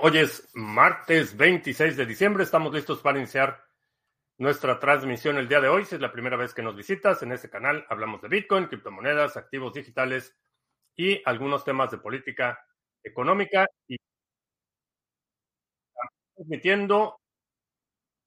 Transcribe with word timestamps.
Hoy 0.00 0.16
es 0.16 0.48
martes 0.54 1.36
26 1.36 1.96
de 1.96 2.06
diciembre. 2.06 2.44
Estamos 2.44 2.72
listos 2.72 3.00
para 3.00 3.18
iniciar 3.18 3.64
nuestra 4.36 4.78
transmisión 4.78 5.38
el 5.38 5.48
día 5.48 5.60
de 5.60 5.66
hoy. 5.66 5.84
Si 5.84 5.96
es 5.96 6.00
la 6.00 6.12
primera 6.12 6.36
vez 6.36 6.54
que 6.54 6.62
nos 6.62 6.76
visitas 6.76 7.20
en 7.24 7.32
este 7.32 7.50
canal, 7.50 7.84
hablamos 7.88 8.22
de 8.22 8.28
Bitcoin, 8.28 8.66
criptomonedas, 8.66 9.36
activos 9.36 9.74
digitales 9.74 10.36
y 10.94 11.20
algunos 11.24 11.64
temas 11.64 11.90
de 11.90 11.98
política 11.98 12.64
económica. 13.02 13.66
Y 13.88 13.96
transmitiendo, 16.36 17.18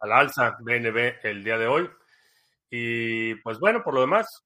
a 0.00 0.06
la 0.06 0.18
alza 0.18 0.56
BNB 0.60 1.24
el 1.24 1.44
día 1.44 1.58
de 1.58 1.66
hoy. 1.66 1.90
Y 2.70 3.34
pues 3.36 3.58
bueno, 3.58 3.82
por 3.82 3.94
lo 3.94 4.02
demás, 4.02 4.44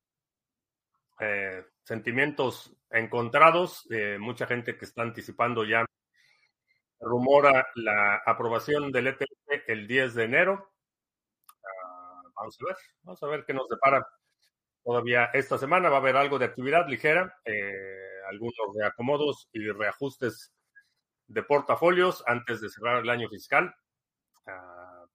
eh, 1.20 1.64
sentimientos 1.82 2.74
encontrados, 2.90 3.86
eh, 3.90 4.18
mucha 4.18 4.46
gente 4.46 4.76
que 4.76 4.84
está 4.84 5.02
anticipando 5.02 5.64
ya, 5.64 5.84
rumora 7.00 7.66
la 7.74 8.22
aprobación 8.24 8.92
del 8.92 9.08
ETF 9.08 9.64
el 9.66 9.86
10 9.86 10.14
de 10.14 10.24
enero. 10.24 10.72
Ah, 11.64 12.22
vamos 12.34 12.56
a 12.60 12.64
ver, 12.66 12.76
vamos 13.02 13.22
a 13.22 13.26
ver 13.26 13.44
qué 13.44 13.52
nos 13.54 13.68
depara 13.68 14.06
Todavía 14.84 15.30
esta 15.32 15.58
semana 15.58 15.88
va 15.88 15.96
a 15.96 16.00
haber 16.00 16.16
algo 16.16 16.38
de 16.38 16.46
actividad 16.46 16.88
ligera, 16.88 17.38
eh, 17.44 18.20
algunos 18.28 18.74
reacomodos 18.74 19.48
y 19.52 19.70
reajustes 19.70 20.52
de 21.26 21.42
portafolios 21.42 22.22
antes 22.26 22.60
de 22.60 22.68
cerrar 22.68 23.02
el 23.02 23.10
año 23.10 23.28
fiscal. 23.28 23.74
Uh, 24.46 25.06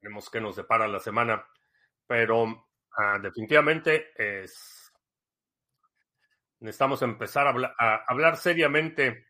veremos 0.00 0.28
qué 0.30 0.40
nos 0.40 0.56
depara 0.56 0.86
la 0.86 1.00
semana, 1.00 1.44
pero 2.06 2.68
ah, 2.96 3.18
definitivamente 3.20 4.10
es, 4.16 4.92
necesitamos 6.60 7.02
empezar 7.02 7.46
a, 7.46 8.04
hablar 8.06 8.36
seriamente 8.36 9.26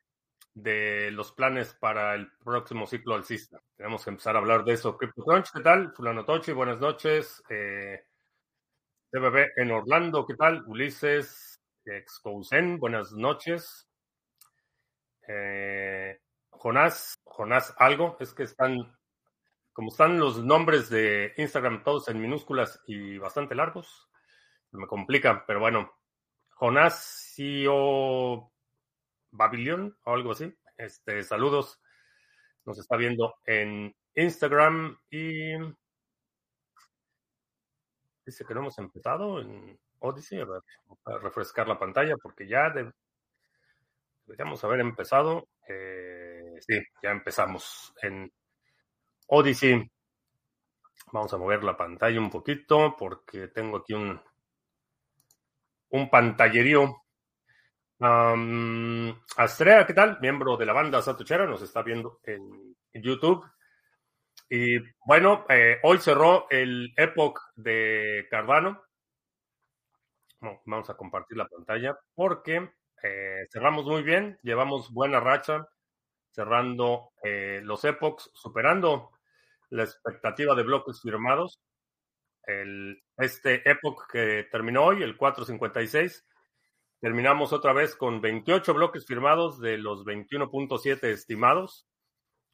de 0.55 1.11
los 1.13 1.33
planes 1.33 1.75
para 1.75 2.15
el 2.15 2.31
próximo 2.45 2.87
ciclo 2.87 3.15
alcista. 3.15 3.61
Tenemos 3.77 4.03
que 4.03 4.11
empezar 4.11 4.35
a 4.35 4.41
hablar 4.41 4.65
de 4.65 4.73
eso. 4.73 4.99
¿qué 4.99 5.09
tal? 5.63 5.93
Fulano 5.93 6.25
Tochi, 6.25 6.53
buenas 6.53 6.81
noches. 6.81 7.43
Eh, 7.49 8.08
TVB 9.11 9.53
en 9.57 9.71
Orlando, 9.71 10.27
¿qué 10.27 10.35
tal? 10.35 10.65
Ulises 10.67 11.63
Excousen, 11.87 12.79
buenas 12.79 13.13
noches. 13.13 13.89
Eh, 15.27 16.21
Jonás, 16.51 17.19
Jonás 17.25 17.75
algo, 17.79 18.19
es 18.21 18.35
que 18.35 18.43
están, 18.43 18.77
como 19.73 19.89
están 19.89 20.19
los 20.19 20.45
nombres 20.45 20.91
de 20.91 21.33
Instagram 21.39 21.83
todos 21.85 22.09
en 22.09 22.21
minúsculas 22.21 22.83
y 22.87 23.17
bastante 23.17 23.55
largos, 23.55 24.11
me 24.73 24.87
complica, 24.87 25.43
pero 25.47 25.61
bueno, 25.61 25.91
Jonás 26.51 27.33
CEO 27.35 28.53
Babylon 29.31 29.97
o 30.05 30.13
algo 30.13 30.33
así, 30.33 30.55
este, 30.77 31.23
saludos, 31.23 31.81
nos 32.67 32.79
está 32.79 32.97
viendo 32.97 33.37
en 33.47 33.97
Instagram 34.15 34.99
y 35.11 35.55
Dice 38.29 38.45
que 38.45 38.53
no 38.53 38.61
hemos 38.61 38.79
empezado 38.79 39.41
en 39.41 39.81
Odyssey. 40.01 40.39
A 40.41 40.45
ver, 40.45 40.61
a 41.07 41.17
refrescar 41.17 41.67
la 41.67 41.79
pantalla 41.79 42.15
porque 42.23 42.47
ya 42.47 42.71
deberíamos 44.27 44.63
haber 44.65 44.81
empezado. 44.81 45.49
Eh, 45.67 46.59
sí, 46.61 46.79
ya 47.03 47.11
empezamos 47.11 47.95
en 48.03 48.31
Odyssey. 49.29 49.91
Vamos 51.11 51.33
a 51.33 51.39
mover 51.39 51.65
la 51.65 51.75
pantalla 51.75 52.21
un 52.21 52.29
poquito 52.29 52.95
porque 52.99 53.49
tengo 53.49 53.79
aquí 53.79 53.95
un, 53.95 54.21
un 55.89 56.11
pantallerío. 56.11 57.05
Astrea, 59.39 59.87
¿qué 59.87 59.95
tal? 59.95 60.21
Miembro 60.21 60.59
de 60.59 60.67
la 60.67 60.75
banda 60.75 61.01
Satuchera, 61.01 61.47
nos 61.47 61.63
está 61.63 61.81
viendo 61.81 62.21
en 62.25 62.77
YouTube. 62.93 63.43
Y 64.51 64.79
bueno, 65.05 65.45
eh, 65.51 65.79
hoy 65.83 65.99
cerró 65.99 66.47
el 66.51 66.95
Epoch 66.97 67.39
de 67.55 68.27
Cardano. 68.31 68.83
Vamos 70.41 70.89
a 70.89 70.97
compartir 70.97 71.37
la 71.37 71.49
pantalla 71.49 71.99
porque 72.15 72.71
eh, 73.03 73.47
cerramos 73.51 73.85
muy 73.85 74.03
bien, 74.03 74.39
llevamos 74.43 74.91
buena 74.93 75.21
racha, 75.21 75.69
cerrando 76.31 77.11
eh, 77.23 77.61
los 77.63 77.85
Epochs, 77.85 78.31
superando 78.33 79.11
la 79.71 79.83
expectativa 79.83 80.55
de 80.55 80.63
bloques 80.63 81.03
firmados. 81.03 81.61
El, 82.45 83.03
este 83.19 83.69
Epoch 83.69 84.07
que 84.11 84.47
terminó 84.51 84.85
hoy, 84.85 85.03
el 85.03 85.17
456, 85.17 86.25
terminamos 87.01 87.53
otra 87.53 87.75
vez 87.75 87.97
con 87.97 88.23
28 88.23 88.73
bloques 88.73 89.05
firmados 89.05 89.61
de 89.61 89.77
los 89.77 90.07
21.7 90.07 91.05
estimados. 91.05 91.88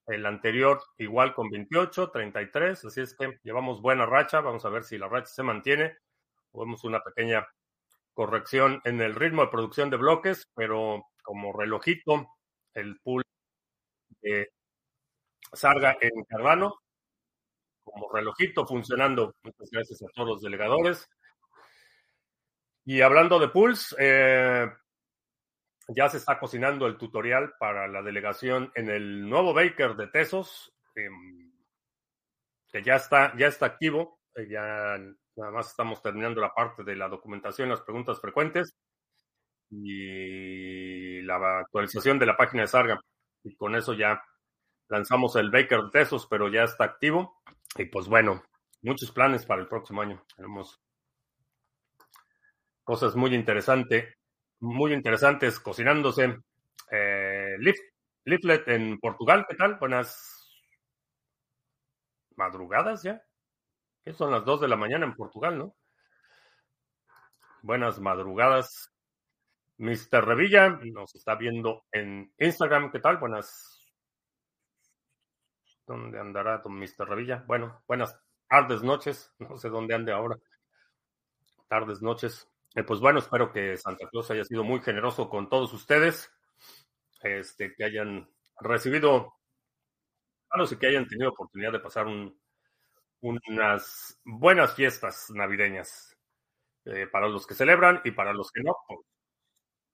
El 0.07 0.27
anterior 0.27 0.83
igual 0.99 1.35
con 1.35 1.49
28, 1.49 2.11
33, 2.11 2.85
así 2.85 3.01
es 3.01 3.15
que 3.15 3.39
llevamos 3.43 3.81
buena 3.81 4.05
racha. 4.05 4.41
Vamos 4.41 4.65
a 4.65 4.69
ver 4.69 4.85
si 4.85 4.99
la 4.99 5.09
racha 5.09 5.27
se 5.27 5.43
mantiene. 5.43 5.97
Vemos 6.53 6.85
una 6.85 7.03
pequeña 7.03 7.47
corrección 8.13 8.81
en 8.85 9.01
el 9.01 9.15
ritmo 9.15 9.43
de 9.43 9.49
producción 9.49 9.91
de 9.91 9.97
bloques, 9.97 10.47
pero 10.55 11.07
como 11.23 11.53
relojito, 11.53 12.29
el 12.75 13.01
pool 13.01 13.23
de 14.21 14.51
Sarga 15.53 15.97
en 16.01 16.25
Cardano, 16.25 16.77
como 17.83 18.13
relojito 18.13 18.67
funcionando. 18.67 19.35
Muchas 19.43 19.71
gracias 19.71 20.03
a 20.03 20.09
todos 20.15 20.29
los 20.29 20.43
delegadores. 20.43 21.09
Y 22.85 23.01
hablando 23.01 23.39
de 23.39 23.49
pools, 23.49 23.97
eh, 23.99 24.71
ya 25.89 26.09
se 26.09 26.17
está 26.17 26.39
cocinando 26.39 26.87
el 26.87 26.97
tutorial 26.97 27.55
para 27.59 27.87
la 27.89 28.03
delegación 28.03 28.73
en 28.75 28.89
el 28.89 29.29
nuevo 29.29 29.53
Baker 29.53 29.97
de 29.97 30.09
Tesos, 30.09 30.73
em, 30.95 31.53
que 32.71 32.83
ya 32.83 32.97
está, 32.97 33.37
ya 33.37 33.49
está 33.49 33.67
activo. 33.67 34.21
Eh, 34.35 34.49
ya 34.49 34.99
nada 35.37 35.51
más 35.53 35.71
estamos 35.71 36.03
terminando 36.03 36.41
la 36.41 36.55
parte 36.55 36.85
de 36.85 36.97
la 36.97 37.09
documentación, 37.09 37.69
las 37.69 37.83
preguntas 37.83 38.21
frecuentes 38.21 38.75
y 39.71 41.21
la 41.23 41.61
actualización 41.61 42.19
de 42.19 42.27
la 42.27 42.37
página 42.37 42.63
de 42.63 42.69
Sarga. 42.69 43.01
Y 43.43 43.55
con 43.57 43.75
eso 43.75 43.93
ya 43.95 44.23
lanzamos 44.89 45.37
el 45.37 45.51
Baker 45.51 45.83
de 45.83 45.91
Tesos, 45.91 46.27
pero 46.29 46.49
ya 46.49 46.63
está 46.65 46.85
activo. 46.85 47.41
Y 47.77 47.87
pues 47.87 48.09
bueno, 48.09 48.43
muchos 48.83 49.11
planes 49.13 49.45
para 49.45 49.61
el 49.61 49.69
próximo 49.69 50.01
año. 50.03 50.25
Tenemos 50.37 50.81
cosas 52.85 53.17
muy 53.17 53.35
interesantes 53.35 54.15
muy 54.61 54.93
interesantes 54.93 55.61
cocinándose. 55.61 56.39
Eh, 56.91 57.57
Leaflet 58.25 58.69
en 58.69 58.99
Portugal, 58.99 59.47
¿qué 59.49 59.57
tal? 59.57 59.77
Buenas 59.77 60.51
madrugadas 62.37 63.03
ya. 63.03 63.23
Que 64.05 64.13
son 64.13 64.31
las 64.31 64.45
2 64.45 64.63
de 64.63 64.69
la 64.69 64.77
mañana 64.77 65.07
en 65.07 65.15
Portugal, 65.15 65.59
¿no? 65.59 65.75
Buenas 67.63 67.99
madrugadas. 67.99 68.91
Mr. 69.79 70.25
Revilla 70.25 70.79
nos 70.93 71.15
está 71.15 71.35
viendo 71.35 71.85
en 71.91 72.33
Instagram, 72.39 72.93
¿qué 72.93 73.01
tal? 73.01 73.17
Buenas 73.17 73.85
¿Dónde 75.87 76.19
andará 76.19 76.59
don 76.59 76.79
Mr. 76.79 77.07
Revilla? 77.07 77.45
Bueno, 77.47 77.83
buenas 77.87 78.19
tardes, 78.49 78.83
noches. 78.83 79.33
No 79.39 79.59
sé 79.59 79.69
dónde 79.69 79.95
ande 79.95 80.13
ahora. 80.13 80.39
Tardes, 81.69 82.01
noches. 82.01 82.49
Eh, 82.75 82.83
pues 82.85 83.01
bueno, 83.01 83.19
espero 83.21 83.53
que 83.53 83.77
Santa 83.77 84.09
Claus 84.09 84.31
haya 84.31 84.45
sido 84.45 84.65
muy 84.65 84.81
generoso 84.81 85.29
con 85.29 85.49
todos 85.49 85.73
ustedes. 85.73 86.31
Este, 87.23 87.75
que 87.75 87.85
hayan 87.85 88.29
recibido, 88.61 89.35
bueno, 90.51 90.67
sí 90.67 90.77
que 90.77 90.87
hayan 90.87 91.07
tenido 91.09 91.31
oportunidad 91.31 91.73
de 91.73 91.81
pasar 91.81 92.07
un, 92.07 92.39
unas 93.23 94.21
buenas 94.25 94.75
fiestas 94.75 95.29
navideñas 95.35 96.17
eh, 96.87 97.09
para 97.13 97.29
los 97.29 97.47
que 97.47 97.55
celebran 97.55 98.01
y 98.05 98.13
para 98.13 98.33
los 98.35 98.51
que 98.53 98.63
no, 98.63 98.75
pues, 98.89 99.01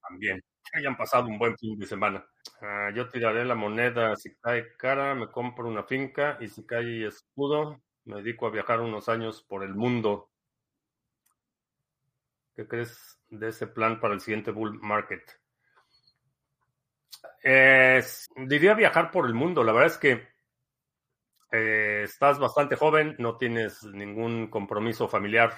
también 0.09 0.41
que 0.73 0.79
hayan 0.79 0.97
pasado 0.97 1.27
un 1.27 1.39
buen 1.39 1.57
fin 1.59 1.79
de 1.79 1.87
semana. 1.87 2.25
Ah, 2.63 2.91
yo 2.95 3.09
tiraré 3.11 3.45
la 3.45 3.55
moneda, 3.55 4.17
si 4.17 4.35
cae 4.37 4.77
cara, 4.79 5.15
me 5.15 5.31
compro 5.31 5.69
una 5.69 5.85
finca 5.85 6.39
y 6.41 6.49
si 6.49 6.67
cae 6.67 7.07
escudo, 7.07 7.81
me 8.05 8.17
dedico 8.17 8.47
a 8.47 8.51
viajar 8.51 8.81
unos 8.81 9.09
años 9.09 9.43
por 9.49 9.65
el 9.65 9.75
mundo. 9.75 10.31
¿Qué 12.61 12.69
crees 12.69 13.19
de 13.31 13.49
ese 13.49 13.67
plan 13.67 13.99
para 14.01 14.13
el 14.13 14.21
siguiente 14.21 14.51
bull 14.51 14.79
market? 14.83 15.23
diría 18.37 18.75
viajar 18.75 19.11
por 19.11 19.25
el 19.25 19.33
mundo. 19.33 19.65
La 19.65 19.73
verdad 19.73 19.91
es 19.91 19.97
que 19.97 20.29
eh, 21.53 22.03
estás 22.05 22.39
bastante 22.39 22.77
joven, 22.77 23.17
no 23.19 23.39
tienes 23.39 23.83
ningún 23.85 24.49
compromiso 24.49 25.09
familiar 25.09 25.55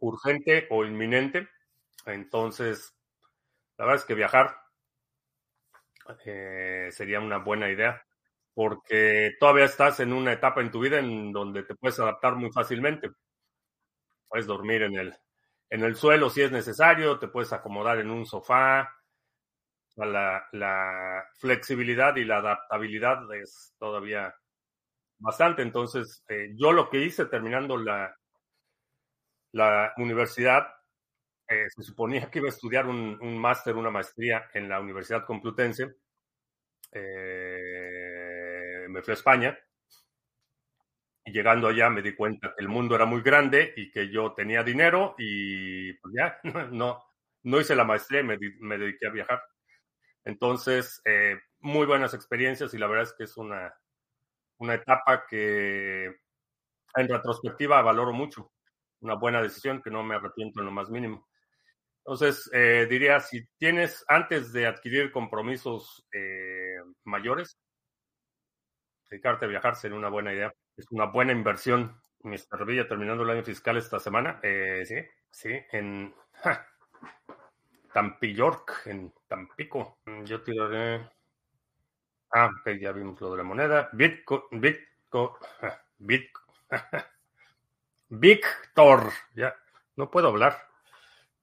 urgente 0.00 0.66
o 0.68 0.84
inminente. 0.84 1.48
Entonces, 2.04 2.94
la 3.78 3.86
verdad 3.86 4.02
es 4.02 4.06
que 4.06 4.14
viajar 4.14 4.54
eh, 6.26 6.90
sería 6.92 7.18
una 7.18 7.38
buena 7.38 7.70
idea 7.70 8.04
porque 8.52 9.30
todavía 9.40 9.64
estás 9.64 10.00
en 10.00 10.12
una 10.12 10.34
etapa 10.34 10.60
en 10.60 10.70
tu 10.70 10.80
vida 10.80 10.98
en 10.98 11.32
donde 11.32 11.62
te 11.62 11.76
puedes 11.76 11.98
adaptar 11.98 12.36
muy 12.36 12.52
fácilmente. 12.52 13.08
Puedes 14.28 14.46
dormir 14.46 14.82
en 14.82 14.96
el, 14.96 15.16
en 15.72 15.82
el 15.84 15.96
suelo 15.96 16.30
si 16.30 16.42
es 16.42 16.52
necesario, 16.52 17.18
te 17.18 17.28
puedes 17.28 17.52
acomodar 17.52 17.98
en 17.98 18.10
un 18.10 18.26
sofá. 18.26 18.88
La, 19.96 20.46
la 20.52 21.24
flexibilidad 21.38 22.16
y 22.16 22.24
la 22.24 22.38
adaptabilidad 22.38 23.18
es 23.34 23.74
todavía 23.78 24.34
bastante. 25.18 25.62
Entonces, 25.62 26.24
eh, 26.28 26.50
yo 26.56 26.72
lo 26.72 26.90
que 26.90 27.04
hice 27.04 27.26
terminando 27.26 27.76
la, 27.76 28.14
la 29.52 29.92
universidad, 29.98 30.66
eh, 31.48 31.66
se 31.70 31.82
suponía 31.82 32.30
que 32.30 32.40
iba 32.40 32.48
a 32.48 32.50
estudiar 32.50 32.86
un, 32.86 33.18
un 33.20 33.38
máster, 33.38 33.76
una 33.76 33.90
maestría 33.90 34.50
en 34.54 34.68
la 34.68 34.80
Universidad 34.80 35.26
Complutense. 35.26 35.96
Eh, 36.92 38.86
me 38.88 39.02
fui 39.02 39.12
a 39.12 39.14
España 39.14 39.58
llegando 41.24 41.68
allá 41.68 41.88
me 41.90 42.02
di 42.02 42.14
cuenta 42.14 42.54
que 42.56 42.62
el 42.62 42.68
mundo 42.68 42.94
era 42.96 43.04
muy 43.06 43.22
grande 43.22 43.72
y 43.76 43.90
que 43.90 44.10
yo 44.10 44.32
tenía 44.34 44.62
dinero 44.62 45.14
y 45.18 45.92
pues 45.94 46.14
ya, 46.16 46.40
no, 46.72 47.02
no 47.44 47.60
hice 47.60 47.76
la 47.76 47.84
maestría 47.84 48.20
y 48.20 48.24
me, 48.24 48.38
me 48.60 48.78
dediqué 48.78 49.06
a 49.06 49.10
viajar. 49.10 49.42
Entonces, 50.24 51.00
eh, 51.04 51.38
muy 51.60 51.86
buenas 51.86 52.14
experiencias 52.14 52.74
y 52.74 52.78
la 52.78 52.86
verdad 52.86 53.04
es 53.04 53.14
que 53.16 53.24
es 53.24 53.36
una, 53.36 53.74
una 54.58 54.74
etapa 54.74 55.24
que 55.28 56.06
en 56.94 57.08
retrospectiva 57.08 57.82
valoro 57.82 58.12
mucho. 58.12 58.52
Una 59.00 59.14
buena 59.14 59.42
decisión 59.42 59.82
que 59.82 59.90
no 59.90 60.02
me 60.04 60.14
arrepiento 60.14 60.60
en 60.60 60.66
lo 60.66 60.72
más 60.72 60.90
mínimo. 60.90 61.26
Entonces, 62.04 62.50
eh, 62.52 62.86
diría, 62.90 63.20
si 63.20 63.46
tienes, 63.58 64.04
antes 64.08 64.52
de 64.52 64.66
adquirir 64.66 65.12
compromisos 65.12 66.04
eh, 66.12 66.76
mayores, 67.04 67.58
dedicarte 69.10 69.44
a 69.44 69.48
viajar 69.48 69.76
sería 69.76 69.96
una 69.96 70.08
buena 70.08 70.32
idea. 70.32 70.52
Es 70.82 70.90
una 70.90 71.04
buena 71.04 71.30
inversión. 71.30 71.96
Mr. 72.24 72.66
Villa 72.66 72.88
terminando 72.88 73.22
el 73.22 73.30
año 73.30 73.44
fiscal 73.44 73.76
esta 73.76 74.00
semana. 74.00 74.40
Eh, 74.42 74.82
sí, 74.84 74.96
sí, 75.30 75.50
en 75.70 76.12
ja, 76.42 76.66
Tampillork, 77.92 78.86
en 78.86 79.14
Tampico. 79.28 79.98
Yo 80.24 80.42
tiraré 80.42 81.08
Ah, 82.32 82.50
ya 82.80 82.90
vimos 82.90 83.20
lo 83.20 83.30
de 83.30 83.36
la 83.36 83.44
moneda. 83.44 83.90
Bitcoin, 83.92 84.42
Bitcoin, 84.50 85.30
Bitcoin, 85.98 86.44
Victor, 88.08 89.12
ya, 89.36 89.54
no 89.94 90.10
puedo 90.10 90.28
hablar. 90.28 90.66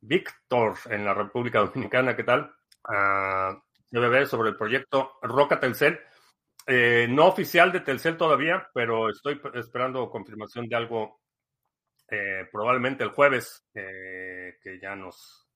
Víctor 0.01 0.75
en 0.89 1.05
la 1.05 1.13
República 1.13 1.59
Dominicana, 1.59 2.15
¿qué 2.17 2.23
tal? 2.25 2.53
Uh, 2.89 3.57
debe 3.89 4.09
ver 4.09 4.27
sobre 4.27 4.49
el 4.49 4.57
proyecto 4.57 5.13
Roca 5.21 5.61
Telcel. 5.61 5.97
Eh, 6.67 7.07
no 7.09 7.27
oficial 7.27 7.71
de 7.71 7.79
Telcel 7.79 8.17
todavía, 8.17 8.67
pero 8.73 9.09
estoy 9.09 9.41
esperando 9.55 10.09
confirmación 10.09 10.67
de 10.67 10.75
algo 10.75 11.19
eh, 12.09 12.47
probablemente 12.51 13.03
el 13.03 13.11
jueves, 13.11 13.65
eh, 13.73 14.57
que 14.61 14.79
ya 14.79 14.95
nos 14.95 15.47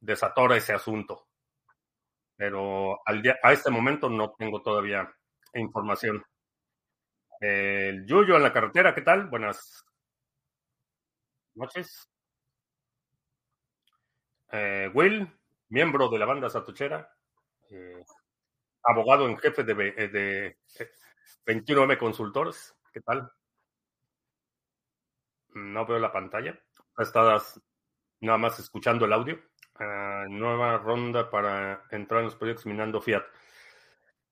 desatora 0.00 0.56
ese 0.56 0.72
asunto 0.72 1.28
pero 2.38 3.00
al 3.04 3.20
día, 3.20 3.36
a 3.42 3.52
este 3.52 3.68
momento 3.68 4.08
no 4.08 4.32
tengo 4.38 4.62
todavía 4.62 5.12
información. 5.54 6.22
El 7.40 8.06
Yuyo 8.06 8.36
en 8.36 8.44
la 8.44 8.52
carretera, 8.52 8.94
¿qué 8.94 9.02
tal? 9.02 9.26
Buenas 9.28 9.84
noches. 11.54 12.08
Eh, 14.52 14.88
Will, 14.94 15.28
miembro 15.68 16.08
de 16.08 16.18
la 16.20 16.26
banda 16.26 16.48
Satochera, 16.48 17.10
abogado 18.82 19.28
en 19.28 19.36
jefe 19.38 19.64
de, 19.64 19.94
eh, 19.96 20.08
de 20.08 20.58
21M 21.46 21.98
Consultores, 21.98 22.74
¿qué 22.92 23.00
tal? 23.00 23.30
No 25.54 25.86
veo 25.86 25.98
la 25.98 26.12
pantalla. 26.12 26.58
Estás 26.96 27.60
nada 28.20 28.38
más 28.38 28.58
escuchando 28.58 29.04
el 29.04 29.12
audio 29.12 29.40
nueva 30.28 30.78
ronda 30.78 31.30
para 31.30 31.84
entrar 31.90 32.20
en 32.20 32.26
los 32.26 32.36
proyectos 32.36 32.66
minando 32.66 33.00
Fiat. 33.00 33.24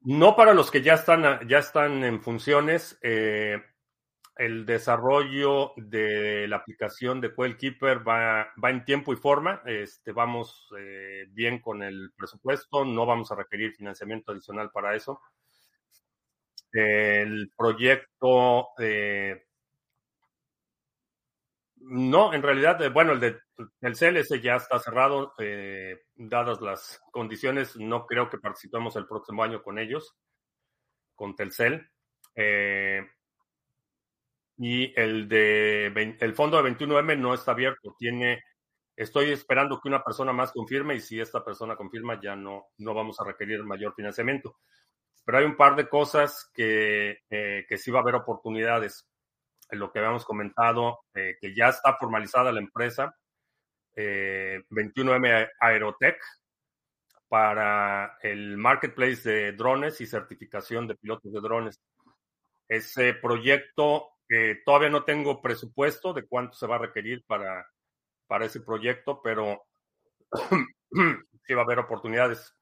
No 0.01 0.37
para 0.37 0.55
los 0.55 0.71
que 0.71 0.83
ya 0.83 0.95
están, 0.95 1.47
ya 1.49 1.59
están 1.59 2.05
en 2.05 2.21
funciones. 2.21 2.99
Eh, 3.03 3.63
el 4.37 4.67
desarrollo 4.67 5.73
de 5.77 6.47
la 6.49 6.57
aplicación 6.57 7.21
de 7.21 7.35
Quellkeeper 7.35 8.07
va, 8.07 8.53
va 8.63 8.71
en 8.71 8.85
tiempo 8.85 9.13
y 9.13 9.17
forma. 9.17 9.63
Este, 9.65 10.13
vamos 10.13 10.69
eh, 10.79 11.27
bien 11.31 11.61
con 11.61 11.83
el 11.83 12.13
presupuesto. 12.17 12.85
No 12.85 13.07
vamos 13.07 13.31
a 13.33 13.37
requerir 13.37 13.75
financiamiento 13.75 14.33
adicional 14.33 14.71
para 14.71 14.95
eso. 14.95 15.21
El 16.73 17.51
proyecto 17.57 18.69
eh, 18.79 19.47
no, 21.89 22.35
en 22.35 22.43
realidad, 22.43 22.83
eh, 22.83 22.89
bueno, 22.89 23.13
el 23.13 23.21
de 23.21 23.39
el 23.81 23.97
CLS 23.97 24.43
ya 24.43 24.57
está 24.57 24.79
cerrado, 24.81 25.33
eh, 25.39 26.03
dadas 26.17 26.61
las 26.61 27.01
condiciones, 27.13 27.77
no 27.77 28.07
creo 28.07 28.29
que 28.29 28.39
participemos 28.39 28.97
el 28.97 29.07
próximo 29.07 29.45
año 29.45 29.63
con 29.63 29.79
ellos, 29.79 30.17
con 31.15 31.37
Telcel. 31.37 31.89
Eh, 32.35 33.07
y 34.59 34.99
el 34.99 35.29
de 35.29 36.17
el 36.21 36.35
fondo 36.35 36.63
de 36.63 36.71
21M 36.71 37.19
no 37.19 37.35
está 37.35 37.53
abierto, 37.53 37.95
tiene, 37.99 38.43
estoy 38.97 39.31
esperando 39.31 39.81
que 39.81 39.89
una 39.89 40.03
persona 40.03 40.33
más 40.33 40.53
confirme 40.53 40.95
y 40.95 41.01
si 41.01 41.21
esta 41.21 41.45
persona 41.45 41.77
confirma 41.77 42.21
ya 42.21 42.35
no, 42.37 42.67
no 42.79 42.95
vamos 42.95 43.21
a 43.21 43.25
requerir 43.25 43.63
mayor 43.65 43.95
financiamiento. 43.95 44.57
Pero 45.25 45.39
hay 45.39 45.45
un 45.45 45.57
par 45.57 45.77
de 45.77 45.89
cosas 45.89 46.51
que, 46.55 47.19
que 47.29 47.79
sí 47.79 47.91
va 47.91 47.99
a 47.99 48.03
haber 48.03 48.15
oportunidades 48.15 49.07
lo 49.71 49.91
que 49.91 49.99
habíamos 49.99 50.25
comentado, 50.25 51.01
eh, 51.15 51.37
que 51.41 51.55
ya 51.55 51.69
está 51.69 51.97
formalizada 51.97 52.53
la 52.53 52.61
empresa, 52.61 53.17
21M 53.95 55.27
eh, 55.27 55.51
Aerotech, 55.59 56.19
para 57.29 58.19
el 58.23 58.57
marketplace 58.57 59.29
de 59.29 59.53
drones 59.53 60.01
y 60.01 60.07
certificación 60.07 60.87
de 60.87 60.95
pilotos 60.95 61.33
de 61.33 61.41
drones. 61.41 61.81
Ese 62.69 63.15
proyecto, 63.15 64.11
eh, 64.29 64.61
todavía 64.65 64.91
no 64.91 65.05
tengo 65.05 65.41
presupuesto 65.41 66.13
de 66.13 66.27
cuánto 66.27 66.57
se 66.57 66.67
va 66.67 66.77
a 66.77 66.81
requerir 66.81 67.25
para, 67.27 67.67
para 68.27 68.47
ese 68.47 68.61
proyecto, 68.61 69.21
pero 69.23 69.63
sí 71.47 71.55
va 71.55 71.63
a 71.63 71.65
haber 71.65 71.79
oportunidades. 71.79 72.53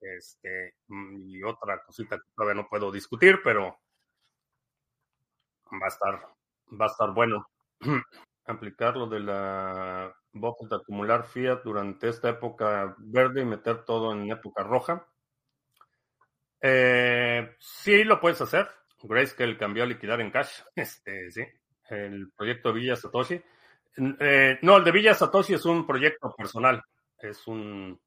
Este, 0.00 0.74
y 0.88 1.42
otra 1.44 1.80
cosita 1.84 2.16
que 2.16 2.24
todavía 2.34 2.60
no 2.60 2.68
puedo 2.68 2.90
discutir, 2.90 3.40
pero 3.44 3.78
va 5.80 5.86
a 5.86 5.88
estar 5.88 6.34
va 6.80 6.86
a 6.86 6.88
estar 6.88 7.12
bueno. 7.12 7.46
Aplicar 8.46 8.96
lo 8.96 9.06
de 9.06 9.20
la 9.20 10.14
buffer 10.32 10.68
de 10.68 10.76
acumular 10.76 11.24
fiat 11.24 11.62
durante 11.62 12.08
esta 12.08 12.30
época 12.30 12.94
verde 12.98 13.42
y 13.42 13.44
meter 13.44 13.84
todo 13.84 14.12
en 14.12 14.30
época 14.30 14.62
roja. 14.64 15.06
Eh, 16.60 17.56
sí, 17.58 18.04
lo 18.04 18.20
puedes 18.20 18.40
hacer. 18.40 18.68
Grayscale 19.02 19.56
cambió 19.56 19.82
a 19.82 19.86
liquidar 19.86 20.20
en 20.20 20.30
cash. 20.30 20.62
Este, 20.74 21.30
sí. 21.30 21.42
El 21.88 22.32
proyecto 22.36 22.72
Villa 22.72 22.96
Satoshi. 22.96 23.40
Eh, 24.20 24.58
no, 24.62 24.76
el 24.76 24.84
de 24.84 24.92
Villa 24.92 25.14
Satoshi 25.14 25.54
es 25.54 25.64
un 25.64 25.86
proyecto 25.86 26.34
personal. 26.36 26.82
Es 27.18 27.46
un, 27.46 28.00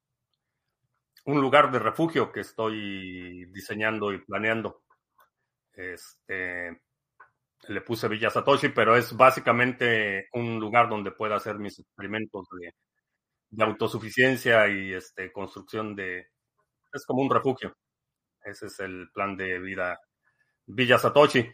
un 1.25 1.41
lugar 1.41 1.71
de 1.71 1.79
refugio 1.79 2.31
que 2.31 2.41
estoy 2.41 3.45
diseñando 3.45 4.11
y 4.13 4.19
planeando. 4.19 4.83
Este, 5.73 6.81
le 7.67 7.81
puse 7.81 8.07
Villa 8.07 8.29
Satoshi, 8.29 8.69
pero 8.69 8.95
es 8.95 9.15
básicamente 9.15 10.29
un 10.33 10.59
lugar 10.59 10.89
donde 10.89 11.11
pueda 11.11 11.35
hacer 11.35 11.59
mis 11.59 11.79
experimentos 11.79 12.47
de, 12.59 12.73
de 13.49 13.63
autosuficiencia 13.63 14.67
y 14.67 14.93
este, 14.93 15.31
construcción 15.31 15.95
de... 15.95 16.27
Es 16.93 17.05
como 17.05 17.21
un 17.21 17.29
refugio. 17.29 17.75
Ese 18.43 18.67
es 18.67 18.79
el 18.79 19.09
plan 19.11 19.35
de 19.35 19.59
vida 19.59 19.99
Villa 20.67 20.97
Satoshi. 20.97 21.47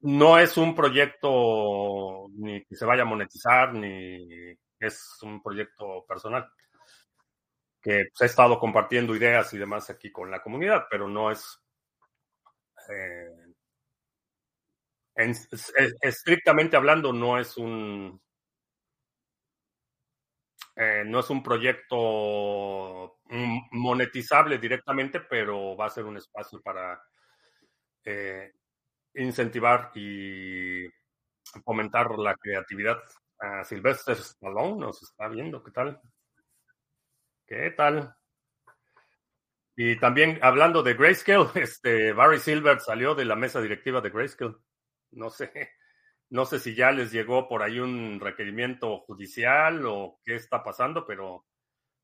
No 0.00 0.38
es 0.38 0.56
un 0.56 0.74
proyecto 0.74 2.28
ni 2.34 2.64
que 2.64 2.76
se 2.76 2.84
vaya 2.84 3.02
a 3.02 3.06
monetizar, 3.06 3.74
ni 3.74 4.56
es 4.78 5.18
un 5.22 5.42
proyecto 5.42 6.04
personal 6.06 6.48
que 7.82 8.06
pues, 8.10 8.20
he 8.20 8.26
estado 8.26 8.58
compartiendo 8.58 9.14
ideas 9.14 9.52
y 9.54 9.58
demás 9.58 9.90
aquí 9.90 10.10
con 10.10 10.30
la 10.30 10.42
comunidad, 10.42 10.86
pero 10.90 11.08
no 11.08 11.30
es 11.30 11.60
eh, 12.90 13.54
en, 15.16 15.34
estrictamente 16.00 16.76
hablando, 16.76 17.12
no 17.12 17.38
es 17.38 17.56
un 17.56 18.20
eh, 20.76 21.02
no 21.04 21.18
es 21.20 21.30
un 21.30 21.42
proyecto 21.42 23.18
monetizable 23.72 24.58
directamente, 24.58 25.20
pero 25.20 25.76
va 25.76 25.86
a 25.86 25.90
ser 25.90 26.04
un 26.04 26.16
espacio 26.16 26.60
para 26.60 27.02
eh, 28.08 28.54
incentivar 29.14 29.90
y 29.94 30.88
fomentar 31.62 32.18
la 32.18 32.34
creatividad. 32.36 32.98
Uh, 33.40 33.62
Silvestre 33.64 34.14
Stallone 34.14 34.80
nos 34.80 35.02
está 35.02 35.28
viendo, 35.28 35.62
¿qué 35.62 35.70
tal? 35.70 36.00
¿Qué 37.46 37.70
tal? 37.76 38.14
Y 39.76 39.96
también 40.00 40.38
hablando 40.42 40.82
de 40.82 40.94
Grayscale, 40.94 41.50
este 41.54 42.12
Barry 42.14 42.38
Silver 42.38 42.80
salió 42.80 43.14
de 43.14 43.26
la 43.26 43.36
mesa 43.36 43.60
directiva 43.60 44.00
de 44.00 44.10
Grayscale. 44.10 44.56
No 45.10 45.28
sé, 45.28 45.52
no 46.30 46.46
sé 46.46 46.58
si 46.60 46.74
ya 46.74 46.90
les 46.90 47.12
llegó 47.12 47.46
por 47.46 47.62
ahí 47.62 47.78
un 47.78 48.18
requerimiento 48.20 49.00
judicial 49.00 49.84
o 49.86 50.18
qué 50.24 50.36
está 50.36 50.64
pasando, 50.64 51.06
pero 51.06 51.44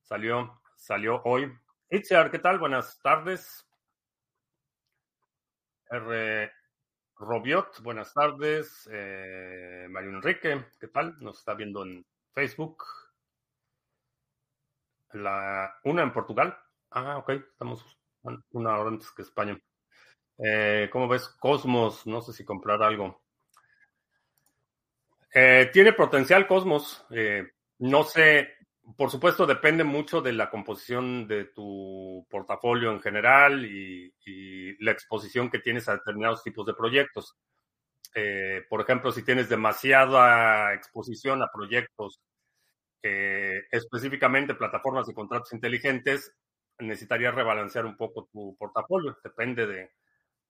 salió, 0.02 0.60
salió 0.76 1.22
hoy. 1.24 1.50
Itziar, 1.88 2.30
¿qué 2.30 2.38
tal? 2.40 2.58
Buenas 2.58 3.00
tardes. 3.00 3.66
R. 5.94 6.52
Robiot, 7.18 7.80
buenas 7.82 8.12
tardes. 8.12 8.88
Eh, 8.92 9.86
Mario 9.88 10.10
Enrique, 10.10 10.64
¿qué 10.80 10.88
tal? 10.88 11.14
Nos 11.20 11.38
está 11.38 11.54
viendo 11.54 11.84
en 11.84 12.04
Facebook. 12.32 12.84
La, 15.12 15.78
una 15.84 16.02
en 16.02 16.12
Portugal. 16.12 16.58
Ah, 16.90 17.18
ok, 17.18 17.30
estamos 17.30 17.96
una 18.50 18.76
hora 18.76 18.88
antes 18.88 19.12
que 19.12 19.22
España. 19.22 19.56
Eh, 20.38 20.88
¿Cómo 20.90 21.06
ves? 21.06 21.28
Cosmos, 21.28 22.04
no 22.08 22.20
sé 22.20 22.32
si 22.32 22.44
comprar 22.44 22.82
algo. 22.82 23.22
Eh, 25.32 25.70
tiene 25.72 25.92
potencial 25.92 26.48
Cosmos. 26.48 27.06
Eh, 27.10 27.52
no 27.78 28.02
sé, 28.02 28.63
por 28.96 29.10
supuesto, 29.10 29.46
depende 29.46 29.84
mucho 29.84 30.20
de 30.20 30.32
la 30.32 30.50
composición 30.50 31.26
de 31.26 31.46
tu 31.46 32.26
portafolio 32.30 32.92
en 32.92 33.00
general 33.00 33.64
y, 33.64 34.12
la 34.80 34.90
exposición 34.90 35.50
que 35.50 35.60
tienes 35.60 35.88
a 35.88 35.94
determinados 35.94 36.42
tipos 36.42 36.66
de 36.66 36.74
proyectos. 36.74 37.36
Eh, 38.14 38.62
por 38.68 38.80
ejemplo, 38.80 39.12
si 39.12 39.24
tienes 39.24 39.48
demasiada 39.48 40.74
exposición 40.74 41.42
a 41.42 41.50
proyectos, 41.52 42.20
específicamente 43.02 44.54
plataformas 44.54 45.06
de 45.06 45.12
contratos 45.12 45.52
inteligentes, 45.52 46.34
necesitarías 46.78 47.34
rebalancear 47.34 47.84
un 47.86 47.96
poco 47.96 48.28
tu 48.32 48.56
portafolio. 48.56 49.16
Depende 49.22 49.66
de 49.66 49.92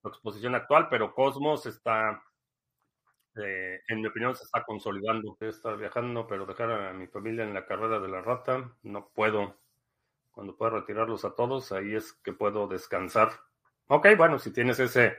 tu 0.01 0.09
exposición 0.09 0.55
actual, 0.55 0.87
pero 0.89 1.13
Cosmos 1.13 1.65
está 1.65 2.23
eh, 3.35 3.81
en 3.87 4.01
mi 4.01 4.07
opinión, 4.07 4.35
se 4.35 4.43
está 4.43 4.63
consolidando. 4.63 5.37
Estar 5.39 5.77
viajando, 5.77 6.27
pero 6.27 6.45
dejar 6.45 6.71
a 6.71 6.93
mi 6.93 7.07
familia 7.07 7.43
en 7.43 7.53
la 7.53 7.65
carrera 7.65 7.99
de 7.99 8.07
la 8.07 8.21
rata, 8.21 8.71
no 8.83 9.09
puedo. 9.09 9.57
Cuando 10.31 10.55
pueda 10.55 10.71
retirarlos 10.71 11.25
a 11.25 11.35
todos, 11.35 11.71
ahí 11.71 11.95
es 11.95 12.13
que 12.13 12.33
puedo 12.33 12.67
descansar. 12.67 13.31
Ok, 13.87 14.07
bueno, 14.17 14.39
si 14.39 14.51
tienes 14.51 14.79
ese, 14.79 15.17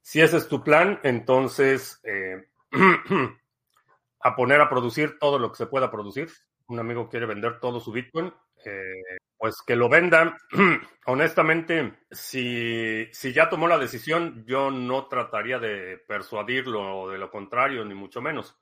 si 0.00 0.20
ese 0.20 0.36
es 0.36 0.48
tu 0.48 0.62
plan, 0.62 1.00
entonces 1.02 2.00
eh, 2.04 2.48
a 4.20 4.36
poner 4.36 4.60
a 4.60 4.68
producir 4.68 5.18
todo 5.18 5.38
lo 5.38 5.50
que 5.50 5.56
se 5.56 5.66
pueda 5.66 5.90
producir. 5.90 6.30
Un 6.66 6.78
amigo 6.78 7.08
quiere 7.08 7.26
vender 7.26 7.60
todo 7.60 7.80
su 7.80 7.92
Bitcoin. 7.92 8.32
Eh, 8.64 9.18
pues 9.36 9.56
que 9.66 9.76
lo 9.76 9.88
venda. 9.88 10.36
Honestamente, 11.06 11.98
si, 12.10 13.08
si 13.12 13.32
ya 13.32 13.48
tomó 13.48 13.66
la 13.66 13.78
decisión, 13.78 14.44
yo 14.46 14.70
no 14.70 15.08
trataría 15.08 15.58
de 15.58 15.98
persuadirlo 15.98 17.08
de 17.10 17.18
lo 17.18 17.30
contrario, 17.30 17.84
ni 17.84 17.94
mucho 17.94 18.22
menos. 18.22 18.56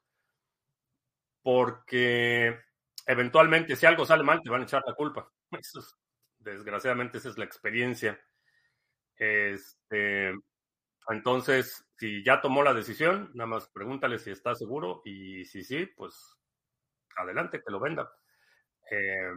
Porque 1.42 2.58
eventualmente, 3.06 3.76
si 3.76 3.86
algo 3.86 4.06
sale 4.06 4.22
mal, 4.22 4.40
te 4.42 4.50
van 4.50 4.62
a 4.62 4.64
echar 4.64 4.82
la 4.86 4.94
culpa. 4.94 5.30
desgraciadamente, 6.38 7.18
esa 7.18 7.28
es 7.28 7.38
la 7.38 7.44
experiencia. 7.44 8.18
Este, 9.16 10.32
entonces, 11.08 11.84
si 11.98 12.24
ya 12.24 12.40
tomó 12.40 12.62
la 12.62 12.72
decisión, 12.72 13.30
nada 13.34 13.48
más 13.48 13.68
pregúntale 13.68 14.18
si 14.18 14.30
está 14.30 14.54
seguro 14.54 15.02
y 15.04 15.44
si 15.44 15.62
sí, 15.62 15.86
pues 15.86 16.38
adelante, 17.16 17.62
que 17.62 17.70
lo 17.70 17.80
venda. 17.80 18.10
Eh, 18.90 19.32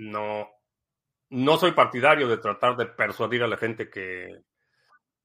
no, 0.00 0.48
no 1.30 1.56
soy 1.58 1.72
partidario 1.72 2.26
de 2.28 2.38
tratar 2.38 2.76
de 2.76 2.86
persuadir 2.86 3.42
a 3.42 3.48
la 3.48 3.56
gente 3.56 3.90
que 3.90 4.42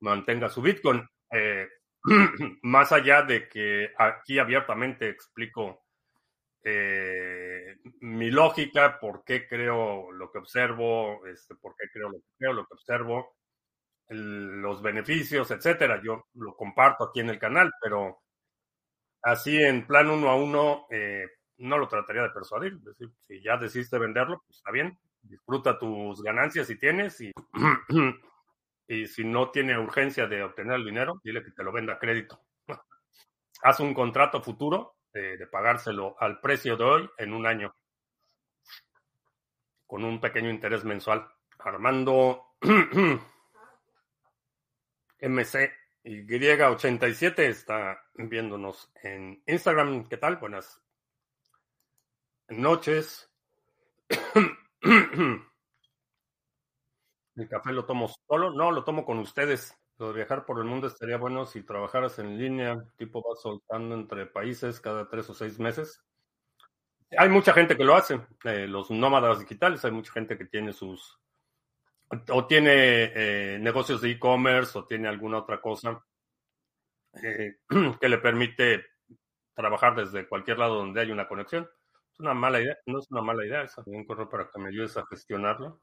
mantenga 0.02 0.50
su 0.50 0.62
Bitcoin. 0.62 1.08
Eh, 1.32 1.68
más 2.62 2.92
allá 2.92 3.24
de 3.24 3.48
que 3.48 3.92
aquí 3.98 4.38
abiertamente 4.38 5.10
explico 5.10 5.86
eh, 6.64 7.78
mi 8.02 8.32
lógica, 8.32 9.00
por 9.00 9.24
qué 9.24 9.48
creo 9.48 10.12
lo 10.12 10.32
que 10.32 10.40
observo, 10.40 11.26
este, 11.26 11.56
por 11.56 11.76
qué 11.76 11.88
creo 11.94 12.10
lo 12.10 12.18
que 12.18 12.28
creo, 12.38 12.54
lo 12.54 12.66
que 12.66 12.74
observo, 12.74 13.38
los 14.10 14.82
beneficios, 14.82 15.50
etcétera. 15.52 16.02
Yo 16.04 16.26
lo 16.34 16.56
comparto 16.56 17.06
aquí 17.06 17.22
en 17.22 17.30
el 17.30 17.40
canal, 17.40 17.72
pero 17.82 18.22
así 19.22 19.58
en 19.62 19.88
plan 19.88 20.10
uno 20.10 20.30
a 20.30 20.36
uno, 20.36 20.88
eh, 20.92 21.26
no 21.58 21.78
lo 21.78 21.88
trataría 21.88 22.24
de 22.24 22.30
persuadir. 22.30 22.74
Es 22.74 22.84
decir, 22.84 23.10
si 23.20 23.42
ya 23.42 23.58
decidiste 23.58 23.98
venderlo, 23.98 24.44
pues 24.46 24.58
está 24.58 24.72
bien, 24.72 24.98
disfruta 25.22 25.78
tus 25.78 26.22
ganancias 26.22 26.68
si 26.68 26.78
tienes 26.78 27.20
y, 27.22 27.32
si 29.08 29.24
no 29.24 29.52
tiene 29.52 29.78
urgencia 29.78 30.28
de 30.28 30.44
obtener 30.44 30.76
el 30.76 30.86
dinero, 30.86 31.22
dile 31.24 31.44
que 31.44 31.52
te 31.52 31.64
lo 31.64 31.72
venda 31.72 31.94
a 31.94 32.00
crédito. 32.00 32.40
Haz 33.64 33.80
un 33.80 33.94
contrato 33.94 34.42
futuro 34.42 34.96
de, 35.14 35.48
pagárselo 35.48 36.16
al 36.20 36.40
precio 36.42 36.76
de 36.76 36.84
hoy 36.84 37.10
en 37.18 37.34
un 37.34 37.46
año 37.46 37.74
con 39.86 40.04
un 40.04 40.20
pequeño 40.20 40.50
interés 40.50 40.84
mensual. 40.84 41.28
Armando 41.60 42.56
MC 45.22 45.72
Y87 46.04 47.40
está 47.40 48.00
viéndonos 48.14 48.92
en 49.02 49.42
Instagram. 49.48 50.08
¿Qué 50.08 50.18
tal? 50.18 50.36
Buenas 50.38 50.85
noches. 52.50 53.30
El 57.36 57.50
café 57.50 57.74
lo 57.74 57.86
tomo 57.86 58.10
solo, 58.28 58.52
no, 58.52 58.72
lo 58.72 58.84
tomo 58.84 59.06
con 59.06 59.20
ustedes. 59.20 59.78
Lo 59.98 60.08
de 60.10 60.14
viajar 60.16 60.46
por 60.46 60.60
el 60.60 60.66
mundo 60.66 60.88
estaría 60.88 61.18
bueno 61.18 61.46
si 61.46 61.64
trabajaras 61.64 62.20
en 62.20 62.38
línea, 62.38 62.84
tipo 62.98 63.22
vas 63.22 63.42
soltando 63.42 63.96
entre 63.96 64.26
países 64.26 64.82
cada 64.82 65.08
tres 65.10 65.30
o 65.30 65.34
seis 65.34 65.58
meses. 65.60 66.04
Hay 67.18 67.30
mucha 67.30 67.54
gente 67.54 67.78
que 67.78 67.84
lo 67.84 67.96
hace, 67.96 68.20
eh, 68.44 68.68
los 68.68 68.92
nómadas 68.92 69.40
digitales, 69.40 69.86
hay 69.86 69.92
mucha 69.92 70.12
gente 70.12 70.38
que 70.38 70.46
tiene 70.46 70.74
sus, 70.74 71.18
o 72.30 72.46
tiene 72.46 73.12
eh, 73.16 73.58
negocios 73.60 74.02
de 74.02 74.12
e-commerce 74.12 74.78
o 74.78 74.86
tiene 74.86 75.08
alguna 75.08 75.40
otra 75.40 75.62
cosa 75.62 76.04
eh, 77.24 77.58
que 78.02 78.10
le 78.10 78.18
permite 78.18 78.86
trabajar 79.54 79.96
desde 79.96 80.28
cualquier 80.28 80.60
lado 80.60 80.76
donde 80.76 81.02
hay 81.02 81.12
una 81.12 81.28
conexión. 81.28 81.70
Es 82.16 82.22
una 82.22 82.34
mala 82.34 82.62
idea, 82.62 82.78
no 82.86 83.00
es 83.00 83.12
una 83.12 83.22
mala 83.22 83.46
idea 83.46 83.64
esa. 83.64 83.84
Un 83.88 84.06
correo 84.06 84.30
para 84.30 84.50
que 84.50 84.58
me 84.58 84.70
ayudes 84.70 84.96
a 84.96 85.06
gestionarlo. 85.06 85.82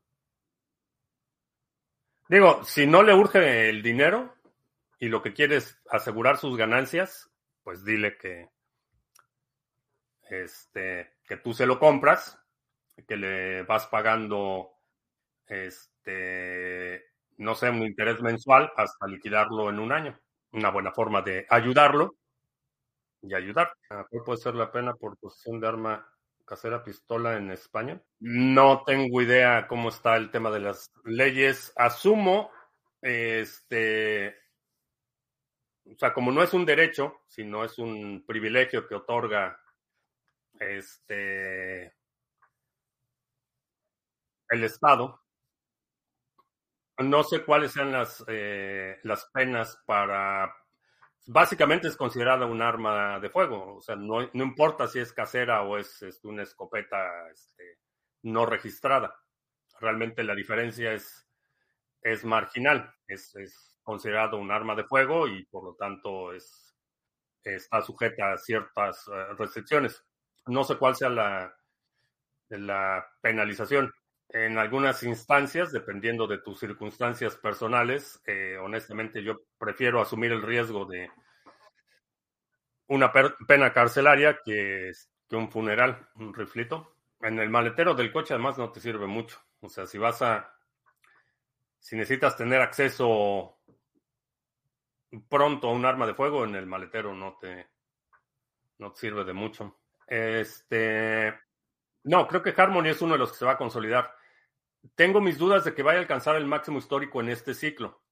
Digo, 2.27 2.65
si 2.65 2.87
no 2.87 3.03
le 3.03 3.13
urge 3.13 3.69
el 3.69 3.83
dinero 3.83 4.35
y 4.99 5.09
lo 5.09 5.21
que 5.21 5.35
quiere 5.35 5.57
es 5.57 5.79
asegurar 5.91 6.39
sus 6.39 6.57
ganancias, 6.57 7.31
pues 7.63 7.85
dile 7.85 8.17
que, 8.17 8.49
este, 10.31 11.19
que 11.27 11.37
tú 11.37 11.53
se 11.53 11.67
lo 11.67 11.79
compras, 11.79 12.39
que 13.07 13.19
le 13.19 13.65
vas 13.65 13.87
pagando, 13.89 14.71
este, 15.47 17.05
no 17.37 17.55
sé, 17.55 17.69
un 17.69 17.83
interés 17.83 18.23
mensual 18.23 18.73
hasta 18.75 19.07
liquidarlo 19.07 19.69
en 19.69 19.81
un 19.81 19.93
año. 19.93 20.19
Una 20.53 20.71
buena 20.71 20.93
forma 20.93 21.21
de 21.21 21.47
ayudarlo 21.51 22.15
y 23.21 23.35
ayudar. 23.35 23.75
puede 24.25 24.39
ser 24.39 24.55
la 24.55 24.73
pena 24.73 24.95
por 24.95 25.19
posición 25.19 25.61
de 25.61 25.69
arma 25.69 26.12
casera 26.45 26.85
pistola 26.85 27.37
en 27.37 27.51
España. 27.51 28.03
No 28.21 28.85
tengo 28.85 29.23
idea 29.23 29.67
cómo 29.69 29.89
está 29.89 30.17
el 30.17 30.31
tema 30.31 30.51
de 30.51 30.61
las 30.61 30.91
leyes. 31.05 31.73
Asumo, 31.77 32.51
este, 33.01 34.37
o 35.85 35.99
sea, 35.99 36.13
como 36.13 36.33
no 36.33 36.43
es 36.43 36.53
un 36.55 36.65
derecho, 36.65 37.23
sino 37.29 37.65
es 37.65 37.79
un 37.79 38.25
privilegio 38.27 38.87
que 38.87 38.95
otorga 38.95 39.59
este 40.59 41.95
el 44.49 44.65
Estado, 44.65 45.23
no 46.99 47.25
sé 47.25 47.45
cuáles 47.45 47.73
sean 47.73 47.93
las, 47.93 48.25
eh, 48.29 48.99
las 49.03 49.27
penas 49.33 49.83
para... 49.87 50.55
Básicamente 51.27 51.87
es 51.89 51.97
considerada 51.97 52.47
un 52.47 52.63
arma 52.63 53.21
de 53.21 53.31
fuego, 53.31 53.77
o 53.77 53.81
sea, 53.81 53.95
no, 53.95 54.29
no 54.33 54.45
importa 54.45 54.89
si 54.89 54.99
es 54.99 55.13
casera 55.13 55.63
o 55.63 55.79
es, 55.79 56.03
es 56.03 56.25
una 56.25 56.43
escopeta 56.43 57.31
este, 57.31 57.79
no 58.23 58.45
registrada. 58.45 59.15
Realmente 59.79 60.25
la 60.25 60.35
diferencia 60.35 60.93
es, 60.93 61.29
es 62.03 62.25
marginal, 62.25 62.93
es, 63.07 63.37
es 63.37 63.79
considerado 63.83 64.37
un 64.39 64.51
arma 64.51 64.75
de 64.75 64.85
fuego 64.85 65.29
y 65.29 65.45
por 65.45 65.65
lo 65.65 65.75
tanto 65.75 66.33
es, 66.33 66.75
está 67.45 67.83
sujeta 67.83 68.33
a 68.33 68.39
ciertas 68.39 69.07
eh, 69.09 69.35
restricciones. 69.39 70.05
No 70.47 70.65
sé 70.65 70.77
cuál 70.77 70.97
sea 70.97 71.09
la, 71.09 71.57
la 72.49 73.07
penalización 73.21 73.93
en 74.33 74.57
algunas 74.57 75.03
instancias, 75.03 75.73
dependiendo 75.73 76.27
de 76.27 76.39
tus 76.39 76.59
circunstancias 76.59 77.37
personales, 77.37 78.23
eh, 78.27 78.57
honestamente 78.57 79.23
yo 79.23 79.43
prefiero 79.59 80.01
asumir 80.01 80.33
el 80.33 80.41
riesgo 80.41 80.87
de 80.87 81.11
una 82.89 83.13
pena 83.47 83.73
carcelaria 83.75 84.39
que, 84.43 84.91
que 85.29 85.37
un 85.37 85.51
funeral, 85.51 86.09
un 86.15 86.33
riflito. 86.33 86.97
En 87.21 87.39
el 87.39 87.51
maletero 87.51 87.95
del 87.95 88.11
coche 88.11 88.33
además 88.33 88.57
no 88.57 88.73
te 88.73 88.81
sirve 88.81 89.07
mucho. 89.07 89.39
O 89.61 89.69
sea, 89.69 89.87
si 89.87 89.99
vas 89.99 90.23
a, 90.23 90.55
si 91.79 91.95
necesitas 91.97 92.35
tener 92.35 92.63
acceso 92.63 93.59
pronto 95.29 95.69
a 95.69 95.73
un 95.73 95.85
arma 95.85 96.07
de 96.07 96.15
fuego, 96.15 96.45
en 96.45 96.55
el 96.55 96.67
maletero 96.67 97.15
no 97.15 97.37
te, 97.39 97.69
no 98.79 98.93
te 98.93 98.99
sirve 98.99 99.25
de 99.25 99.35
mucho. 99.35 99.79
Este, 100.07 101.35
no, 102.05 102.27
creo 102.27 102.43
que 102.43 102.55
Harmony 102.57 102.89
es 102.89 103.03
uno 103.03 103.13
de 103.13 103.19
los 103.19 103.33
que 103.33 103.39
se 103.39 103.45
va 103.45 103.53
a 103.53 103.59
consolidar 103.59 104.22
tengo 104.95 105.21
mis 105.21 105.39
dudas 105.39 105.65
de 105.65 105.75
que 105.75 105.83
vaya 105.83 105.99
a 105.99 106.03
alcanzar 106.03 106.37
el 106.37 106.47
máximo 106.47 106.79
histórico 106.79 107.21
en 107.21 107.29
este 107.29 107.55
ciclo, 107.55 108.03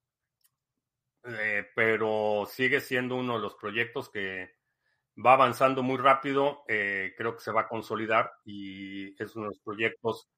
eh, 1.25 1.67
pero 1.75 2.47
sigue 2.49 2.81
siendo 2.81 3.17
uno 3.17 3.35
de 3.35 3.41
los 3.41 3.55
proyectos 3.55 4.09
que 4.09 4.55
va 5.25 5.35
avanzando 5.35 5.83
muy 5.83 5.99
rápido, 5.99 6.65
eh, 6.69 7.15
creo 7.17 7.35
que 7.35 7.43
se 7.43 7.53
va 7.53 7.63
a 7.63 7.69
consolidar 7.69 8.33
y 8.45 9.21
es 9.23 9.37
uno 9.37 9.47
de 9.47 9.51
los 9.51 9.61
proyectos 9.61 10.29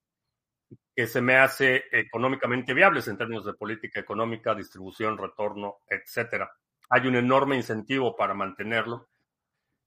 que 0.96 1.06
se 1.06 1.20
me 1.20 1.36
hace 1.36 1.84
económicamente 1.92 2.74
viables 2.74 3.06
en 3.08 3.18
términos 3.18 3.44
de 3.44 3.54
política 3.54 4.00
económica, 4.00 4.54
distribución, 4.54 5.18
retorno, 5.18 5.80
etcétera. 5.86 6.50
Hay 6.88 7.06
un 7.06 7.16
enorme 7.16 7.56
incentivo 7.56 8.16
para 8.16 8.34
mantenerlo, 8.34 9.10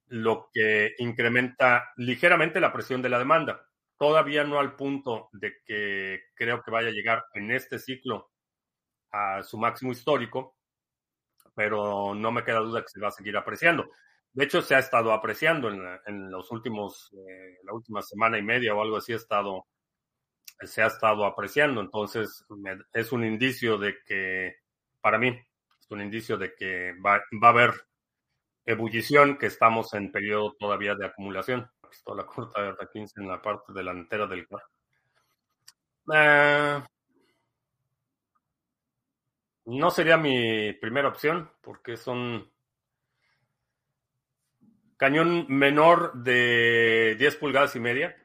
lo 0.07 0.49
que 0.53 0.93
incrementa 0.99 1.91
ligeramente 1.97 2.59
la 2.59 2.71
presión 2.71 3.01
de 3.01 3.09
la 3.09 3.19
demanda 3.19 3.67
todavía 3.97 4.43
no 4.43 4.59
al 4.59 4.75
punto 4.75 5.29
de 5.31 5.53
que 5.65 6.21
creo 6.35 6.61
que 6.61 6.71
vaya 6.71 6.89
a 6.89 6.93
llegar 6.93 7.25
en 7.33 7.51
este 7.51 7.79
ciclo 7.79 8.31
a 9.11 9.43
su 9.43 9.57
máximo 9.57 9.91
histórico, 9.91 10.55
pero 11.53 12.13
no 12.13 12.31
me 12.31 12.43
queda 12.43 12.59
duda 12.59 12.81
que 12.81 12.89
se 12.89 12.99
va 12.99 13.07
a 13.07 13.11
seguir 13.11 13.37
apreciando. 13.37 13.89
De 14.33 14.43
hecho, 14.43 14.61
se 14.61 14.75
ha 14.75 14.79
estado 14.79 15.13
apreciando 15.13 15.69
en, 15.69 16.29
los 16.29 16.51
últimos, 16.51 17.09
eh, 17.13 17.57
la 17.63 17.73
última 17.73 18.01
semana 18.01 18.37
y 18.37 18.41
media 18.41 18.75
o 18.75 18.81
algo 18.81 18.97
así, 18.97 19.13
ha 19.13 19.15
estado, 19.15 19.65
se 20.59 20.81
ha 20.81 20.87
estado 20.87 21.25
apreciando. 21.25 21.79
Entonces, 21.79 22.45
es 22.91 23.11
un 23.13 23.23
indicio 23.23 23.77
de 23.77 23.95
que, 24.05 24.57
para 24.99 25.17
mí, 25.17 25.29
es 25.79 25.89
un 25.89 26.01
indicio 26.01 26.37
de 26.37 26.53
que 26.53 26.93
va, 26.95 27.23
va 27.41 27.47
a 27.47 27.51
haber 27.51 27.71
ebullición, 28.65 29.37
que 29.37 29.47
estamos 29.47 29.93
en 29.93 30.11
periodo 30.11 30.55
todavía 30.59 30.95
de 30.95 31.05
acumulación 31.05 31.69
pistola 31.95 32.25
corta 32.25 32.61
de 32.61 32.71
R15 32.71 33.11
en 33.17 33.27
la 33.27 33.41
parte 33.41 33.73
delantera 33.73 34.27
del 34.27 34.47
carro. 34.47 34.67
Eh, 36.13 36.83
no 39.65 39.89
sería 39.89 40.17
mi 40.17 40.73
primera 40.73 41.07
opción 41.07 41.51
porque 41.61 41.97
son 41.97 42.51
cañón 44.97 45.45
menor 45.49 46.13
de 46.13 47.15
10 47.17 47.35
pulgadas 47.37 47.75
y 47.75 47.79
media. 47.79 48.15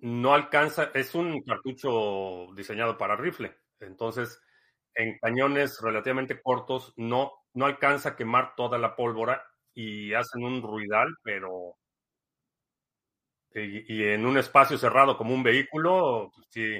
No 0.00 0.34
alcanza, 0.34 0.90
es 0.94 1.14
un 1.14 1.42
cartucho 1.42 2.48
diseñado 2.54 2.96
para 2.96 3.16
rifle. 3.16 3.56
Entonces, 3.80 4.40
en 4.94 5.18
cañones 5.18 5.80
relativamente 5.80 6.40
cortos 6.40 6.92
no, 6.96 7.37
no 7.54 7.66
alcanza 7.66 8.10
a 8.10 8.16
quemar 8.16 8.54
toda 8.56 8.78
la 8.78 8.96
pólvora 8.96 9.42
y 9.74 10.12
hacen 10.14 10.44
un 10.44 10.62
ruidal, 10.62 11.14
pero... 11.22 11.76
Y, 13.54 14.04
en 14.04 14.26
un 14.26 14.38
espacio 14.38 14.78
cerrado 14.78 15.16
como 15.16 15.34
un 15.34 15.42
vehículo, 15.42 16.30
pues 16.34 16.46
sí, 16.50 16.78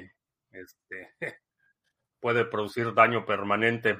este, 0.51 1.13
puede 2.19 2.45
producir 2.45 2.93
daño 2.93 3.25
permanente 3.25 3.99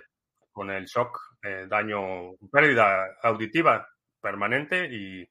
con 0.51 0.71
el 0.71 0.86
shock, 0.86 1.19
eh, 1.43 1.65
daño, 1.67 2.36
pérdida 2.51 3.17
auditiva 3.23 3.88
permanente 4.21 4.86
y 4.91 5.27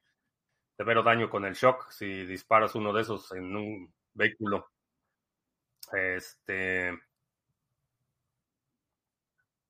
severo 0.75 1.03
daño 1.03 1.29
con 1.29 1.45
el 1.45 1.53
shock 1.53 1.89
si 1.91 2.25
disparas 2.25 2.75
uno 2.75 2.93
de 2.93 3.01
esos 3.01 3.31
en 3.33 3.55
un 3.55 3.93
vehículo. 4.13 4.71
Este 5.93 6.97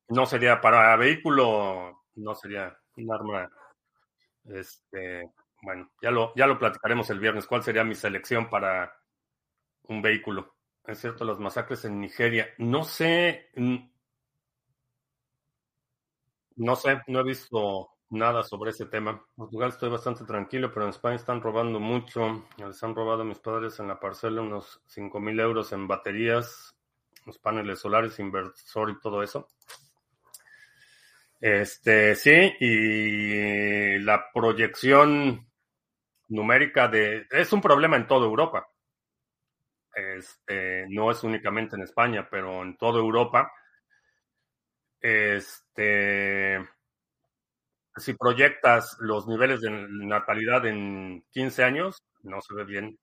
no 0.10 0.26
sería 0.26 0.60
para 0.62 0.96
vehículo, 0.96 2.04
no 2.16 2.36
sería 2.36 2.76
un 2.98 3.14
arma 3.14 3.50
este, 4.46 5.32
bueno, 5.62 5.92
ya 6.02 6.12
lo, 6.12 6.34
ya 6.36 6.48
lo 6.48 6.58
platicaremos 6.58 7.10
el 7.10 7.20
viernes. 7.20 7.46
¿Cuál 7.46 7.64
sería 7.64 7.84
mi 7.84 7.96
selección 7.96 8.50
para 8.50 8.94
un 9.84 10.02
vehículo? 10.02 10.56
Es 10.86 11.00
cierto, 11.00 11.26
las 11.26 11.40
masacres 11.40 11.86
en 11.86 12.00
Nigeria. 12.00 12.48
No 12.58 12.84
sé, 12.84 13.50
no 16.56 16.76
sé, 16.76 17.02
no 17.08 17.20
he 17.20 17.24
visto 17.24 17.90
nada 18.10 18.44
sobre 18.44 18.72
ese 18.72 18.86
tema. 18.88 19.12
En 19.12 19.20
Portugal 19.36 19.70
estoy 19.70 19.90
bastante 19.90 20.26
tranquilo, 20.26 20.72
pero 20.74 20.86
en 20.86 20.90
España 20.90 21.16
están 21.16 21.42
robando 21.42 21.80
mucho. 21.80 22.46
Les 22.58 22.82
han 22.84 22.96
robado 22.96 23.22
a 23.22 23.26
mis 23.26 23.40
padres 23.40 23.80
en 23.80 23.88
la 23.88 24.00
parcela 24.00 24.42
unos 24.42 24.82
5 24.88 25.20
mil 25.20 25.40
euros 25.40 25.72
en 25.74 25.88
baterías, 25.88 26.76
los 27.26 27.38
paneles 27.38 27.80
solares, 27.80 28.20
inversor 28.20 28.90
y 28.90 29.00
todo 29.00 29.22
eso. 29.22 29.48
Este, 31.40 32.16
sí, 32.16 32.54
y 32.60 34.00
la 34.00 34.30
proyección 34.34 35.48
numérica 36.28 36.88
de... 36.88 37.28
Es 37.32 37.54
un 37.54 37.62
problema 37.62 37.96
en 37.96 38.08
toda 38.08 38.26
Europa. 38.26 38.68
Este, 39.94 40.86
no 40.90 41.12
es 41.12 41.24
únicamente 41.24 41.76
en 41.76 41.84
España, 41.84 42.28
pero 42.30 42.62
en 42.62 42.78
toda 42.78 43.00
Europa. 43.00 43.52
Este, 45.00 46.60
si 47.96 48.14
proyectas 48.14 48.98
los 49.00 49.28
niveles 49.28 49.62
de 49.62 49.70
natalidad 49.72 50.66
en 50.66 51.24
15 51.32 51.64
años, 51.64 52.04
no 52.24 52.42
se 52.42 52.54
ve 52.54 52.66
bien. 52.66 53.00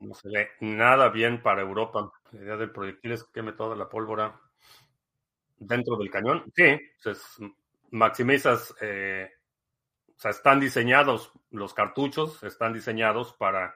No 0.00 0.12
se 0.14 0.28
ve 0.28 0.50
nada 0.60 1.08
bien 1.08 1.42
para 1.42 1.62
Europa. 1.62 2.12
La 2.32 2.40
idea 2.40 2.56
del 2.56 2.72
proyectil 2.72 3.12
es 3.12 3.24
que 3.24 3.32
queme 3.32 3.52
toda 3.52 3.74
la 3.74 3.88
pólvora 3.88 4.38
dentro 5.56 5.96
del 5.96 6.10
cañón. 6.10 6.44
Sí, 6.54 6.78
pues 7.02 7.38
maximizas, 7.90 8.74
eh, 8.80 9.30
o 10.08 10.18
sea, 10.18 10.30
están 10.30 10.60
diseñados, 10.60 11.32
los 11.50 11.74
cartuchos 11.74 12.42
están 12.42 12.72
diseñados 12.72 13.34
para 13.34 13.74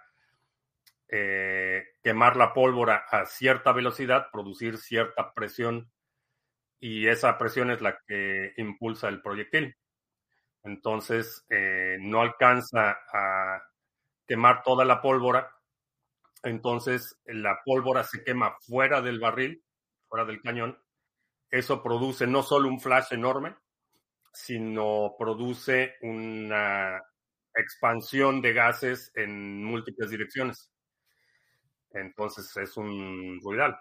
eh, 1.08 1.84
quemar 2.02 2.36
la 2.36 2.52
pólvora 2.52 3.04
a 3.10 3.26
cierta 3.26 3.72
velocidad, 3.72 4.28
producir 4.32 4.78
cierta 4.78 5.32
presión 5.32 5.90
y 6.80 7.08
esa 7.08 7.38
presión 7.38 7.70
es 7.70 7.80
la 7.80 7.98
que 8.06 8.52
impulsa 8.56 9.08
el 9.08 9.22
proyectil. 9.22 9.74
Entonces, 10.64 11.46
eh, 11.48 11.96
no 12.00 12.20
alcanza 12.20 12.98
a 13.12 13.62
quemar 14.26 14.62
toda 14.62 14.84
la 14.84 15.00
pólvora, 15.00 15.50
entonces 16.42 17.18
la 17.24 17.60
pólvora 17.64 18.04
se 18.04 18.22
quema 18.22 18.56
fuera 18.60 19.00
del 19.00 19.18
barril, 19.18 19.64
fuera 20.08 20.24
del 20.24 20.40
cañón, 20.42 20.78
eso 21.50 21.82
produce 21.82 22.26
no 22.26 22.42
solo 22.42 22.68
un 22.68 22.80
flash 22.80 23.12
enorme, 23.12 23.54
sino 24.32 25.14
produce 25.18 25.94
una 26.02 27.02
expansión 27.54 28.40
de 28.40 28.52
gases 28.52 29.10
en 29.14 29.64
múltiples 29.64 30.10
direcciones. 30.10 30.70
Entonces 31.90 32.54
es 32.56 32.76
un 32.76 33.40
ruidal. 33.42 33.78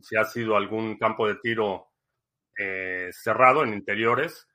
si 0.00 0.16
ha 0.16 0.24
sido 0.24 0.56
algún 0.56 0.96
campo 0.96 1.26
de 1.26 1.36
tiro 1.36 1.88
eh, 2.56 3.10
cerrado 3.12 3.64
en 3.64 3.74
interiores, 3.74 4.48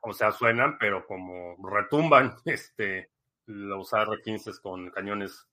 o 0.00 0.12
sea, 0.12 0.32
suenan, 0.32 0.78
pero 0.78 1.06
como 1.06 1.56
retumban 1.68 2.34
este, 2.44 3.10
los 3.46 3.92
AR-15 3.92 4.60
con 4.60 4.90
cañones 4.90 5.46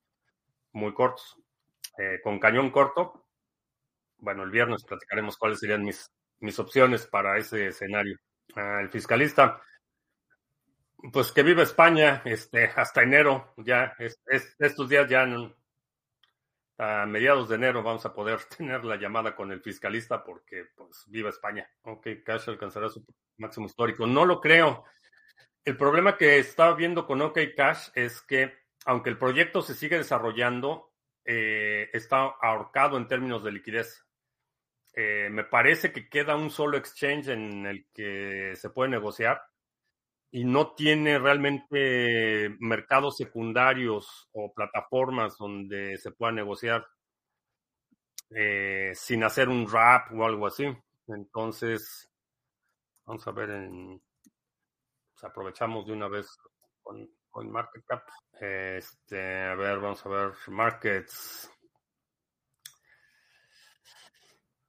muy 0.71 0.93
cortos. 0.93 1.38
Eh, 1.97 2.19
con 2.23 2.39
cañón 2.39 2.69
corto, 2.69 3.26
bueno, 4.19 4.43
el 4.43 4.51
viernes 4.51 4.84
platicaremos 4.84 5.38
cuáles 5.38 5.60
serían 5.60 5.84
mis 5.84 6.12
mis 6.39 6.60
opciones 6.60 7.08
para 7.08 7.38
ese 7.39 7.67
escenario. 7.67 8.15
Ah, 8.56 8.80
el 8.82 8.89
fiscalista, 8.91 9.60
pues 11.12 11.32
que 11.32 11.43
vive 11.43 11.63
España 11.63 12.21
este, 12.25 12.65
hasta 12.75 13.03
enero, 13.03 13.53
ya 13.58 13.95
es- 13.99 14.19
estos 14.60 14.89
días 14.89 15.10
ya 15.10 15.25
no- 15.25 15.56
a 16.80 17.06
mediados 17.08 17.49
de 17.49 17.56
enero 17.56 17.82
vamos 17.82 18.06
a 18.06 18.13
poder 18.13 18.39
tener 18.58 18.84
la 18.86 18.97
llamada 18.97 19.36
con 19.36 19.51
el 19.51 19.62
fiscalista 19.62 20.23
porque 20.23 20.65
pues 20.75 21.06
viva 21.08 21.30
España. 21.30 21.67
Ok, 21.84 22.08
Cash 22.23 22.49
alcanzará 22.49 22.89
su 22.89 23.03
máximo 23.38 23.65
histórico. 23.65 24.06
No 24.06 24.25
lo 24.25 24.39
creo. 24.39 24.86
El 25.65 25.75
problema 25.75 26.17
que 26.17 26.38
estaba 26.39 26.75
viendo 26.75 27.06
con 27.08 27.21
OK 27.21 27.39
Cash 27.56 27.89
es 27.95 28.21
que 28.21 28.53
aunque 28.86 29.10
el 29.10 29.17
proyecto 29.17 29.62
se 29.62 29.73
sigue 29.75 29.97
desarrollando, 29.97 30.93
eh, 31.25 31.89
está 31.93 32.19
ahorcado 32.41 32.95
en 32.97 33.08
términos 33.08 33.43
de 33.43 33.51
liquidez. 33.51 34.07
Eh, 34.99 35.29
me 35.29 35.43
parece 35.43 35.91
que 35.91 36.10
queda 36.10 36.36
un 36.36 36.49
solo 36.49 36.75
exchange 36.75 37.27
en 37.27 37.67
el 37.67 37.86
que 37.93 38.53
se 38.55 38.71
puede 38.71 38.89
negociar 38.89 39.39
y 40.31 40.43
no 40.43 40.73
tiene 40.73 41.19
realmente 41.19 42.55
mercados 42.60 43.17
secundarios 43.17 44.27
o 44.31 44.51
plataformas 44.55 45.38
donde 45.38 45.99
se 45.99 46.13
pueda 46.13 46.31
negociar 46.31 46.83
eh, 48.31 48.91
sin 48.95 49.23
hacer 49.23 49.49
un 49.49 49.67
wrap 49.67 50.12
o 50.13 50.25
algo 50.25 50.47
así. 50.47 50.65
Entonces, 51.07 52.10
vamos 53.05 53.27
a 53.27 53.31
ver, 53.33 53.51
en, 53.51 54.01
pues 55.13 55.23
aprovechamos 55.23 55.86
de 55.86 55.93
una 55.93 56.07
vez 56.07 56.27
con, 56.81 57.07
con 57.29 57.51
Market 57.51 57.86
Cap. 57.86 58.03
Este, 58.41 59.43
a 59.43 59.53
ver, 59.53 59.77
vamos 59.77 60.03
a 60.03 60.10
ver, 60.10 60.33
Markets. 60.47 61.51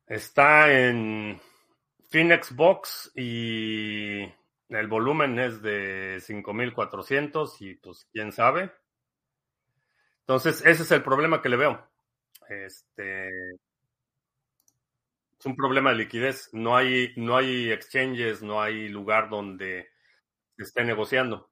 Está 0.09 0.73
en 0.73 1.39
Phoenix 2.09 2.57
Box 2.57 3.13
y 3.15 4.23
el 4.71 4.87
volumen 4.89 5.39
es 5.39 5.61
de 5.61 6.19
5400 6.23 7.61
y 7.61 7.75
pues 7.75 8.07
quién 8.11 8.33
sabe. 8.33 8.73
Entonces, 10.21 10.65
ese 10.65 10.83
es 10.83 10.91
el 10.93 11.03
problema 11.03 11.43
que 11.43 11.51
le 11.51 11.57
veo. 11.57 11.87
Este 12.49 13.29
es 15.39 15.47
un 15.47 15.55
problema 15.55 15.91
de 15.91 15.97
liquidez. 15.97 16.49
No 16.53 16.75
hay, 16.75 17.13
no 17.17 17.37
hay 17.37 17.71
exchanges, 17.71 18.43
no 18.43 18.63
hay 18.63 18.89
lugar 18.89 19.29
donde 19.29 19.89
esté 20.57 20.85
negociando. 20.85 21.51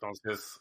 Entonces, 0.00 0.60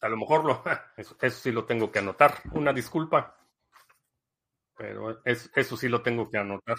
a 0.00 0.08
lo 0.08 0.16
mejor 0.16 0.44
lo, 0.44 0.62
eso, 0.96 1.16
sí 1.30 1.52
lo 1.52 1.64
tengo 1.64 1.90
que 1.90 1.98
anotar. 1.98 2.38
Una 2.52 2.72
disculpa. 2.72 3.36
Pero 4.76 5.22
es, 5.24 5.50
eso 5.54 5.76
sí 5.76 5.88
lo 5.88 6.02
tengo 6.02 6.30
que 6.30 6.38
anotar. 6.38 6.76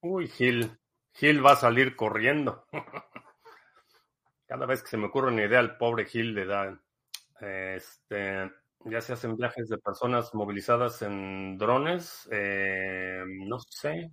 Uy, 0.00 0.28
Gil. 0.28 0.78
Gil 1.14 1.44
va 1.44 1.52
a 1.52 1.56
salir 1.56 1.96
corriendo. 1.96 2.66
Cada 4.46 4.66
vez 4.66 4.82
que 4.82 4.90
se 4.90 4.96
me 4.98 5.06
ocurre 5.06 5.28
una 5.28 5.44
idea, 5.44 5.60
el 5.60 5.76
pobre 5.76 6.04
Gil 6.04 6.34
le 6.34 6.44
da. 6.44 6.78
Este, 7.40 8.50
ya 8.84 9.00
se 9.00 9.14
hacen 9.14 9.36
viajes 9.36 9.68
de 9.68 9.78
personas 9.78 10.34
movilizadas 10.34 11.00
en 11.02 11.56
drones. 11.56 12.28
Eh, 12.30 13.22
no 13.46 13.58
sé. 13.60 14.12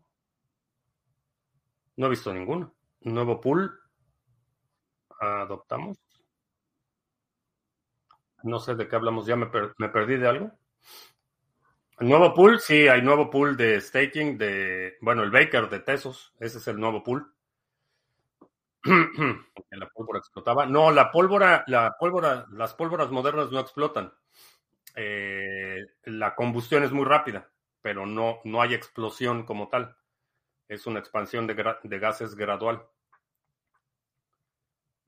No 1.97 2.07
he 2.07 2.09
visto 2.11 2.33
ninguno. 2.33 2.73
Nuevo 3.01 3.41
pool. 3.41 3.88
Adoptamos. 5.19 5.97
No 8.43 8.59
sé 8.59 8.75
de 8.75 8.87
qué 8.87 8.95
hablamos. 8.95 9.25
Ya 9.25 9.35
me, 9.35 9.49
me 9.77 9.89
perdí 9.89 10.17
de 10.17 10.27
algo. 10.27 10.51
Nuevo 11.99 12.33
pool, 12.33 12.59
sí, 12.61 12.87
hay 12.87 13.01
nuevo 13.01 13.29
pool 13.29 13.57
de 13.57 13.81
staking 13.81 14.37
de, 14.37 14.97
bueno, 15.01 15.21
el 15.21 15.31
Baker 15.31 15.69
de 15.69 15.81
Tesos, 15.81 16.33
ese 16.39 16.59
es 16.59 16.67
el 16.69 16.79
nuevo 16.79 17.03
pool. 17.03 17.33
la 19.71 19.89
pólvora 19.89 20.19
explotaba. 20.19 20.65
No, 20.65 20.91
la 20.91 21.11
pólvora, 21.11 21.65
la 21.67 21.97
pólvora, 21.99 22.45
las 22.51 22.73
pólvoras 22.73 23.11
modernas 23.11 23.51
no 23.51 23.59
explotan. 23.59 24.13
Eh, 24.95 25.85
la 26.05 26.35
combustión 26.35 26.83
es 26.83 26.93
muy 26.93 27.03
rápida, 27.03 27.51
pero 27.81 28.05
no, 28.05 28.39
no 28.45 28.61
hay 28.61 28.73
explosión 28.73 29.45
como 29.45 29.67
tal. 29.67 29.97
Es 30.69 30.87
una 30.87 30.99
expansión 30.99 31.47
de 31.47 31.99
gases 31.99 32.35
gradual. 32.35 32.85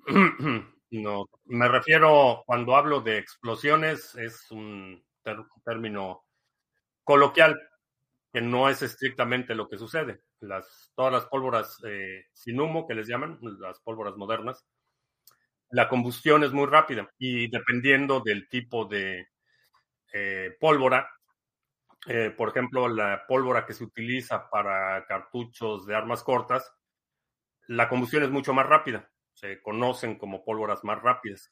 no, 0.91 1.29
me 1.45 1.67
refiero, 1.67 2.43
cuando 2.45 2.75
hablo 2.75 3.01
de 3.01 3.17
explosiones, 3.17 4.15
es 4.15 4.49
un 4.51 5.03
término 5.63 6.23
coloquial, 7.03 7.59
que 8.33 8.41
no 8.41 8.69
es 8.69 8.81
estrictamente 8.81 9.55
lo 9.55 9.67
que 9.67 9.77
sucede. 9.77 10.21
Las, 10.39 10.91
todas 10.95 11.11
las 11.11 11.25
pólvoras 11.25 11.77
eh, 11.85 12.25
sin 12.33 12.59
humo, 12.59 12.87
que 12.87 12.95
les 12.95 13.07
llaman, 13.07 13.39
las 13.41 13.79
pólvoras 13.81 14.15
modernas, 14.15 14.65
la 15.69 15.87
combustión 15.87 16.43
es 16.43 16.51
muy 16.51 16.65
rápida 16.65 17.09
y 17.17 17.49
dependiendo 17.49 18.19
del 18.19 18.47
tipo 18.49 18.85
de 18.85 19.27
eh, 20.13 20.55
pólvora, 20.59 21.09
eh, 22.07 22.33
por 22.35 22.49
ejemplo, 22.49 22.87
la 22.87 23.25
pólvora 23.27 23.65
que 23.65 23.73
se 23.73 23.83
utiliza 23.83 24.49
para 24.49 25.05
cartuchos 25.05 25.85
de 25.85 25.95
armas 25.95 26.23
cortas, 26.23 26.73
la 27.67 27.87
combustión 27.87 28.23
es 28.23 28.29
mucho 28.31 28.53
más 28.53 28.65
rápida. 28.65 29.10
Se 29.33 29.61
conocen 29.61 30.17
como 30.17 30.43
pólvoras 30.43 30.83
más 30.83 31.01
rápidas. 31.01 31.51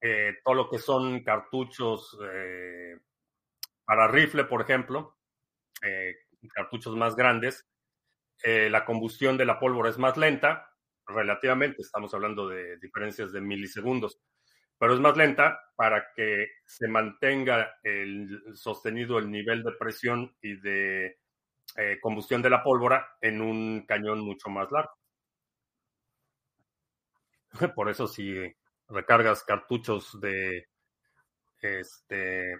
Eh, 0.00 0.34
todo 0.44 0.54
lo 0.54 0.70
que 0.70 0.78
son 0.78 1.22
cartuchos 1.22 2.16
eh, 2.22 2.96
para 3.84 4.08
rifle, 4.08 4.44
por 4.44 4.62
ejemplo, 4.62 5.16
eh, 5.82 6.14
cartuchos 6.54 6.96
más 6.96 7.16
grandes, 7.16 7.66
eh, 8.42 8.68
la 8.70 8.84
combustión 8.84 9.36
de 9.36 9.46
la 9.46 9.58
pólvora 9.58 9.90
es 9.90 9.98
más 9.98 10.16
lenta, 10.16 10.70
relativamente, 11.06 11.82
estamos 11.82 12.12
hablando 12.14 12.48
de 12.48 12.78
diferencias 12.78 13.32
de 13.32 13.40
milisegundos, 13.40 14.20
pero 14.78 14.94
es 14.94 15.00
más 15.00 15.16
lenta 15.16 15.58
para 15.74 16.08
que 16.14 16.46
se 16.66 16.88
mantenga 16.88 17.78
el, 17.82 18.42
sostenido 18.54 19.18
el 19.18 19.30
nivel 19.30 19.62
de 19.62 19.72
presión 19.78 20.36
y 20.42 20.60
de 20.60 21.18
eh, 21.76 21.98
combustión 22.00 22.42
de 22.42 22.50
la 22.50 22.62
pólvora 22.62 23.08
en 23.20 23.40
un 23.40 23.86
cañón 23.86 24.20
mucho 24.20 24.50
más 24.50 24.70
largo. 24.70 24.92
Por 27.74 27.88
eso 27.88 28.06
si 28.06 28.34
recargas 28.88 29.44
cartuchos 29.44 30.18
de 30.20 30.68
este 31.60 32.54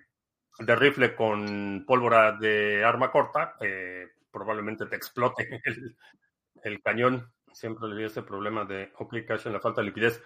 de 0.58 0.74
rifle 0.74 1.14
con 1.14 1.84
pólvora 1.86 2.32
de 2.32 2.82
arma 2.82 3.10
corta, 3.10 3.56
eh, 3.60 4.06
probablemente 4.30 4.86
te 4.86 4.96
explote 4.96 5.60
el, 6.62 6.82
cañón. 6.82 7.32
Siempre 7.52 7.88
le 7.88 7.96
di 7.96 8.04
ese 8.04 8.22
problema 8.22 8.64
de 8.64 8.92
OK 8.98 9.14
Cash 9.26 9.46
en 9.46 9.52
la 9.52 9.60
falta 9.60 9.80
de 9.80 9.88
liquidez. 9.88 10.22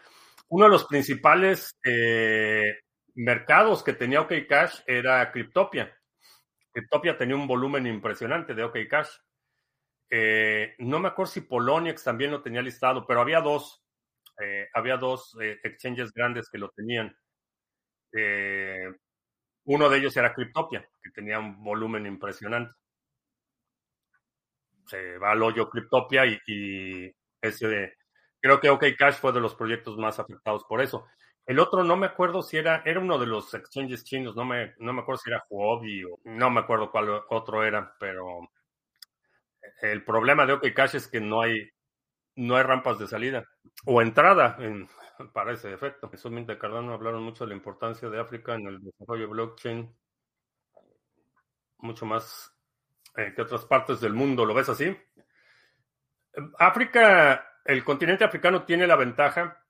Uno 0.48 0.64
de 0.64 0.70
los 0.70 0.84
principales 0.84 1.76
eh, 1.84 2.78
mercados 3.14 3.82
que 3.82 3.92
tenía 3.92 4.20
OK 4.20 4.32
Cash 4.48 4.80
era 4.86 5.30
Cryptopia. 5.30 5.96
Cryptopia 6.72 7.16
tenía 7.16 7.36
un 7.36 7.46
volumen 7.46 7.86
impresionante 7.86 8.54
de 8.54 8.64
OK 8.64 8.78
Cash. 8.88 9.10
Eh, 10.08 10.74
no 10.78 10.98
me 10.98 11.08
acuerdo 11.08 11.32
si 11.32 11.42
Poloniex 11.42 12.02
también 12.02 12.32
lo 12.32 12.42
tenía 12.42 12.62
listado, 12.62 13.06
pero 13.06 13.20
había 13.20 13.40
dos. 13.40 13.79
Eh, 14.42 14.68
había 14.74 14.96
dos 14.96 15.36
exchanges 15.62 16.12
grandes 16.12 16.48
que 16.50 16.58
lo 16.58 16.70
tenían. 16.70 17.14
Eh, 18.12 18.88
uno 19.64 19.88
de 19.88 19.98
ellos 19.98 20.16
era 20.16 20.34
Cryptopia, 20.34 20.88
que 21.02 21.10
tenía 21.10 21.38
un 21.38 21.62
volumen 21.62 22.06
impresionante. 22.06 22.74
Se 24.86 25.18
va 25.18 25.32
al 25.32 25.42
hoyo 25.42 25.68
Cryptopia 25.68 26.26
y, 26.26 26.38
y 26.46 27.14
ese, 27.40 27.94
creo 28.40 28.60
que 28.60 28.70
OK 28.70 28.84
Cash 28.98 29.16
fue 29.16 29.32
de 29.32 29.40
los 29.40 29.54
proyectos 29.54 29.96
más 29.96 30.18
afectados 30.18 30.64
por 30.64 30.80
eso. 30.80 31.06
El 31.46 31.58
otro 31.58 31.84
no 31.84 31.96
me 31.96 32.06
acuerdo 32.06 32.42
si 32.42 32.56
era, 32.56 32.82
era 32.84 33.00
uno 33.00 33.18
de 33.18 33.26
los 33.26 33.52
exchanges 33.54 34.04
chinos, 34.04 34.36
no 34.36 34.44
me, 34.44 34.74
no 34.78 34.92
me 34.92 35.02
acuerdo 35.02 35.18
si 35.18 35.30
era 35.30 35.44
Huobi 35.48 36.04
o 36.04 36.18
no 36.24 36.50
me 36.50 36.60
acuerdo 36.60 36.90
cuál 36.90 37.22
otro 37.28 37.64
era, 37.64 37.94
pero 37.98 38.48
el 39.82 40.04
problema 40.04 40.46
de 40.46 40.54
OK 40.54 40.72
Cash 40.74 40.96
es 40.96 41.08
que 41.08 41.20
no 41.20 41.42
hay, 41.42 41.68
no 42.40 42.56
hay 42.56 42.62
rampas 42.62 42.98
de 42.98 43.06
salida 43.06 43.46
o 43.84 44.00
entrada 44.00 44.56
en, 44.60 44.88
para 45.32 45.52
ese 45.52 45.72
efecto. 45.72 46.10
Eso 46.12 46.30
de 46.30 46.58
Cardano 46.58 46.94
hablaron 46.94 47.22
mucho 47.22 47.44
de 47.44 47.50
la 47.50 47.56
importancia 47.56 48.08
de 48.08 48.18
África 48.18 48.54
en 48.54 48.66
el 48.66 48.80
desarrollo 48.80 49.22
de 49.22 49.32
blockchain, 49.32 49.96
mucho 51.78 52.06
más 52.06 52.54
eh, 53.16 53.32
que 53.34 53.42
otras 53.42 53.64
partes 53.66 54.00
del 54.00 54.14
mundo. 54.14 54.44
¿Lo 54.44 54.54
ves 54.54 54.70
así? 54.70 54.96
África, 56.58 57.58
el 57.64 57.84
continente 57.84 58.24
africano 58.24 58.64
tiene 58.64 58.86
la 58.86 58.96
ventaja 58.96 59.62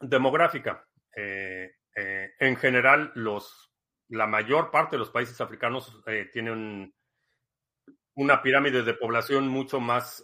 demográfica. 0.00 0.86
Eh, 1.14 1.74
eh, 1.94 2.30
en 2.38 2.56
general, 2.56 3.12
los, 3.14 3.74
la 4.08 4.26
mayor 4.26 4.70
parte 4.70 4.96
de 4.96 5.00
los 5.00 5.10
países 5.10 5.38
africanos 5.40 6.00
tienen 6.32 6.94
una 8.14 8.40
pirámide 8.40 8.82
de 8.82 8.94
población 8.94 9.48
mucho 9.48 9.80
más 9.80 10.22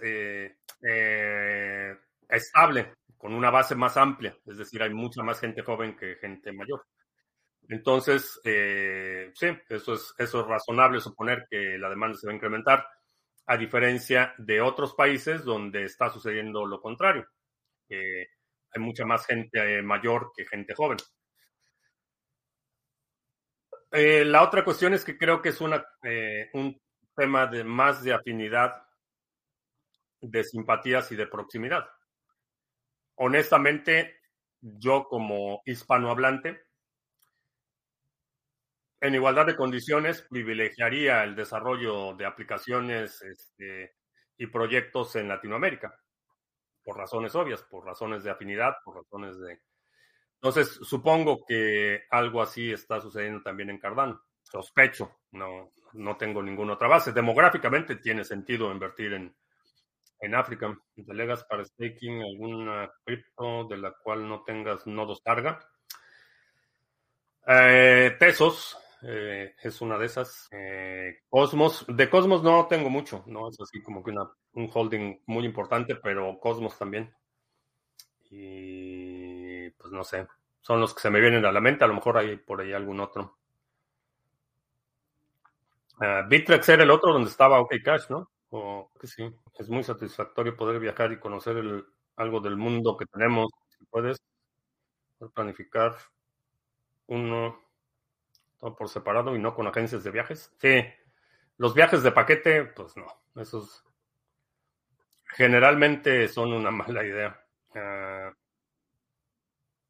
estable 2.29 2.95
con 3.17 3.35
una 3.35 3.51
base 3.51 3.75
más 3.75 3.97
amplia, 3.97 4.37
es 4.45 4.59
decir, 4.59 4.83
hay 4.83 4.93
mucha 4.93 5.23
más 5.23 5.41
gente 5.41 5.63
joven 5.63 5.97
que 5.97 6.17
gente 6.17 6.53
mayor. 6.53 6.85
Entonces, 7.69 8.41
eh, 8.45 9.31
sí, 9.35 9.47
eso 9.69 9.95
es, 9.95 10.15
eso 10.19 10.41
es 10.41 10.47
razonable 10.47 11.01
suponer 11.01 11.47
que 11.51 11.79
la 11.79 11.89
demanda 11.89 12.17
se 12.19 12.27
va 12.27 12.33
a 12.33 12.37
incrementar, 12.37 12.87
a 13.47 13.57
diferencia 13.57 14.35
de 14.39 14.61
otros 14.61 14.95
países 14.95 15.45
donde 15.45 15.85
está 15.85 16.11
sucediendo 16.11 16.67
lo 16.67 16.81
contrario. 16.81 17.27
hay 17.91 18.83
mucha 18.83 19.05
más 19.07 19.27
gente 19.27 19.83
mayor 19.83 20.33
que 20.37 20.47
gente 20.47 20.75
joven. 20.75 20.99
Eh, 23.97 24.25
la 24.25 24.43
otra 24.43 24.65
cuestión 24.65 24.93
es 24.93 25.05
que 25.05 25.17
creo 25.17 25.41
que 25.41 25.51
es 25.51 25.61
una, 25.61 25.85
eh, 26.03 26.51
un 26.55 26.77
tema 27.15 27.47
de 27.47 27.63
más 27.63 28.03
de 28.03 28.13
afinidad, 28.13 28.84
de 30.31 30.45
simpatías 30.45 31.11
y 31.13 31.17
de 31.17 31.27
proximidad. 31.27 31.85
Honestamente, 33.17 34.21
yo 34.61 35.05
como 35.05 35.63
hispanohablante, 35.65 36.61
en 39.01 39.15
igualdad 39.15 39.47
de 39.47 39.57
condiciones, 39.57 40.23
privilegiaría 40.23 41.23
el 41.25 41.37
desarrollo 41.37 42.15
de 42.15 42.27
aplicaciones 42.27 43.21
este, 43.23 43.97
y 44.39 44.47
proyectos 44.47 45.15
en 45.17 45.29
Latinoamérica, 45.29 45.95
por 46.83 46.97
razones 46.97 47.35
obvias, 47.35 47.63
por 47.63 47.85
razones 47.85 48.25
de 48.25 48.31
afinidad, 48.31 48.77
por 48.85 48.97
razones 48.97 49.39
de 49.41 49.61
entonces, 50.45 50.79
supongo 50.83 51.43
que 51.47 52.03
algo 52.11 52.43
así 52.43 52.71
está 52.71 53.01
sucediendo 53.01 53.41
también 53.41 53.71
en 53.71 53.79
Cardano. 53.79 54.21
Sospecho, 54.43 55.21
no, 55.31 55.73
no 55.95 56.19
tengo 56.19 56.43
ninguna 56.43 56.75
otra 56.75 56.87
base. 56.87 57.13
Demográficamente 57.13 57.97
tiene 57.97 58.25
sentido 58.25 58.71
invertir 58.71 59.15
en, 59.15 59.35
en 60.25 60.35
África. 60.35 60.77
¿Delegas 60.97 61.45
para 61.45 61.65
staking 61.65 62.23
alguna 62.23 62.91
cripto 63.05 63.65
de 63.69 63.77
la 63.77 63.93
cual 63.93 64.29
no 64.29 64.43
tengas 64.43 64.87
nodos 64.87 65.21
carga? 65.23 65.61
Eh, 67.47 68.17
Tesos 68.19 68.77
eh, 69.03 69.55
es 69.63 69.81
una 69.81 69.99
de 69.99 70.07
esas. 70.07 70.49
Eh, 70.51 71.21
Cosmos, 71.29 71.85
de 71.89 72.09
Cosmos 72.09 72.43
no 72.43 72.67
tengo 72.67 72.89
mucho, 72.89 73.23
no 73.27 73.49
es 73.49 73.61
así 73.61 73.83
como 73.83 74.03
que 74.03 74.11
una, 74.11 74.31
un 74.55 74.71
holding 74.73 75.21
muy 75.27 75.45
importante, 75.45 75.97
pero 75.97 76.39
Cosmos 76.41 76.79
también. 76.79 77.15
Y 78.31 79.71
pues 79.71 79.93
no 79.93 80.03
sé, 80.05 80.27
son 80.61 80.81
los 80.81 80.95
que 80.95 81.01
se 81.01 81.11
me 81.11 81.21
vienen 81.21 81.45
a 81.45 81.53
la 81.53 81.61
mente, 81.61 81.85
a 81.85 81.89
lo 81.89 81.95
mejor 81.95 82.17
hay 82.19 82.37
por 82.37 82.61
ahí 82.61 82.73
algún 82.73 83.01
otro. 83.01 83.39
Bittrex 86.29 86.69
era 86.69 86.83
el 86.83 86.91
otro 86.91 87.13
donde 87.13 87.31
estaba 87.31 87.61
OK 87.61 87.75
Cash, 87.85 88.11
¿no? 88.11 88.29
O 88.57 88.89
que 89.01 89.09
sí, 89.09 89.29
es 89.59 89.69
muy 89.69 89.83
satisfactorio 89.83 90.57
poder 90.57 90.79
viajar 90.79 91.11
y 91.11 91.19
conocer 91.19 91.57
el, 91.57 91.85
algo 92.15 92.39
del 92.39 92.57
mundo 92.57 92.97
que 92.97 93.05
tenemos. 93.05 93.51
Si 93.77 93.85
puedes 93.87 94.17
planificar 95.35 95.97
uno 97.09 97.59
todo 98.61 98.77
por 98.77 98.89
separado 98.89 99.35
y 99.35 99.41
no 99.41 99.57
con 99.57 99.67
agencias 99.67 100.05
de 100.05 100.13
viajes. 100.13 100.55
Sí, 100.59 100.85
los 101.57 101.75
viajes 101.75 102.05
de 102.05 102.13
paquete, 102.13 102.67
pues 102.67 102.97
no, 102.97 103.07
esos 103.35 103.85
generalmente 105.25 106.29
son 106.29 106.53
una 106.53 106.71
mala 106.71 107.05
idea. 107.05 107.45
Uh, 107.71 108.33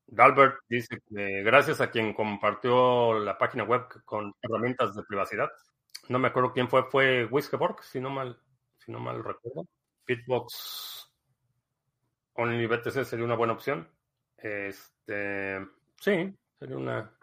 Dalbert 0.06 0.60
dice 0.70 1.02
que 1.06 1.42
gracias 1.42 1.82
a 1.82 1.90
quien 1.90 2.14
compartió 2.14 3.18
la 3.18 3.36
página 3.36 3.64
web 3.64 3.82
con 4.06 4.32
herramientas 4.40 4.94
de 4.94 5.02
privacidad. 5.02 5.50
No 6.08 6.18
me 6.18 6.28
acuerdo 6.28 6.54
quién 6.54 6.70
fue, 6.70 6.84
fue 6.84 7.26
Whiskeborg, 7.26 7.82
si 7.82 8.00
no 8.00 8.08
mal, 8.08 8.40
si 8.84 8.92
no 8.92 9.00
mal 9.00 9.22
recuerdo. 9.22 9.66
Bitbox 10.06 11.12
Only 12.34 12.66
BTC 12.66 13.04
sería 13.04 13.24
una 13.24 13.36
buena 13.36 13.52
opción. 13.52 13.88
Este, 14.36 15.60
sí, 16.00 16.36
sería 16.58 16.76
una, 16.76 17.16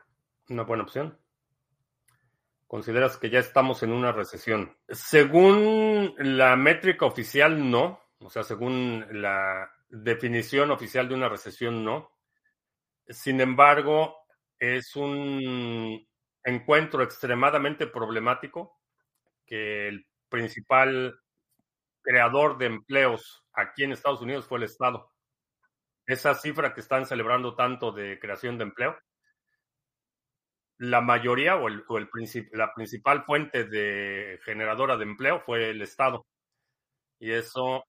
una 0.50 0.64
buena 0.64 0.84
opción. 0.84 1.18
¿Consideras 2.68 3.18
que 3.18 3.30
ya 3.30 3.40
estamos 3.40 3.84
en 3.84 3.92
una 3.92 4.14
recesión? 4.14 4.78
Según 4.88 6.16
la 6.18 6.56
métrica 6.56 7.06
oficial, 7.06 7.70
no. 7.70 8.00
O 8.20 8.30
sea, 8.30 8.44
según 8.44 9.06
la 9.12 9.70
definición 9.90 10.72
oficial 10.72 11.10
de 11.10 11.16
una 11.16 11.28
recesión, 11.28 11.84
no. 11.84 12.12
Sin 13.10 13.42
embargo, 13.42 14.16
es 14.58 14.96
un 14.96 16.08
encuentro 16.44 17.04
extremadamente 17.04 17.88
problemático 17.88 18.80
que 19.46 19.90
el 19.90 20.08
principal 20.30 21.21
creador 22.02 22.58
de 22.58 22.68
empleos 22.68 23.44
aquí 23.54 23.84
en 23.84 23.92
Estados 23.92 24.22
Unidos 24.22 24.48
fue 24.48 24.58
el 24.60 24.66
Estado. 24.66 25.12
Esa 26.06 26.36
cifra 26.36 26.74
que 26.74 26.82
están 26.82 27.06
celebrando 27.06 27.56
tanto 27.56 27.92
de 27.92 28.20
creación 28.20 28.58
de 28.58 28.66
empleo, 28.66 28.98
la 30.78 31.02
mayoría 31.02 31.58
o, 31.58 31.68
el, 31.68 31.84
la 32.54 32.74
principal 32.74 33.24
fuente 33.24 33.66
de 33.66 34.40
generadora 34.44 34.98
de 34.98 35.04
empleo 35.04 35.42
fue 35.42 35.70
el 35.70 35.82
Estado. 35.82 36.26
Y 37.20 37.32
eso 37.32 37.84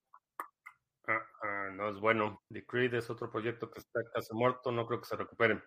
Ah, 1.06 1.20
ah, 1.42 1.70
no 1.72 1.88
es 1.88 1.98
bueno. 2.00 2.42
Decreed 2.48 2.94
es 2.94 3.10
otro 3.10 3.30
proyecto 3.30 3.70
que 3.70 3.80
está 3.80 4.00
casi 4.14 4.34
muerto, 4.34 4.70
no 4.70 4.86
creo 4.86 5.00
que 5.00 5.06
se 5.06 5.16
recupere. 5.16 5.62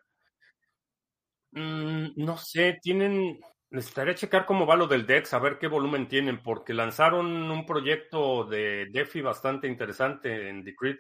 Mm, 1.51 2.09
no 2.17 2.37
sé, 2.37 2.77
tienen. 2.81 3.39
Necesitaría 3.69 4.15
checar 4.15 4.45
cómo 4.45 4.65
va 4.65 4.75
lo 4.75 4.87
del 4.87 5.05
DEX, 5.05 5.33
a 5.33 5.39
ver 5.39 5.57
qué 5.57 5.67
volumen 5.67 6.07
tienen, 6.07 6.41
porque 6.41 6.73
lanzaron 6.73 7.25
un 7.51 7.65
proyecto 7.65 8.45
de 8.45 8.87
DeFi 8.91 9.21
bastante 9.21 9.67
interesante 9.67 10.49
en 10.49 10.63
Decreed. 10.63 10.97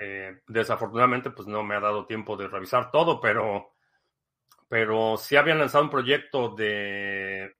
Eh, 0.00 0.40
desafortunadamente, 0.48 1.30
pues 1.30 1.46
no 1.46 1.62
me 1.62 1.76
ha 1.76 1.80
dado 1.80 2.06
tiempo 2.06 2.36
de 2.36 2.48
revisar 2.48 2.90
todo, 2.90 3.20
pero, 3.20 3.74
pero 4.68 5.16
sí 5.16 5.36
habían 5.36 5.58
lanzado 5.58 5.84
un 5.84 5.90
proyecto 5.90 6.54
de 6.54 7.54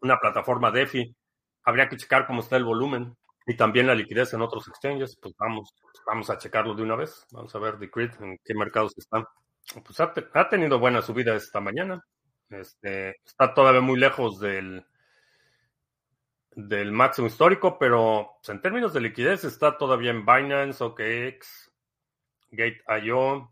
una 0.00 0.18
plataforma 0.18 0.70
DeFi. 0.70 1.14
Habría 1.64 1.88
que 1.88 1.96
checar 1.96 2.26
cómo 2.26 2.40
está 2.40 2.56
el 2.56 2.64
volumen. 2.64 3.16
Y 3.46 3.56
también 3.56 3.86
la 3.86 3.94
liquidez 3.94 4.32
en 4.32 4.40
otros 4.40 4.66
exchanges, 4.68 5.18
pues 5.20 5.34
vamos, 5.38 5.74
vamos 6.06 6.30
a 6.30 6.38
checarlo 6.38 6.74
de 6.74 6.82
una 6.82 6.96
vez. 6.96 7.26
Vamos 7.30 7.54
a 7.54 7.58
ver 7.58 7.78
Decreed 7.78 8.12
en 8.20 8.38
qué 8.42 8.54
mercados 8.54 8.96
están. 8.96 9.24
Pues 9.84 10.00
ha, 10.00 10.48
tenido 10.48 10.78
buena 10.78 11.02
subida 11.02 11.34
esta 11.34 11.60
mañana. 11.60 12.02
Este, 12.50 13.16
está 13.24 13.54
todavía 13.54 13.80
muy 13.80 13.98
lejos 13.98 14.38
del, 14.40 14.86
del 16.52 16.92
máximo 16.92 17.26
histórico, 17.26 17.78
pero 17.78 18.36
pues, 18.38 18.48
en 18.50 18.60
términos 18.62 18.92
de 18.92 19.00
liquidez 19.00 19.44
está 19.44 19.76
todavía 19.76 20.10
en 20.10 20.24
Binance, 20.24 20.82
OKX, 20.82 21.72
Gate.io, 22.50 23.50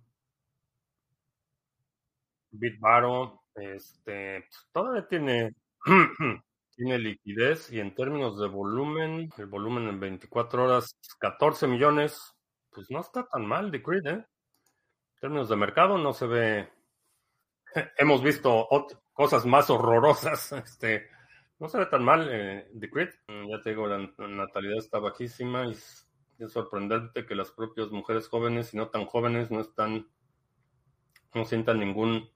Bitbaro. 2.50 3.42
Este, 3.54 4.40
pues, 4.48 4.68
todavía 4.72 5.06
tiene 5.08 5.54
Tiene 6.76 6.98
liquidez 6.98 7.70
y 7.70 7.80
en 7.80 7.94
términos 7.94 8.40
de 8.40 8.48
volumen, 8.48 9.30
el 9.36 9.46
volumen 9.46 9.88
en 9.88 10.00
24 10.00 10.64
horas, 10.64 10.96
14 11.18 11.66
millones, 11.66 12.34
pues 12.70 12.90
no 12.90 13.00
está 13.00 13.26
tan 13.26 13.44
mal 13.44 13.70
Decreed, 13.70 14.06
¿eh? 14.06 14.10
En 14.12 14.26
términos 15.20 15.50
de 15.50 15.56
mercado 15.56 15.98
no 15.98 16.14
se 16.14 16.26
ve. 16.26 16.72
Hemos 17.96 18.22
visto 18.22 18.68
cosas 19.12 19.46
más 19.46 19.70
horrorosas, 19.70 20.52
este, 20.64 21.08
no 21.58 21.68
se 21.68 21.78
ve 21.78 21.86
tan 21.86 22.02
mal 22.04 22.28
eh. 22.30 22.68
Mm, 22.72 23.48
ya 23.48 23.60
te 23.62 23.70
digo, 23.70 23.86
la, 23.86 23.98
natalidad 24.18 24.78
está 24.78 24.98
bajísima 24.98 25.66
y 25.66 25.72
es, 25.72 26.06
sorprendente 26.48 27.24
que 27.24 27.36
las 27.36 27.52
propias 27.52 27.90
mujeres 27.90 28.26
jóvenes 28.26 28.74
y 28.74 28.76
no 28.76 28.88
tan 28.88 29.06
jóvenes 29.06 29.52
no 29.52 29.60
están, 29.60 30.08
no 31.34 31.44
sientan 31.44 31.78
ningún 31.78 32.28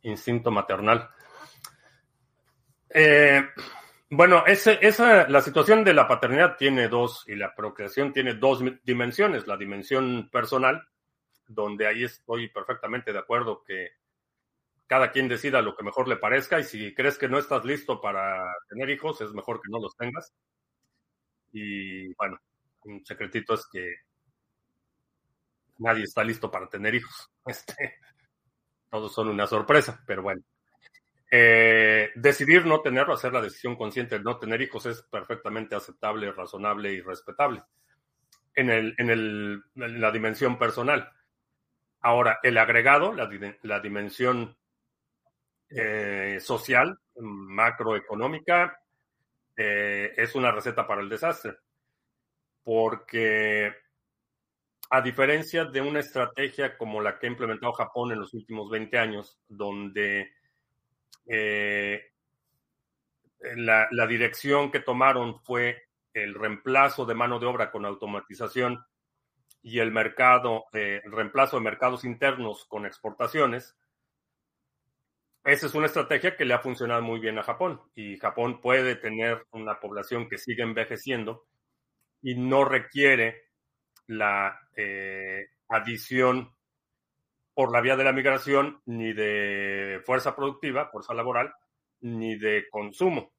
instinto 0.00 0.50
maternal. 0.50 1.10
Eh, 2.88 3.42
bueno, 4.08 4.44
esa, 4.46 5.28
la 5.28 5.40
situación 5.42 5.84
de 5.84 5.92
la 5.92 6.08
paternidad 6.08 6.56
tiene 6.56 6.88
dos, 6.88 7.24
y 7.26 7.34
la 7.34 7.54
procreación 7.54 8.14
tiene 8.14 8.34
dos 8.34 8.62
dimensiones. 8.82 9.46
La 9.46 9.58
dimensión 9.58 10.30
personal, 10.30 10.88
donde 11.46 11.86
ahí 11.86 12.04
estoy 12.04 12.48
perfectamente 12.48 13.12
de 13.12 13.18
acuerdo 13.18 13.62
que 13.62 13.90
cada 14.86 15.10
quien 15.10 15.28
decida 15.28 15.62
lo 15.62 15.76
que 15.76 15.84
mejor 15.84 16.08
le 16.08 16.16
parezca, 16.16 16.60
y 16.60 16.64
si 16.64 16.94
crees 16.94 17.18
que 17.18 17.28
no 17.28 17.38
estás 17.38 17.64
listo 17.64 18.00
para 18.00 18.44
tener 18.68 18.90
hijos, 18.90 19.20
es 19.20 19.32
mejor 19.32 19.60
que 19.60 19.70
no 19.70 19.80
los 19.80 19.96
tengas. 19.96 20.32
Y 21.52 22.12
bueno, 22.14 22.38
un 22.84 23.04
secretito 23.04 23.54
es 23.54 23.66
que 23.70 23.94
nadie 25.78 26.04
está 26.04 26.24
listo 26.24 26.50
para 26.50 26.68
tener 26.68 26.94
hijos. 26.94 27.30
Este, 27.46 27.96
todos 28.90 29.12
son 29.12 29.28
una 29.28 29.46
sorpresa, 29.46 30.02
pero 30.06 30.22
bueno. 30.22 30.42
Eh, 31.30 32.10
decidir 32.14 32.64
no 32.64 32.80
tenerlo, 32.80 33.14
hacer 33.14 33.32
la 33.32 33.42
decisión 33.42 33.76
consciente 33.76 34.18
de 34.18 34.24
no 34.24 34.38
tener 34.38 34.62
hijos 34.62 34.86
es 34.86 35.02
perfectamente 35.02 35.74
aceptable, 35.74 36.32
razonable 36.32 36.92
y 36.92 37.00
respetable 37.00 37.62
en, 38.54 38.70
el, 38.70 38.94
en, 38.98 39.10
el, 39.10 39.62
la 39.74 40.10
dimensión 40.10 40.58
personal. 40.58 41.10
Ahora, 42.00 42.38
el 42.42 42.58
agregado, 42.58 43.14
la, 43.14 43.80
dimensión 43.80 44.56
eh, 45.70 46.38
social, 46.40 46.98
macroeconómica, 47.16 48.78
eh, 49.56 50.12
es 50.16 50.34
una 50.34 50.50
receta 50.50 50.86
para 50.86 51.00
el 51.00 51.08
desastre. 51.08 51.56
Porque 52.62 53.72
a 54.90 55.00
diferencia 55.00 55.64
de 55.64 55.80
una 55.80 56.00
estrategia 56.00 56.76
como 56.76 57.00
la 57.00 57.18
que 57.18 57.26
ha 57.26 57.30
implementado 57.30 57.72
Japón 57.72 58.12
en 58.12 58.20
los 58.20 58.34
últimos 58.34 58.70
20 58.70 58.98
años, 58.98 59.38
donde 59.48 60.32
eh, 61.26 62.02
la, 63.56 64.06
dirección 64.06 64.70
que 64.70 64.80
tomaron 64.80 65.40
fue 65.40 65.88
el 66.12 66.34
reemplazo 66.34 67.06
de 67.06 67.14
mano 67.14 67.38
de 67.38 67.46
obra 67.46 67.70
con 67.70 67.84
automatización 67.84 68.84
y 69.62 69.78
el 69.78 69.90
mercado, 69.90 70.66
el 70.72 71.10
reemplazo 71.10 71.56
de 71.56 71.62
mercados 71.62 72.04
internos 72.04 72.66
con 72.66 72.86
exportaciones, 72.86 73.76
esa 75.44 75.66
es 75.66 75.74
una 75.74 75.86
estrategia 75.86 76.36
que 76.36 76.46
le 76.46 76.54
ha 76.54 76.58
funcionado 76.58 77.02
muy 77.02 77.20
bien 77.20 77.38
a 77.38 77.42
Japón 77.42 77.80
y 77.94 78.16
Japón 78.16 78.60
puede 78.62 78.96
tener 78.96 79.46
una 79.50 79.78
población 79.78 80.28
que 80.28 80.38
sigue 80.38 80.62
envejeciendo 80.62 81.46
y 82.22 82.34
no 82.34 82.64
requiere 82.64 83.50
la 84.06 84.58
eh, 84.74 85.48
adición 85.68 86.50
por 87.52 87.72
la 87.72 87.82
vía 87.82 87.96
de 87.96 88.04
la 88.04 88.12
migración 88.12 88.80
ni 88.86 89.12
de 89.12 90.00
fuerza 90.04 90.34
productiva, 90.34 90.88
fuerza 90.88 91.12
laboral, 91.12 91.52
ni 92.00 92.36
de 92.36 92.64
consumo. 92.70 93.32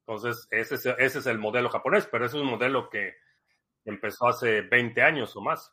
Entonces, 0.00 0.46
ese 0.50 0.74
es, 0.74 0.86
ese 0.86 1.18
es 1.20 1.26
el 1.26 1.38
modelo 1.38 1.70
japonés, 1.70 2.06
pero 2.10 2.26
ese 2.26 2.36
es 2.36 2.42
un 2.42 2.50
modelo 2.50 2.90
que 2.90 3.14
empezó 3.84 4.26
hace 4.26 4.62
20 4.62 5.00
años 5.00 5.34
o 5.36 5.40
más. 5.40 5.72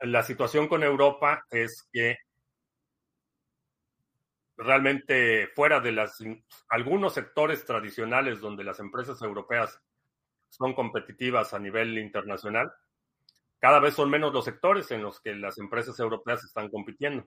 La 0.00 0.22
situación 0.22 0.68
con 0.68 0.82
Europa 0.82 1.44
es 1.50 1.88
que 1.92 2.16
realmente 4.56 5.48
fuera 5.48 5.80
de 5.80 5.92
las, 5.92 6.22
algunos 6.68 7.14
sectores 7.14 7.64
tradicionales 7.64 8.40
donde 8.40 8.64
las 8.64 8.80
empresas 8.80 9.20
europeas 9.22 9.80
son 10.48 10.74
competitivas 10.74 11.52
a 11.52 11.58
nivel 11.58 11.98
internacional, 11.98 12.72
cada 13.58 13.80
vez 13.80 13.94
son 13.94 14.10
menos 14.10 14.32
los 14.32 14.44
sectores 14.44 14.90
en 14.90 15.02
los 15.02 15.20
que 15.20 15.34
las 15.34 15.58
empresas 15.58 15.98
europeas 15.98 16.44
están 16.44 16.70
compitiendo. 16.70 17.26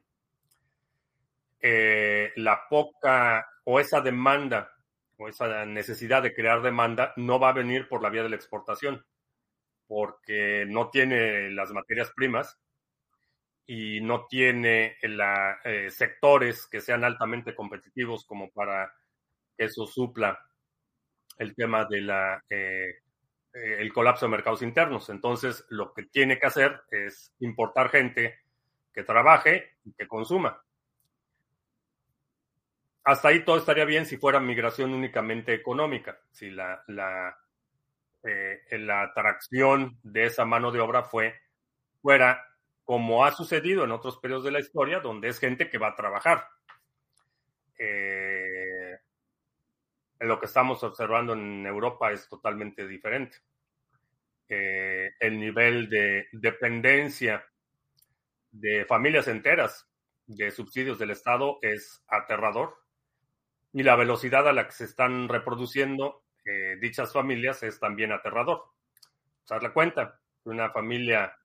Eh, 1.62 2.32
la 2.38 2.62
poca 2.70 3.46
o 3.66 3.80
esa 3.80 4.00
demanda 4.02 4.72
o 5.18 5.28
esa 5.28 5.66
necesidad 5.66 6.24
de 6.24 6.34
crear 6.34 6.62
demanda 6.62 7.14
no 7.18 7.40
va 7.40 7.50
a 7.50 7.54
venir 7.54 7.90
por 7.90 8.02
la 8.02 8.10
vía 8.10 8.24
de 8.24 8.30
la 8.30 8.38
exportación, 8.38 9.06
porque 9.88 10.66
no 10.68 10.90
tiene 10.90 11.50
las 11.52 11.72
materias 11.72 12.12
primas 12.16 12.58
y 13.72 14.02
no 14.02 14.26
tiene 14.26 14.98
la, 15.04 15.60
eh, 15.64 15.92
sectores 15.92 16.66
que 16.66 16.82
sean 16.82 17.04
altamente 17.04 17.54
competitivos 17.54 18.26
como 18.26 18.50
para 18.50 18.92
que 19.56 19.66
eso 19.66 19.86
supla 19.86 20.40
el 21.38 21.54
tema 21.54 21.86
de 21.86 22.02
la 22.02 22.44
eh, 22.50 22.96
eh, 23.54 23.76
el 23.78 23.94
colapso 23.94 24.26
de 24.26 24.32
mercados 24.32 24.64
internos. 24.64 25.12
Entonces, 25.12 25.68
lo 25.70 25.94
que 25.94 26.06
tiene 26.06 26.40
que 26.40 26.48
hacer 26.48 26.82
es 26.90 27.32
importar 27.42 27.90
gente 27.90 28.40
que 28.92 29.04
trabaje 29.04 29.76
y 29.86 29.94
que 29.94 30.08
consuma. 30.08 30.60
Hasta 33.04 33.28
ahí 33.28 33.46
todo 33.46 33.58
estaría 33.58 33.86
bien 33.86 34.08
si 34.08 34.18
fuera 34.18 34.40
migración 34.40 34.96
únicamente 34.96 35.54
económica, 35.54 36.20
si 36.32 36.50
la, 36.50 36.84
la, 36.88 37.38
la 38.72 39.02
atracción 39.04 40.00
de 40.02 40.26
esa 40.26 40.44
mano 40.44 40.72
de 40.72 40.80
obra 40.80 41.04
fue, 41.04 41.40
fuera 42.02 42.49
como 42.90 43.24
ha 43.24 43.32
sucedido 43.32 43.84
en 43.84 43.92
otros 43.92 44.18
periodos 44.18 44.46
de 44.46 44.52
la 44.52 44.60
historia, 44.60 45.00
donde 45.00 45.28
es 45.28 45.38
gente 45.38 45.70
que 45.70 45.78
va 45.78 45.90
a 45.90 45.96
trabajar. 45.96 46.48
Eh, 47.78 48.98
lo 50.22 50.40
que 50.40 50.48
estamos 50.48 50.84
observando 50.84 51.34
en 51.34 51.68
Europa 51.68 52.12
es 52.12 52.28
totalmente 52.28 52.88
diferente. 52.88 53.38
Eh, 54.48 55.12
el 55.20 55.40
nivel 55.40 55.88
de 55.88 56.30
dependencia 56.32 57.46
de 58.50 58.86
familias 58.86 59.28
enteras 59.28 59.88
de 60.26 60.50
subsidios 60.50 60.98
del 60.98 61.12
Estado 61.12 61.60
es 61.62 62.04
aterrador 62.08 62.76
y 63.72 63.84
la 63.84 63.98
velocidad 63.98 64.48
a 64.48 64.54
la 64.54 64.66
que 64.66 64.74
se 64.74 64.86
están 64.86 65.30
reproduciendo 65.30 66.24
eh, 66.44 66.76
dichas 66.82 67.14
familias 67.14 67.62
es 67.62 67.80
también 67.80 68.12
aterrador. 68.14 68.64
Se 69.44 69.60
la 69.60 69.74
cuenta, 69.74 70.20
una 70.44 70.72
familia 70.72 71.39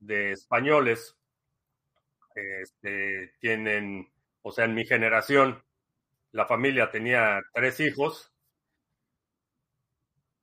de 0.00 0.32
españoles 0.32 1.16
este, 2.34 3.34
tienen, 3.40 4.10
o 4.42 4.52
sea, 4.52 4.64
en 4.64 4.74
mi 4.74 4.86
generación, 4.86 5.62
la 6.32 6.46
familia 6.46 6.90
tenía 6.90 7.40
tres 7.52 7.80
hijos. 7.80 8.32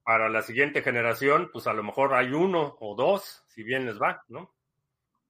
Para 0.03 0.29
la 0.29 0.43
siguiente 0.43 0.83
generación, 0.83 1.49
pues 1.51 1.65
a 1.65 1.73
lo 1.73 1.81
mejor 1.83 2.13
hay 2.13 2.31
uno 2.31 2.77
o 2.79 2.95
dos, 2.95 3.43
si 3.47 3.63
bien 3.63 3.87
les 3.87 3.99
va, 3.99 4.23
¿no? 4.27 4.53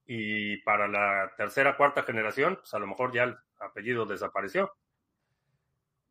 Y 0.05 0.57
para 0.63 0.87
la 0.87 1.31
tercera, 1.37 1.77
cuarta 1.77 2.03
generación, 2.03 2.57
pues 2.57 2.73
a 2.73 2.79
lo 2.79 2.87
mejor 2.87 3.13
ya 3.13 3.23
el 3.23 3.37
apellido 3.59 4.05
desapareció. 4.05 4.75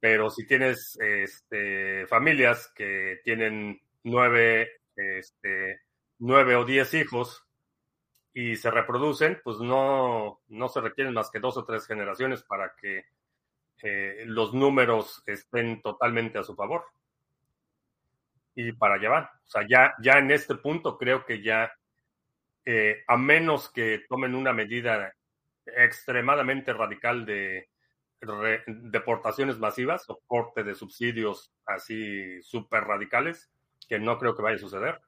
Pero 0.00 0.31
si 0.31 0.46
tienes 0.46 0.98
este, 1.00 2.07
familias 2.07 2.72
que 2.74 3.20
tienen 3.22 3.81
nueve, 4.03 4.81
este, 4.96 5.83
nueve 6.18 6.57
o 6.57 6.64
diez 6.64 6.94
hijos, 6.94 7.43
y 8.35 8.57
se 8.57 8.70
reproducen, 8.70 9.40
pues 9.44 9.59
no, 9.61 10.40
no 10.49 10.68
se 10.68 10.81
requieren 10.81 11.14
más 11.14 11.31
que 11.31 11.38
dos 11.38 11.57
o 11.57 11.64
tres 11.64 11.87
generaciones 11.87 12.42
para 12.42 12.75
que 12.75 13.05
eh, 13.81 14.25
los 14.27 14.53
números 14.53 15.23
estén 15.25 15.81
totalmente 15.81 16.38
a 16.38 16.42
su 16.42 16.57
favor. 16.57 16.85
Y 18.57 18.73
para 18.73 18.99
llevar. 18.99 19.31
O 19.44 19.49
sea, 19.49 19.66
ya, 19.68 19.94
ya 20.03 20.18
en 20.18 20.33
este 20.33 20.57
punto 20.57 20.99
creo 20.99 21.25
que 21.25 21.42
ya, 21.42 21.73
eh, 22.64 23.05
a 23.07 23.16
menos 23.16 23.70
que 23.70 24.05
tomen 24.09 24.35
una 24.35 24.53
medida 24.53 25.14
extremadamente 25.66 26.73
radical 26.73 27.25
de 27.25 27.68
deportaciones 28.66 29.59
masivas 29.59 30.09
o 30.09 30.18
corte 30.27 30.64
de 30.64 30.75
subsidios 30.75 31.53
así 31.66 32.42
súper 32.42 32.85
radicales, 32.85 33.51
que 33.88 33.99
no 33.99 34.18
creo 34.18 34.35
que 34.35 34.42
vaya 34.42 34.57
a 34.57 34.61
suceder. 34.61 35.01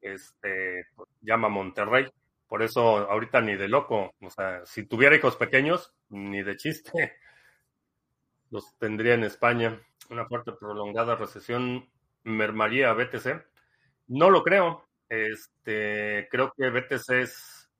Este, 0.00 0.86
pues, 0.94 1.08
llama 1.22 1.48
Monterrey, 1.48 2.08
por 2.52 2.62
eso 2.62 2.98
ahorita 3.10 3.40
ni 3.40 3.56
de 3.56 3.66
loco, 3.66 4.14
o 4.20 4.28
sea, 4.28 4.60
si 4.66 4.84
tuviera 4.84 5.16
hijos 5.16 5.36
pequeños, 5.36 5.94
ni 6.10 6.42
de 6.42 6.58
chiste, 6.58 6.92
los 8.50 8.76
tendría 8.76 9.14
en 9.14 9.24
España. 9.24 9.80
Una 10.10 10.26
fuerte 10.26 10.52
prolongada 10.52 11.16
recesión 11.16 11.88
mermaría 12.24 12.90
a 12.90 12.92
BTC. 12.92 13.42
No 14.08 14.28
lo 14.28 14.42
creo. 14.42 14.86
Este, 15.08 16.28
creo 16.30 16.52
que 16.54 16.68
BTC 16.68 17.10
es 17.22 17.70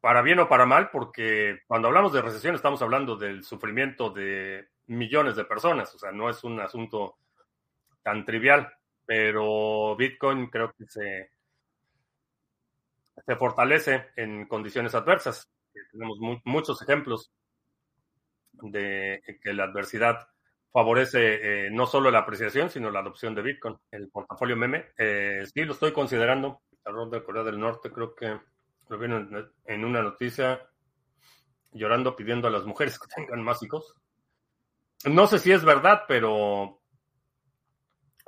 para 0.00 0.22
bien 0.22 0.38
o 0.38 0.48
para 0.48 0.64
mal, 0.64 0.88
porque 0.90 1.58
cuando 1.66 1.88
hablamos 1.88 2.14
de 2.14 2.22
recesión 2.22 2.54
estamos 2.54 2.80
hablando 2.80 3.14
del 3.14 3.44
sufrimiento 3.44 4.08
de 4.08 4.70
millones 4.86 5.36
de 5.36 5.44
personas, 5.44 5.94
o 5.94 5.98
sea, 5.98 6.12
no 6.12 6.30
es 6.30 6.42
un 6.44 6.60
asunto 6.60 7.18
tan 8.02 8.24
trivial, 8.24 8.72
pero 9.04 9.96
Bitcoin 9.96 10.46
creo 10.46 10.72
que 10.72 10.86
se 10.86 11.28
se 13.26 13.36
fortalece 13.36 14.08
en 14.16 14.46
condiciones 14.46 14.94
adversas. 14.94 15.50
Tenemos 15.92 16.18
muchos 16.44 16.80
ejemplos 16.82 17.32
de 18.52 19.22
que 19.42 19.52
la 19.52 19.64
adversidad 19.64 20.28
favorece 20.72 21.66
eh, 21.66 21.70
no 21.70 21.86
solo 21.86 22.10
la 22.10 22.20
apreciación, 22.20 22.70
sino 22.70 22.90
la 22.90 23.00
adopción 23.00 23.34
de 23.34 23.42
Bitcoin. 23.42 23.76
El 23.90 24.08
portafolio 24.08 24.56
meme, 24.56 24.86
eh, 24.98 25.44
sí 25.52 25.64
lo 25.64 25.72
estoy 25.72 25.92
considerando. 25.92 26.62
El 26.84 26.92
error 26.92 27.10
de 27.10 27.22
Corea 27.22 27.42
del 27.42 27.58
Norte, 27.58 27.90
creo 27.90 28.14
que 28.14 28.38
lo 28.88 28.98
vi 28.98 29.06
en 29.66 29.84
una 29.84 30.02
noticia 30.02 30.68
llorando 31.72 32.16
pidiendo 32.16 32.48
a 32.48 32.50
las 32.50 32.64
mujeres 32.64 32.98
que 32.98 33.06
tengan 33.14 33.42
más 33.42 33.62
hijos. 33.62 33.94
No 35.04 35.26
sé 35.26 35.38
si 35.38 35.52
es 35.52 35.64
verdad, 35.64 36.02
pero 36.06 36.80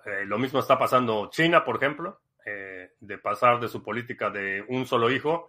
eh, 0.04 0.24
lo 0.24 0.38
mismo 0.38 0.60
está 0.60 0.78
pasando 0.78 1.28
China, 1.30 1.64
por 1.64 1.76
ejemplo. 1.76 2.20
Eh, 3.02 3.06
de 3.06 3.18
pasar 3.18 3.60
de 3.60 3.68
su 3.68 3.82
política 3.82 4.30
de 4.30 4.64
un 4.68 4.86
solo 4.86 5.10
hijo 5.10 5.48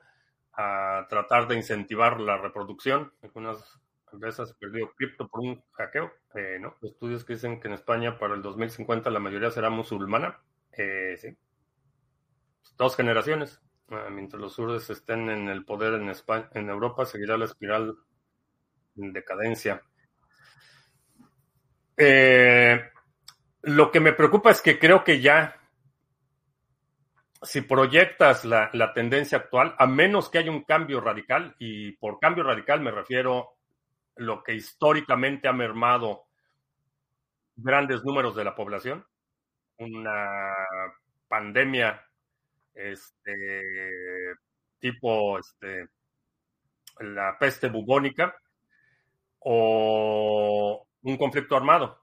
a 0.54 1.06
tratar 1.10 1.48
de 1.48 1.56
incentivar 1.56 2.20
la 2.20 2.38
reproducción. 2.38 3.14
Algunas 3.22 3.80
veces 4.14 4.50
se 4.50 4.56
perdió 4.56 4.92
cripto 4.96 5.28
por 5.28 5.42
un 5.42 5.64
hackeo. 5.74 6.12
Eh, 6.36 6.58
¿no? 6.60 6.76
Estudios 6.82 7.24
que 7.24 7.34
dicen 7.34 7.60
que 7.60 7.68
en 7.68 7.76
España 7.76 8.18
para 8.18 8.36
el 8.36 8.42
2050 8.42 9.10
la 9.10 9.20
mayoría 9.20 9.52
será 9.52 9.70
musulmana. 9.70 10.40
Eh, 10.72 11.16
sí. 11.18 11.36
Dos 12.78 12.96
generaciones. 12.96 13.62
Ah, 13.90 14.10
mientras 14.12 14.42
los 14.42 14.54
surdes 14.54 14.90
estén 14.90 15.30
en 15.30 15.50
el 15.50 15.66
poder 15.66 15.94
en, 15.94 16.10
España, 16.10 16.50
en 16.54 16.70
Europa, 16.70 17.06
seguirá 17.06 17.38
la 17.38 17.46
espiral 17.46 17.96
en 18.98 19.14
decadencia. 19.14 19.82
lo 23.66 23.92
que 23.92 24.00
me 24.00 24.14
preocupa 24.14 24.52
es 24.52 24.62
que 24.62 24.80
creo 24.80 25.04
que 25.04 25.22
ya 25.22 25.63
si 27.44 27.62
proyectas 27.62 28.46
la, 28.46 28.94
tendencia 28.94 29.38
actual, 29.38 29.76
a 29.78 29.86
menos 29.86 30.30
que 30.30 30.38
haya 30.38 30.52
un 30.52 30.64
cambio 30.64 31.02
radical, 31.02 31.56
y 31.60 31.92
por 31.94 32.20
cambio 32.20 32.44
radical 32.44 32.82
me 32.82 32.92
refiero 32.92 33.58
lo 34.16 34.44
que 34.44 34.54
históricamente 34.54 35.48
ha 35.48 35.54
mermado 35.54 36.26
grandes 37.56 38.04
números 38.04 38.36
de 38.36 38.44
la 38.44 38.56
población, 38.56 39.06
una 39.78 40.54
pandemia 41.28 42.06
este, 42.74 43.62
tipo 44.80 45.40
este, 45.40 45.88
la 47.00 47.38
peste 47.40 47.70
bubónica 47.70 48.36
o 49.40 50.88
un 51.02 51.18
conflicto 51.18 51.56
armado. 51.56 52.02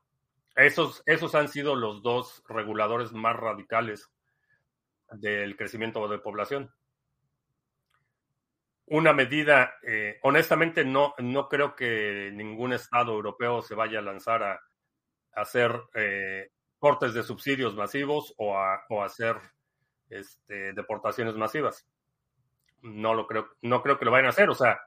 Esos, 0.56 1.02
esos 1.06 1.34
han 1.34 1.48
sido 1.48 1.74
los 1.74 2.02
dos 2.02 2.42
reguladores 2.48 3.12
más 3.12 3.36
radicales 3.36 4.10
del 5.12 5.56
crecimiento 5.56 6.06
de 6.08 6.18
población. 6.18 6.70
Una 8.86 9.12
medida, 9.12 9.74
eh, 9.86 10.18
honestamente, 10.22 10.84
no, 10.84 11.14
no 11.18 11.48
creo 11.48 11.76
que 11.76 12.30
ningún 12.32 12.72
Estado 12.72 13.12
europeo 13.12 13.62
se 13.62 13.74
vaya 13.74 14.00
a 14.00 14.02
lanzar 14.02 14.42
a, 14.42 14.60
hacer 15.32 15.80
eh, 15.94 16.50
cortes 16.78 17.14
de 17.14 17.22
subsidios 17.22 17.76
masivos 17.76 18.34
o 18.36 18.56
a, 18.56 18.84
o 18.88 19.02
hacer 19.04 19.36
este, 20.08 20.72
deportaciones 20.72 21.36
masivas. 21.36 21.86
No 22.82 23.14
lo 23.14 23.26
creo, 23.26 23.48
no 23.62 23.82
creo 23.82 23.98
que 23.98 24.04
lo 24.04 24.10
vayan 24.10 24.26
a 24.26 24.30
hacer. 24.30 24.50
O 24.50 24.54
sea, 24.54 24.80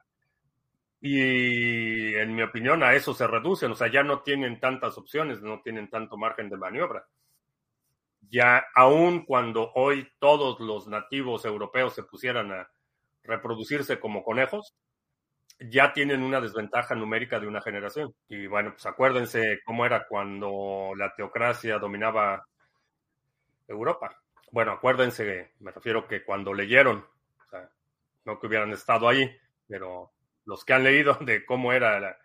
y 1.00 2.14
en 2.14 2.34
mi 2.34 2.42
opinión 2.42 2.82
a 2.82 2.94
eso 2.94 3.12
se 3.12 3.26
reducen, 3.26 3.72
o 3.72 3.74
sea, 3.74 3.90
ya 3.90 4.02
no 4.02 4.22
tienen 4.22 4.58
tantas 4.58 4.96
opciones, 4.96 5.42
no 5.42 5.60
tienen 5.60 5.90
tanto 5.90 6.16
margen 6.16 6.48
de 6.48 6.56
maniobra. 6.56 7.06
Ya 8.30 8.64
aun 8.74 9.24
cuando 9.24 9.72
hoy 9.74 10.08
todos 10.18 10.60
los 10.60 10.88
nativos 10.88 11.44
europeos 11.44 11.94
se 11.94 12.02
pusieran 12.02 12.52
a 12.52 12.68
reproducirse 13.22 13.98
como 13.98 14.22
conejos, 14.22 14.74
ya 15.58 15.92
tienen 15.92 16.22
una 16.22 16.40
desventaja 16.40 16.94
numérica 16.94 17.40
de 17.40 17.46
una 17.46 17.60
generación. 17.60 18.14
Y 18.28 18.46
bueno, 18.46 18.72
pues 18.72 18.86
acuérdense 18.86 19.60
cómo 19.64 19.86
era 19.86 20.06
cuando 20.06 20.92
la 20.96 21.14
teocracia 21.14 21.78
dominaba 21.78 22.46
Europa. 23.68 24.16
Bueno, 24.50 24.72
acuérdense, 24.72 25.52
me 25.60 25.70
refiero 25.70 26.06
que 26.06 26.24
cuando 26.24 26.52
leyeron, 26.52 27.06
no 28.24 28.38
que 28.38 28.46
hubieran 28.46 28.72
estado 28.72 29.08
ahí, 29.08 29.30
pero 29.68 30.12
los 30.44 30.64
que 30.64 30.74
han 30.74 30.84
leído 30.84 31.14
de 31.20 31.44
cómo 31.44 31.72
era 31.72 32.18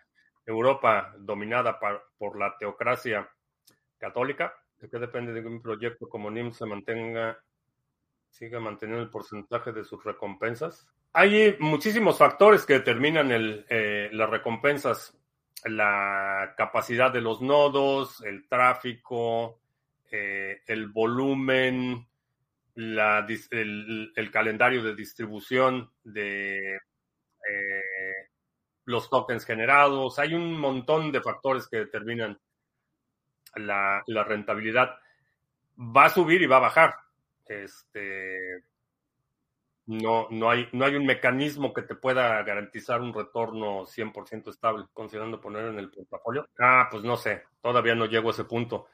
Europa 0.46 1.14
dominada 1.18 1.78
por 2.18 2.38
la 2.38 2.56
teocracia 2.58 3.30
católica, 3.98 4.54
de 4.80 4.88
qué 4.88 4.98
depende 4.98 5.32
de 5.32 5.42
que 5.42 5.48
un 5.48 5.60
proyecto 5.60 6.08
como 6.08 6.30
NIM 6.30 6.52
se 6.52 6.66
mantenga, 6.66 7.38
siga 8.30 8.60
manteniendo 8.60 9.02
el 9.02 9.10
porcentaje 9.10 9.72
de 9.72 9.84
sus 9.84 10.02
recompensas. 10.02 10.88
Hay 11.12 11.56
muchísimos 11.58 12.16
factores 12.16 12.64
que 12.64 12.74
determinan 12.74 13.30
el, 13.30 13.66
eh, 13.68 14.08
las 14.12 14.30
recompensas, 14.30 15.18
la 15.64 16.54
capacidad 16.56 17.12
de 17.12 17.20
los 17.20 17.42
nodos, 17.42 18.22
el 18.22 18.48
tráfico, 18.48 19.60
eh, 20.10 20.62
el 20.66 20.88
volumen, 20.88 22.06
la, 22.74 23.26
el, 23.50 24.30
calendario 24.32 24.82
de 24.82 24.94
distribución 24.94 25.90
de 26.02 26.76
eh, 26.76 28.28
los 28.84 29.10
tokens 29.10 29.44
generados. 29.44 30.18
Hay 30.18 30.34
un 30.34 30.58
montón 30.58 31.12
de 31.12 31.20
factores 31.20 31.68
que 31.68 31.78
determinan 31.78 32.38
la, 33.56 34.02
rentabilidad. 34.24 34.96
Va 35.78 36.06
a 36.06 36.10
subir 36.10 36.42
y 36.42 36.46
va 36.46 36.56
a 36.56 36.60
bajar. 36.60 36.94
Este, 37.46 38.64
no, 39.86 40.28
no, 40.30 40.50
hay, 40.50 40.68
no 40.72 40.84
hay 40.84 40.94
un 40.94 41.06
mecanismo 41.06 41.72
que 41.72 41.82
te 41.82 41.94
pueda 41.94 42.42
garantizar 42.42 43.00
un 43.00 43.12
retorno 43.12 43.86
100% 43.86 44.50
estable, 44.50 44.86
considerando 44.92 45.40
poner 45.40 45.66
en 45.66 45.78
el 45.78 45.90
portafolio. 45.90 46.48
Ah, 46.58 46.88
pues 46.90 47.02
no 47.02 47.16
sé, 47.16 47.44
todavía 47.60 47.94
no 47.94 48.06
llego 48.06 48.28
a 48.28 48.32
ese 48.32 48.44
punto. 48.44 48.86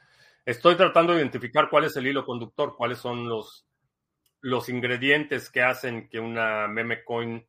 Estoy 0.45 0.75
tratando 0.75 1.13
de 1.13 1.19
identificar 1.19 1.69
cuál 1.69 1.83
es 1.83 1.97
el 1.97 2.07
hilo 2.07 2.25
conductor, 2.25 2.75
cuáles 2.77 2.99
son 2.99 3.27
los, 3.27 3.67
los 4.41 4.69
ingredientes 4.69 5.49
que 5.49 5.61
hacen 5.61 6.07
que 6.09 6.19
una 6.19 6.67
meme 6.67 7.03
coin 7.03 7.45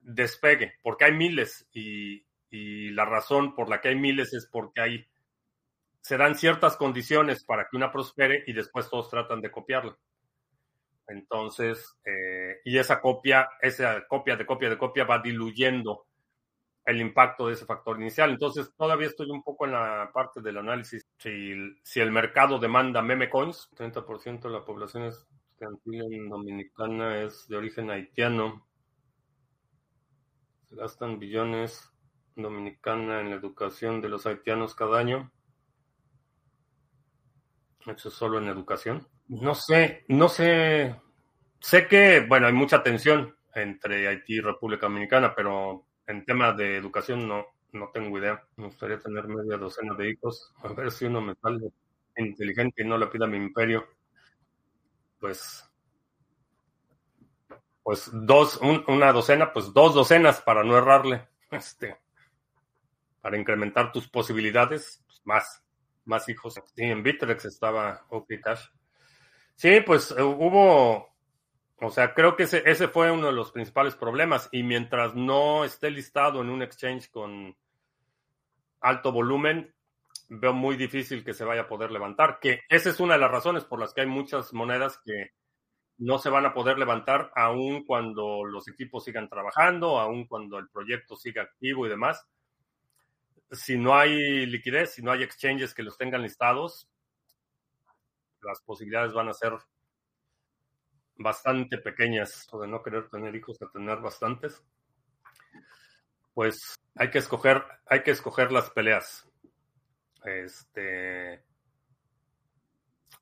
despegue, 0.00 0.74
porque 0.82 1.04
hay 1.04 1.12
miles 1.12 1.68
y, 1.72 2.24
la 2.50 3.06
razón 3.06 3.54
por 3.54 3.70
la 3.70 3.80
que 3.80 3.88
hay 3.88 3.96
miles 3.96 4.34
es 4.34 4.46
porque 4.46 4.82
hay, 4.82 5.06
se 6.02 6.18
dan 6.18 6.34
ciertas 6.34 6.76
condiciones 6.76 7.44
para 7.44 7.66
que 7.68 7.76
una 7.76 7.90
prospere 7.90 8.44
y 8.46 8.52
después 8.52 8.90
todos 8.90 9.08
tratan 9.08 9.40
de 9.40 9.50
copiarla. 9.50 9.96
Entonces, 11.08 11.96
eh, 12.04 12.60
y 12.64 12.76
esa 12.76 13.00
copia, 13.00 13.48
esa 13.60 14.06
copia 14.06 14.36
de 14.36 14.44
copia 14.44 14.68
de 14.68 14.76
copia 14.76 15.04
va 15.04 15.20
diluyendo 15.20 16.06
el 16.84 17.00
impacto 17.00 17.46
de 17.46 17.54
ese 17.54 17.64
factor 17.64 17.98
inicial. 18.00 18.30
Entonces, 18.30 18.70
todavía 18.76 19.06
estoy 19.06 19.30
un 19.30 19.42
poco 19.42 19.64
en 19.64 19.72
la 19.72 20.10
parte 20.12 20.42
del 20.42 20.58
análisis. 20.58 21.08
Si, 21.16 22.00
el 22.00 22.10
mercado 22.10 22.58
demanda 22.58 23.00
meme 23.00 23.30
coins, 23.30 23.70
30% 23.74 24.42
de 24.42 24.50
la 24.50 24.64
población 24.64 25.04
es 25.04 25.26
dominicana 26.28 27.22
es 27.22 27.46
de 27.46 27.56
origen 27.56 27.88
haitiano 27.88 28.66
gastan 30.72 31.18
billones 31.18 31.90
dominicana 32.34 33.20
en 33.20 33.30
la 33.30 33.36
educación 33.36 34.00
de 34.00 34.08
los 34.08 34.26
haitianos 34.26 34.74
cada 34.74 34.98
año. 34.98 35.30
Eso 37.86 38.08
es 38.08 38.14
solo 38.14 38.38
en 38.38 38.48
educación. 38.48 39.06
No 39.28 39.54
sé, 39.54 40.04
no 40.08 40.28
sé. 40.28 40.94
Sé 41.60 41.86
que, 41.88 42.20
bueno, 42.28 42.46
hay 42.46 42.52
mucha 42.52 42.82
tensión 42.82 43.36
entre 43.54 44.08
Haití 44.08 44.34
y 44.34 44.40
República 44.40 44.86
Dominicana, 44.86 45.34
pero 45.34 45.86
en 46.06 46.24
temas 46.24 46.56
de 46.56 46.76
educación 46.76 47.26
no, 47.28 47.46
no 47.72 47.90
tengo 47.92 48.18
idea. 48.18 48.42
Me 48.56 48.66
gustaría 48.66 48.98
tener 48.98 49.26
media 49.28 49.56
docena 49.56 49.94
de 49.94 50.10
hijos. 50.10 50.52
A 50.62 50.68
ver 50.72 50.90
si 50.90 51.06
uno 51.06 51.20
me 51.20 51.34
sale 51.34 51.72
inteligente 52.16 52.82
y 52.82 52.86
no 52.86 52.98
le 52.98 53.06
pida 53.06 53.26
mi 53.26 53.36
imperio. 53.36 53.86
Pues 55.18 55.68
pues 57.82 58.10
dos, 58.12 58.60
una 58.86 59.12
docena, 59.12 59.52
pues 59.52 59.72
dos 59.72 59.94
docenas 59.94 60.40
para 60.40 60.62
no 60.62 60.76
errarle, 60.76 61.28
este, 61.50 61.98
para 63.20 63.38
incrementar 63.38 63.92
tus 63.92 64.08
posibilidades, 64.08 65.02
pues 65.06 65.20
más, 65.24 65.64
más 66.04 66.28
hijos. 66.28 66.54
Sí, 66.74 66.84
en 66.84 67.02
Bitrex 67.02 67.44
estaba 67.44 68.04
OK 68.10 68.28
Cash. 68.42 68.66
Sí, 69.54 69.80
pues 69.80 70.10
eh, 70.12 70.22
hubo, 70.22 71.14
o 71.80 71.90
sea, 71.90 72.14
creo 72.14 72.36
que 72.36 72.44
ese, 72.44 72.62
ese 72.66 72.88
fue 72.88 73.10
uno 73.10 73.26
de 73.26 73.32
los 73.32 73.52
principales 73.52 73.94
problemas 73.94 74.48
y 74.52 74.62
mientras 74.62 75.14
no 75.14 75.64
esté 75.64 75.90
listado 75.90 76.40
en 76.40 76.50
un 76.50 76.62
exchange 76.62 77.10
con 77.10 77.56
alto 78.80 79.12
volumen, 79.12 79.74
veo 80.28 80.52
muy 80.52 80.76
difícil 80.76 81.24
que 81.24 81.34
se 81.34 81.44
vaya 81.44 81.62
a 81.62 81.68
poder 81.68 81.90
levantar, 81.90 82.38
que 82.40 82.60
esa 82.68 82.90
es 82.90 83.00
una 83.00 83.14
de 83.14 83.20
las 83.20 83.30
razones 83.30 83.64
por 83.64 83.78
las 83.78 83.92
que 83.92 84.00
hay 84.00 84.06
muchas 84.06 84.52
monedas 84.52 85.00
que 85.04 85.30
no 85.98 86.18
se 86.18 86.30
van 86.30 86.46
a 86.46 86.54
poder 86.54 86.78
levantar 86.78 87.30
aún 87.36 87.84
cuando 87.84 88.44
los 88.44 88.66
equipos 88.68 89.04
sigan 89.04 89.28
trabajando, 89.28 90.00
aún 90.00 90.26
cuando 90.26 90.58
el 90.58 90.68
proyecto 90.68 91.16
siga 91.16 91.42
activo 91.42 91.86
y 91.86 91.90
demás. 91.90 92.26
Si 93.52 93.76
no 93.76 93.94
hay 93.94 94.46
liquidez, 94.46 94.94
si 94.94 95.02
no 95.02 95.12
hay 95.12 95.22
exchanges 95.22 95.74
que 95.74 95.82
los 95.82 95.96
tengan 95.98 96.22
listados, 96.22 96.88
las 98.42 98.60
posibilidades 98.62 99.12
van 99.12 99.28
a 99.28 99.34
ser 99.34 99.52
bastante 101.16 101.78
pequeñas, 101.78 102.48
o 102.50 102.60
de 102.60 102.68
no 102.68 102.82
querer 102.82 103.08
tener 103.08 103.34
hijos 103.36 103.60
a 103.62 103.70
tener 103.70 103.98
bastantes. 103.98 104.62
Pues 106.34 106.74
hay 106.96 107.10
que 107.10 107.18
escoger, 107.18 107.62
hay 107.86 108.02
que 108.02 108.10
escoger 108.10 108.52
las 108.52 108.70
peleas. 108.70 109.28
Este 110.24 111.44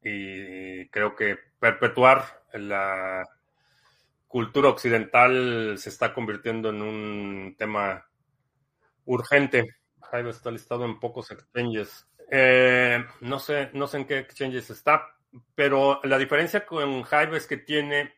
y 0.03 0.89
creo 0.89 1.14
que 1.14 1.37
perpetuar 1.59 2.45
la 2.55 3.28
cultura 4.26 4.68
occidental 4.68 5.76
se 5.76 5.91
está 5.91 6.14
convirtiendo 6.14 6.70
en 6.70 6.83
un 6.83 7.57
tema 7.59 8.07
urgente. 9.05 9.80
Hive 10.12 10.30
está 10.30 10.51
listado 10.51 10.84
en 10.84 10.98
pocos 10.98 11.30
exchanges. 11.30 12.09
Eh, 12.30 13.05
no 13.20 13.38
sé, 13.38 13.70
no 13.74 13.86
sé 13.86 13.98
en 13.98 14.07
qué 14.07 14.18
exchanges 14.18 14.70
está, 14.70 15.07
pero 15.55 16.01
la 16.05 16.18
diferencia 16.18 16.64
con 16.64 17.05
Hive 17.05 17.36
es 17.36 17.46
que 17.46 17.57
tiene, 17.57 18.14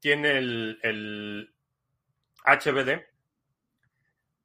tiene 0.00 0.38
el, 0.38 1.54
HBD, 2.44 3.02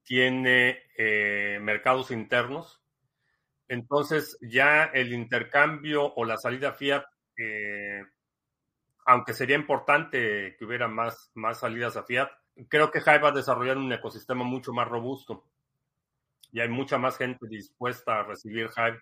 tiene 0.03 0.83
eh, 0.97 1.59
mercados 1.61 2.11
internos, 2.11 2.81
entonces 3.67 4.37
ya 4.41 4.85
el 4.85 5.13
intercambio 5.13 6.13
o 6.15 6.25
la 6.25 6.37
salida 6.37 6.73
fiat 6.73 7.03
eh, 7.37 8.03
aunque 9.09 9.33
sería 9.33 9.55
importante 9.55 10.55
que 10.55 10.65
hubiera 10.65 10.87
más, 10.87 11.31
más 11.33 11.61
salidas 11.61 11.97
a 11.97 12.03
Fiat, 12.03 12.29
creo 12.67 12.91
que 12.91 12.99
Hive 12.99 13.17
va 13.17 13.29
a 13.29 13.33
desarrollar 13.33 13.77
un 13.77 13.91
ecosistema 13.91 14.43
mucho 14.43 14.71
más 14.71 14.87
robusto. 14.87 15.45
Y 16.51 16.59
hay 16.59 16.69
mucha 16.69 16.97
más 16.97 17.17
gente 17.17 17.47
dispuesta 17.47 18.19
a 18.19 18.23
recibir 18.23 18.69
Hive 18.75 19.01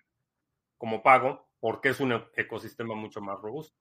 como 0.76 1.02
pago 1.02 1.48
porque 1.60 1.90
es 1.90 2.00
un 2.00 2.12
ecosistema 2.36 2.94
mucho 2.94 3.20
más 3.20 3.40
robusto. 3.40 3.76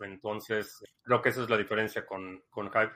Entonces, 0.00 0.82
creo 1.02 1.20
que 1.20 1.28
esa 1.28 1.42
es 1.42 1.50
la 1.50 1.58
diferencia 1.58 2.06
con, 2.06 2.42
con 2.48 2.66
Hive. 2.68 2.92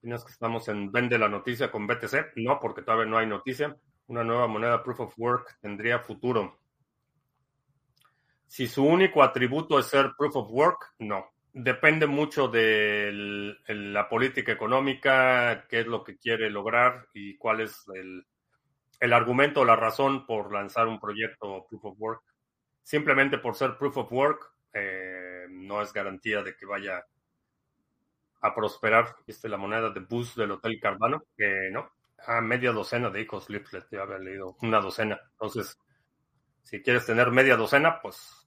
¿Tienes 0.00 0.24
que 0.24 0.32
estamos 0.32 0.66
en 0.68 0.90
vende 0.90 1.18
la 1.18 1.28
noticia 1.28 1.70
con 1.70 1.86
BTC? 1.86 2.32
No, 2.36 2.58
porque 2.58 2.82
todavía 2.82 3.06
no 3.06 3.18
hay 3.18 3.26
noticia. 3.26 3.76
Una 4.06 4.24
nueva 4.24 4.46
moneda 4.46 4.82
Proof 4.82 5.00
of 5.00 5.14
Work 5.18 5.58
tendría 5.60 6.00
futuro. 6.00 6.58
Si 8.46 8.66
su 8.66 8.84
único 8.84 9.22
atributo 9.22 9.78
es 9.78 9.86
ser 9.86 10.12
proof 10.18 10.34
of 10.34 10.50
work, 10.50 10.94
no. 10.98 11.24
Depende 11.52 12.06
mucho 12.06 12.46
de 12.46 13.56
la 13.66 14.08
política 14.08 14.52
económica, 14.52 15.66
qué 15.68 15.80
es 15.80 15.86
lo 15.86 16.04
que 16.04 16.16
quiere 16.16 16.48
lograr 16.48 17.08
y 17.12 17.36
cuál 17.38 17.60
es 17.60 17.84
el, 17.94 18.24
argumento 19.12 19.62
o 19.62 19.64
la 19.64 19.74
razón 19.74 20.26
por 20.26 20.52
lanzar 20.52 20.86
un 20.86 21.00
proyecto 21.00 21.66
proof 21.68 21.84
of 21.86 21.96
work. 21.98 22.22
Simplemente 22.82 23.38
por 23.38 23.56
ser 23.56 23.76
proof 23.76 23.96
of 23.96 24.12
work, 24.12 24.52
eh, 24.72 25.46
no 25.50 25.82
es 25.82 25.92
garantía 25.92 26.42
de 26.42 26.54
que 26.54 26.66
vaya 26.66 27.04
a 28.42 28.54
prosperar. 28.54 29.16
Viste 29.26 29.48
la 29.48 29.56
moneda 29.56 29.90
de 29.90 30.00
bus 30.00 30.36
del 30.36 30.52
Hotel 30.52 30.78
Cardano, 30.80 31.24
que 31.36 31.68
no, 31.72 31.90
a 32.26 32.40
media 32.40 32.70
docena 32.70 33.10
de 33.10 33.22
hijos 33.22 33.50
Liplet, 33.50 33.86
ya 33.90 34.02
había 34.02 34.18
leído 34.18 34.56
una 34.62 34.80
docena. 34.80 35.20
Entonces, 35.32 35.76
si 36.62 36.80
quieres 36.80 37.06
tener 37.06 37.32
media 37.32 37.56
docena, 37.56 38.00
pues 38.00 38.46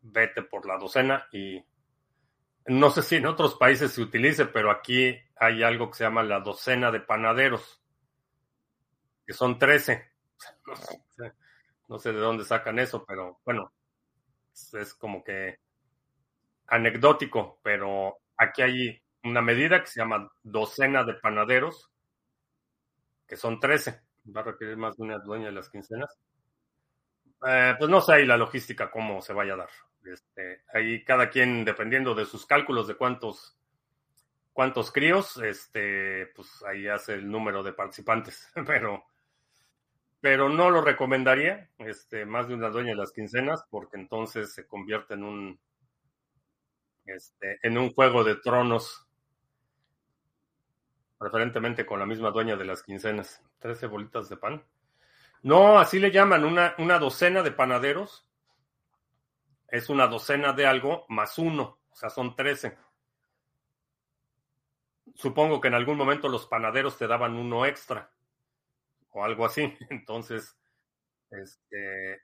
vete 0.00 0.42
por 0.42 0.66
la 0.66 0.78
docena 0.78 1.26
y 1.30 1.62
no 2.66 2.90
sé 2.90 3.02
si 3.02 3.16
en 3.16 3.26
otros 3.26 3.56
países 3.56 3.92
se 3.92 4.02
utilice, 4.02 4.46
pero 4.46 4.70
aquí 4.70 5.16
hay 5.36 5.62
algo 5.62 5.90
que 5.90 5.98
se 5.98 6.04
llama 6.04 6.22
la 6.22 6.40
docena 6.40 6.90
de 6.90 7.00
panaderos, 7.00 7.82
que 9.26 9.32
son 9.32 9.58
13. 9.58 10.10
No 11.88 11.98
sé, 11.98 12.10
de 12.10 12.20
dónde 12.20 12.44
sacan 12.44 12.78
eso, 12.78 13.04
pero 13.04 13.40
bueno, 13.44 13.70
es 14.72 14.94
como 14.94 15.22
que 15.22 15.58
anecdótico, 16.68 17.60
pero 17.62 18.16
aquí 18.38 18.62
hay 18.62 19.02
una 19.24 19.42
medida 19.42 19.80
que 19.80 19.88
se 19.88 20.00
llama 20.00 20.30
docena 20.42 21.04
de 21.04 21.14
panaderos, 21.14 21.90
que 23.26 23.36
son 23.36 23.60
13. 23.60 24.00
Va 24.34 24.40
a 24.40 24.44
requerir 24.44 24.78
más 24.78 24.96
de 24.96 25.02
una 25.02 25.18
dueña 25.18 25.46
de 25.46 25.52
las 25.52 25.68
quincenas. 25.68 26.16
Eh, 27.46 27.74
pues 27.78 27.90
no 27.90 28.00
sé 28.00 28.14
ahí 28.14 28.24
la 28.24 28.36
logística 28.38 28.90
cómo 28.90 29.20
se 29.20 29.34
vaya 29.34 29.54
a 29.54 29.58
dar. 29.58 29.70
Este, 30.04 30.62
ahí 30.72 31.04
cada 31.04 31.30
quien, 31.30 31.64
dependiendo 31.64 32.14
de 32.14 32.26
sus 32.26 32.46
cálculos 32.46 32.88
de 32.88 32.96
cuántos 32.96 33.58
cuántos 34.52 34.92
críos, 34.92 35.38
este, 35.38 36.26
pues 36.34 36.62
ahí 36.66 36.86
hace 36.86 37.14
el 37.14 37.30
número 37.30 37.62
de 37.62 37.72
participantes, 37.72 38.50
pero 38.66 39.04
pero 40.20 40.48
no 40.48 40.70
lo 40.70 40.82
recomendaría, 40.82 41.68
este, 41.78 42.24
más 42.24 42.46
de 42.46 42.54
una 42.54 42.68
dueña 42.68 42.90
de 42.90 42.96
las 42.96 43.10
quincenas, 43.10 43.64
porque 43.70 43.96
entonces 43.96 44.52
se 44.54 44.66
convierte 44.66 45.14
en 45.14 45.24
un 45.24 45.60
este, 47.06 47.58
en 47.62 47.76
un 47.76 47.92
juego 47.92 48.22
de 48.22 48.36
tronos, 48.36 49.08
preferentemente 51.18 51.84
con 51.84 51.98
la 51.98 52.06
misma 52.06 52.30
dueña 52.30 52.56
de 52.56 52.64
las 52.64 52.82
quincenas. 52.82 53.42
Trece 53.58 53.86
bolitas 53.86 54.28
de 54.28 54.36
pan. 54.36 54.64
No, 55.42 55.80
así 55.80 55.98
le 55.98 56.12
llaman, 56.12 56.44
una, 56.44 56.76
una 56.78 57.00
docena 57.00 57.42
de 57.42 57.50
panaderos 57.50 58.28
es 59.72 59.88
una 59.88 60.06
docena 60.06 60.52
de 60.52 60.66
algo 60.66 61.06
más 61.08 61.38
uno, 61.38 61.80
o 61.90 61.96
sea, 61.96 62.10
son 62.10 62.36
trece. 62.36 62.76
Supongo 65.14 65.62
que 65.62 65.68
en 65.68 65.74
algún 65.74 65.96
momento 65.96 66.28
los 66.28 66.46
panaderos 66.46 66.98
te 66.98 67.06
daban 67.06 67.36
uno 67.36 67.64
extra 67.64 68.12
o 69.12 69.24
algo 69.24 69.46
así. 69.46 69.74
Entonces, 69.90 70.54
este, 71.30 72.20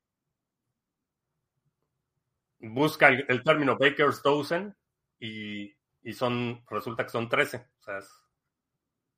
busca 2.58 3.08
el, 3.08 3.42
término 3.42 3.78
Baker's 3.78 4.22
Dozen 4.22 4.76
y, 5.18 5.74
y, 6.02 6.12
son, 6.12 6.62
resulta 6.68 7.04
que 7.04 7.10
son 7.10 7.30
13. 7.30 7.56
O 7.56 7.82
sea, 7.82 7.98
es 7.98 8.10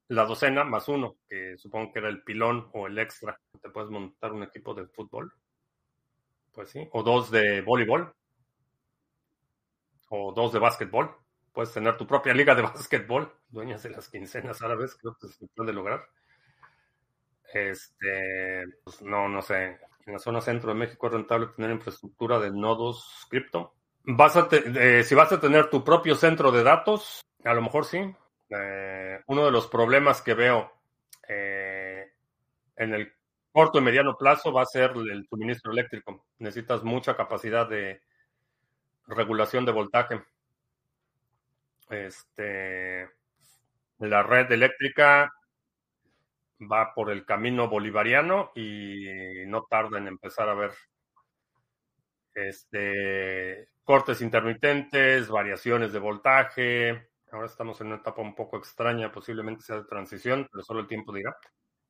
la 0.07 0.25
docena 0.25 0.63
más 0.63 0.87
uno, 0.87 1.17
que 1.29 1.59
supongo 1.59 1.93
que 1.93 1.99
era 1.99 2.09
el 2.09 2.23
pilón 2.23 2.71
o 2.75 2.87
el 2.87 2.97
extra. 2.97 3.41
Te 3.61 3.71
puedes 3.71 3.91
montar 3.91 4.33
un 4.33 4.45
equipo 4.45 4.73
de 4.73 4.87
fútbol. 4.87 5.33
Pues 6.53 6.71
sí. 6.71 6.89
O 6.93 7.03
dos 7.03 7.33
de 7.33 7.61
voleibol. 7.63 8.15
O 10.11 10.33
dos 10.33 10.53
de 10.53 10.59
básquetbol. 10.59 11.11
Puedes 11.53 11.73
tener 11.73 11.97
tu 11.97 12.07
propia 12.07 12.35
liga 12.35 12.55
de 12.55 12.63
básquetbol. 12.63 13.33
Dueñas 13.49 13.83
de 13.83 13.91
las 13.91 14.09
quincenas 14.09 14.63
árabes, 14.63 14.95
creo 14.95 15.17
que 15.21 15.29
se 15.29 15.47
puede 15.49 15.73
lograr. 15.73 16.07
Este, 17.53 18.65
pues 18.85 19.03
no, 19.03 19.29
no 19.29 19.43
sé. 19.43 19.79
En 20.07 20.13
la 20.13 20.19
zona 20.19 20.41
centro 20.41 20.73
de 20.73 20.79
México 20.79 21.07
es 21.07 21.13
rentable 21.13 21.49
tener 21.49 21.71
infraestructura 21.71 22.39
de 22.39 22.51
nodos 22.51 23.27
cripto. 23.29 23.75
Vas 24.05 24.37
a 24.37 24.49
si 25.05 25.15
vas 25.15 25.33
a 25.33 25.41
tener 25.41 25.69
tu 25.69 25.85
propio 25.85 26.15
centro 26.15 26.51
de 26.51 26.63
datos, 26.63 27.21
a 27.45 27.55
lo 27.55 27.63
mejor 27.63 27.85
sí. 27.85 27.99
Eh, 28.49 29.21
uno 29.27 29.45
de 29.45 29.53
los 29.53 29.67
problemas 29.67 30.23
que 30.23 30.35
veo 30.35 30.73
eh, 31.29 32.13
en 32.77 32.95
el 32.95 33.13
corto 33.53 33.79
y 33.79 33.83
mediano 33.83 34.17
plazo 34.17 34.53
va 34.53 34.63
a 34.63 34.67
ser 34.67 34.93
el 34.93 35.27
suministro 35.29 35.73
eléctrico. 35.73 36.25
Necesitas 36.39 36.83
mucha 36.83 37.17
capacidad 37.17 37.69
de 37.69 38.01
regulación 39.11 39.65
de 39.65 39.73
voltaje. 39.73 40.23
Este, 41.91 43.09
la 43.99 44.23
red 44.23 44.51
eléctrica 44.53 45.33
va 46.61 46.95
por 46.95 47.11
el 47.11 47.25
camino 47.25 47.69
bolivariano 47.69 48.53
y 48.55 49.07
no 49.47 49.65
tarda 49.69 49.99
en 49.99 50.09
empezar 50.09 50.49
a 50.49 50.55
ver 50.55 50.73
este, 52.35 53.69
cortes 53.85 54.21
intermitentes, 54.21 55.29
variaciones 55.29 55.93
de 55.93 55.99
voltaje. 55.99 57.11
Ahora 57.33 57.47
estamos 57.47 57.81
en 57.81 57.89
una 57.89 57.97
etapa 57.97 58.23
un 58.23 58.35
poco 58.35 58.57
extraña, 58.57 59.13
posiblemente 59.13 59.63
sea 59.63 59.77
de 59.77 59.85
transición, 59.85 60.49
pero 60.51 60.65
solo 60.65 60.81
el 60.81 60.87
tiempo 60.87 61.13
dirá. 61.13 61.37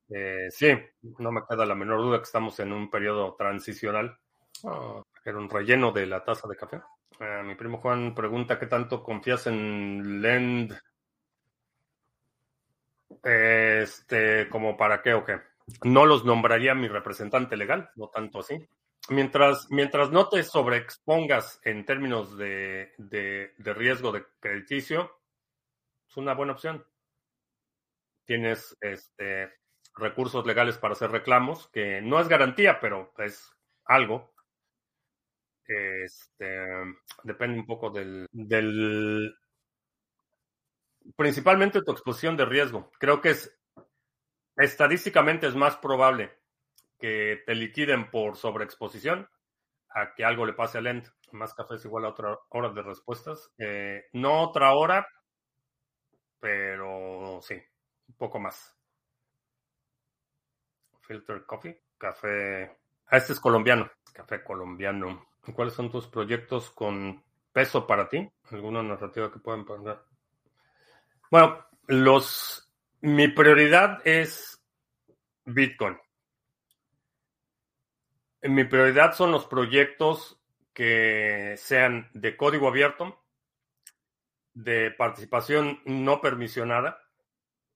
Eh, 0.09 0.47
sí, 0.49 0.73
no 1.19 1.31
me 1.31 1.41
queda 1.49 1.65
la 1.65 1.75
menor 1.75 2.01
duda 2.01 2.17
que 2.17 2.23
estamos 2.23 2.59
en 2.59 2.73
un 2.73 2.89
periodo 2.89 3.35
transicional. 3.35 4.17
Oh, 4.63 5.03
era 5.23 5.37
un 5.37 5.49
relleno 5.49 5.91
de 5.91 6.05
la 6.05 6.23
taza 6.23 6.47
de 6.47 6.55
café. 6.55 6.81
Eh, 7.19 7.43
mi 7.43 7.55
primo 7.55 7.77
Juan 7.77 8.15
pregunta 8.15 8.57
qué 8.57 8.67
tanto 8.67 9.03
confías 9.03 9.47
en 9.47 10.21
Lend 10.21 10.75
este, 13.23 14.49
como 14.49 14.77
para 14.77 15.01
qué 15.01 15.13
o 15.13 15.23
qué. 15.23 15.39
No 15.83 16.05
los 16.05 16.25
nombraría 16.25 16.73
mi 16.73 16.87
representante 16.87 17.55
legal, 17.55 17.91
no 17.95 18.07
tanto 18.07 18.39
así. 18.39 18.67
Mientras, 19.09 19.69
mientras 19.69 20.11
no 20.11 20.29
te 20.29 20.43
sobreexpongas 20.43 21.59
en 21.63 21.85
términos 21.85 22.37
de, 22.37 22.93
de, 22.97 23.73
riesgo 23.73 24.11
de 24.11 24.25
crediticio, 24.39 25.19
es 26.07 26.17
una 26.17 26.33
buena 26.33 26.53
opción. 26.53 26.85
Tienes 28.25 28.77
este, 28.79 29.51
recursos 29.95 30.45
legales 30.45 30.77
para 30.77 30.93
hacer 30.93 31.11
reclamos, 31.11 31.67
que 31.69 32.01
no 32.01 32.19
es 32.19 32.27
garantía, 32.27 32.79
pero 32.79 33.11
es 33.17 33.51
algo. 33.85 34.33
Este, 35.71 36.67
depende 37.23 37.59
un 37.59 37.65
poco 37.65 37.89
del, 37.89 38.27
principalmente 41.15 41.81
tu 41.81 41.91
exposición 41.91 42.35
de 42.35 42.45
riesgo. 42.45 42.91
Creo 42.99 43.21
que 43.21 43.29
es 43.29 43.57
estadísticamente 44.57 45.47
es 45.47 45.55
más 45.55 45.77
probable 45.77 46.37
que 46.99 47.41
te 47.45 47.55
liquiden 47.55 48.11
por 48.11 48.35
sobreexposición 48.35 49.29
a 49.89 50.13
que 50.13 50.25
algo 50.25 50.45
le 50.45 50.53
pase 50.53 50.77
al 50.77 50.87
end. 50.87 51.07
Más 51.31 51.53
café 51.53 51.75
es 51.75 51.85
igual 51.85 52.05
a 52.05 52.09
otra 52.09 52.37
hora 52.49 52.69
de 52.69 52.81
respuestas. 52.81 53.49
Eh, 53.57 54.09
no 54.11 54.41
otra 54.41 54.73
hora, 54.73 55.07
pero 56.39 57.39
sí, 57.41 57.55
un 58.09 58.15
poco 58.15 58.39
más. 58.39 58.77
Filter 61.01 61.45
Coffee, 61.45 61.81
café. 61.97 62.77
Ah, 63.07 63.17
este 63.17 63.33
es 63.33 63.39
colombiano, 63.39 63.89
café 64.13 64.43
colombiano. 64.43 65.30
¿Cuáles 65.55 65.73
son 65.73 65.89
tus 65.89 66.07
proyectos 66.07 66.69
con 66.71 67.23
peso 67.51 67.87
para 67.87 68.07
ti? 68.07 68.29
¿Alguna 68.51 68.83
narrativa 68.83 69.31
que 69.31 69.39
puedan 69.39 69.65
poner? 69.65 69.99
Bueno, 71.29 71.65
los, 71.87 72.71
mi 73.01 73.27
prioridad 73.27 74.01
es 74.05 74.61
Bitcoin. 75.45 75.97
Mi 78.43 78.63
prioridad 78.63 79.13
son 79.13 79.31
los 79.31 79.45
proyectos 79.45 80.39
que 80.73 81.55
sean 81.57 82.09
de 82.13 82.37
código 82.37 82.67
abierto, 82.67 83.23
de 84.53 84.91
participación 84.91 85.81
no 85.85 86.21
permisionada. 86.21 87.01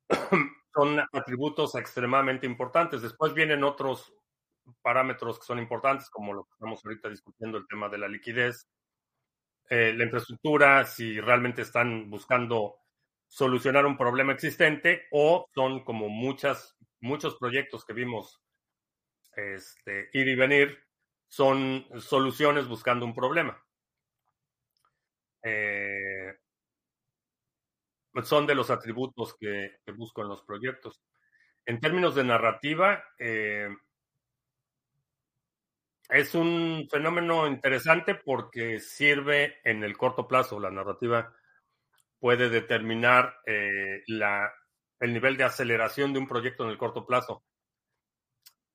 son 0.75 0.99
atributos 1.13 1.75
extremadamente 1.75 2.45
importantes. 2.45 3.01
Después 3.01 3.33
vienen 3.33 3.63
otros 3.63 4.13
parámetros 4.81 5.39
que 5.39 5.45
son 5.45 5.59
importantes, 5.59 6.09
como 6.09 6.33
lo 6.33 6.43
que 6.45 6.53
estamos 6.53 6.83
ahorita 6.83 7.09
discutiendo, 7.09 7.57
el 7.57 7.67
tema 7.67 7.89
de 7.89 7.97
la 7.97 8.07
liquidez, 8.07 8.67
eh, 9.69 9.93
la 9.95 10.03
infraestructura, 10.03 10.85
si 10.85 11.19
realmente 11.19 11.63
están 11.63 12.09
buscando 12.09 12.75
solucionar 13.27 13.85
un 13.85 13.97
problema 13.97 14.33
existente 14.33 15.07
o 15.11 15.47
son 15.53 15.83
como 15.83 16.09
muchas, 16.09 16.77
muchos 16.99 17.35
proyectos 17.35 17.83
que 17.83 17.93
vimos 17.93 18.41
este, 19.35 20.09
ir 20.13 20.27
y 20.27 20.35
venir, 20.35 20.77
son 21.27 21.85
soluciones 21.99 22.67
buscando 22.67 23.05
un 23.05 23.13
problema. 23.13 23.61
Eh, 25.43 26.33
son 28.23 28.47
de 28.47 28.55
los 28.55 28.69
atributos 28.69 29.35
que, 29.37 29.77
busco 29.95 30.21
en 30.21 30.29
los 30.29 30.43
proyectos. 30.43 31.01
En 31.65 31.79
términos 31.79 32.15
de 32.15 32.23
narrativa, 32.23 33.03
eh, 33.19 33.69
Es 36.09 36.35
un 36.35 36.87
fenómeno 36.89 37.47
interesante 37.47 38.15
porque 38.15 38.79
sirve 38.79 39.57
en 39.63 39.83
el 39.83 39.97
corto 39.97 40.27
plazo. 40.27 40.59
La 40.59 40.69
narrativa 40.69 41.33
puede 42.19 42.49
determinar 42.49 43.35
eh, 43.45 44.03
el 44.07 45.13
nivel 45.13 45.37
de 45.37 45.43
aceleración 45.43 46.13
de 46.13 46.19
un 46.19 46.27
proyecto 46.27 46.63
en 46.63 46.69
el 46.69 46.77
corto 46.77 47.05
plazo. 47.05 47.43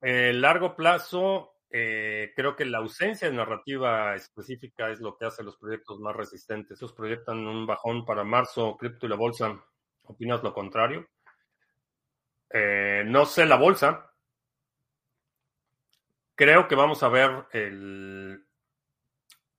El 0.01 0.41
largo 0.41 0.75
plazo, 0.75 1.57
eh, 1.71 2.33
creo 2.35 2.57
que 2.57 2.65
la 2.65 2.79
ausencia 2.79 3.31
de 3.31 3.37
narrativa 3.37 4.15
específica 4.17 4.91
es 4.91 5.01
lo 5.01 5.17
que 5.17 5.27
hace 5.27 5.45
los 5.45 5.57
proyectos 5.57 6.01
más 6.01 6.17
resistentes. 6.17 6.79
Esos 6.79 6.93
proyectan 6.93 7.47
un 7.47 7.67
bajón 7.67 8.05
para 8.05 8.25
marzo, 8.25 8.77
cripto 8.77 9.07
y 9.07 9.09
la 9.09 9.17
bolsa. 9.17 9.63
¿Opinas 10.05 10.43
lo 10.43 10.53
contrario? 10.53 11.07
Eh, 12.53 13.05
no 13.07 13.25
sé 13.27 13.47
la 13.47 13.57
bolsa, 13.57 14.10
Creo 16.41 16.67
que 16.69 16.75
vamos 16.75 17.03
a 17.03 17.11
ver 17.11 17.31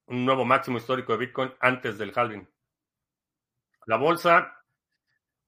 un 0.07 0.25
nuevo 0.25 0.45
máximo 0.45 0.79
histórico 0.79 1.11
de 1.11 1.19
Bitcoin 1.19 1.53
antes 1.59 1.99
del 1.99 2.11
halving. 2.15 2.49
La 3.85 3.97
bolsa, 3.97 4.63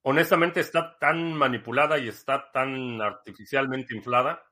honestamente, 0.03 0.59
está 0.59 0.95
tan 0.99 1.33
manipulada 1.33 1.97
y 1.97 2.07
está 2.07 2.51
tan 2.51 3.01
artificialmente 3.01 3.95
inflada 3.95 4.43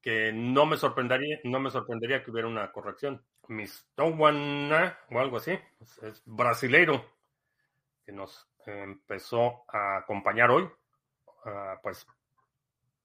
que 0.00 0.30
no 0.32 0.66
me 0.66 0.76
sorprendería, 0.76 1.40
no 1.42 1.58
me 1.58 1.68
sorprendería 1.68 2.22
que 2.22 2.30
hubiera 2.30 2.46
una 2.46 2.70
corrección. 2.70 3.20
Mistowana 3.48 5.00
o 5.10 5.18
algo 5.18 5.38
así, 5.38 5.58
es, 5.80 6.22
brasileiro 6.24 7.04
que 8.06 8.12
nos 8.12 8.48
empezó 8.66 9.64
a 9.66 9.96
acompañar 9.96 10.52
hoy. 10.52 10.62
Uh, 11.44 11.74
pues 11.82 12.06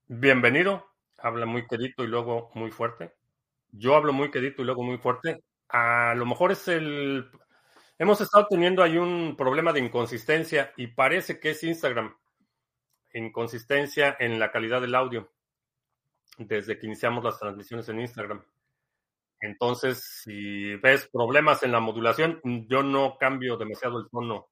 bienvenido, 0.05 0.85
habla 1.17 1.45
muy 1.45 1.67
quedito 1.67 2.03
y 2.03 2.07
luego 2.07 2.51
muy 2.53 2.71
fuerte. 2.71 3.13
Yo 3.71 3.95
hablo 3.95 4.13
muy 4.13 4.31
quedito 4.31 4.61
y 4.61 4.65
luego 4.65 4.83
muy 4.83 4.97
fuerte. 4.97 5.43
A 5.69 6.13
lo 6.15 6.25
mejor 6.25 6.51
es 6.51 6.67
el... 6.67 7.29
Hemos 7.99 8.21
estado 8.21 8.47
teniendo 8.49 8.83
ahí 8.83 8.97
un 8.97 9.35
problema 9.35 9.73
de 9.73 9.79
inconsistencia 9.79 10.71
y 10.77 10.87
parece 10.87 11.39
que 11.39 11.51
es 11.51 11.63
Instagram. 11.63 12.15
Inconsistencia 13.13 14.15
en 14.19 14.39
la 14.39 14.51
calidad 14.51 14.81
del 14.81 14.95
audio 14.95 15.31
desde 16.37 16.77
que 16.77 16.85
iniciamos 16.85 17.23
las 17.23 17.39
transmisiones 17.39 17.89
en 17.89 18.01
Instagram. 18.01 18.43
Entonces, 19.39 20.21
si 20.23 20.75
ves 20.75 21.09
problemas 21.11 21.63
en 21.63 21.71
la 21.71 21.79
modulación, 21.79 22.41
yo 22.67 22.83
no 22.83 23.17
cambio 23.19 23.57
demasiado 23.57 23.99
el 23.99 24.09
tono 24.09 24.47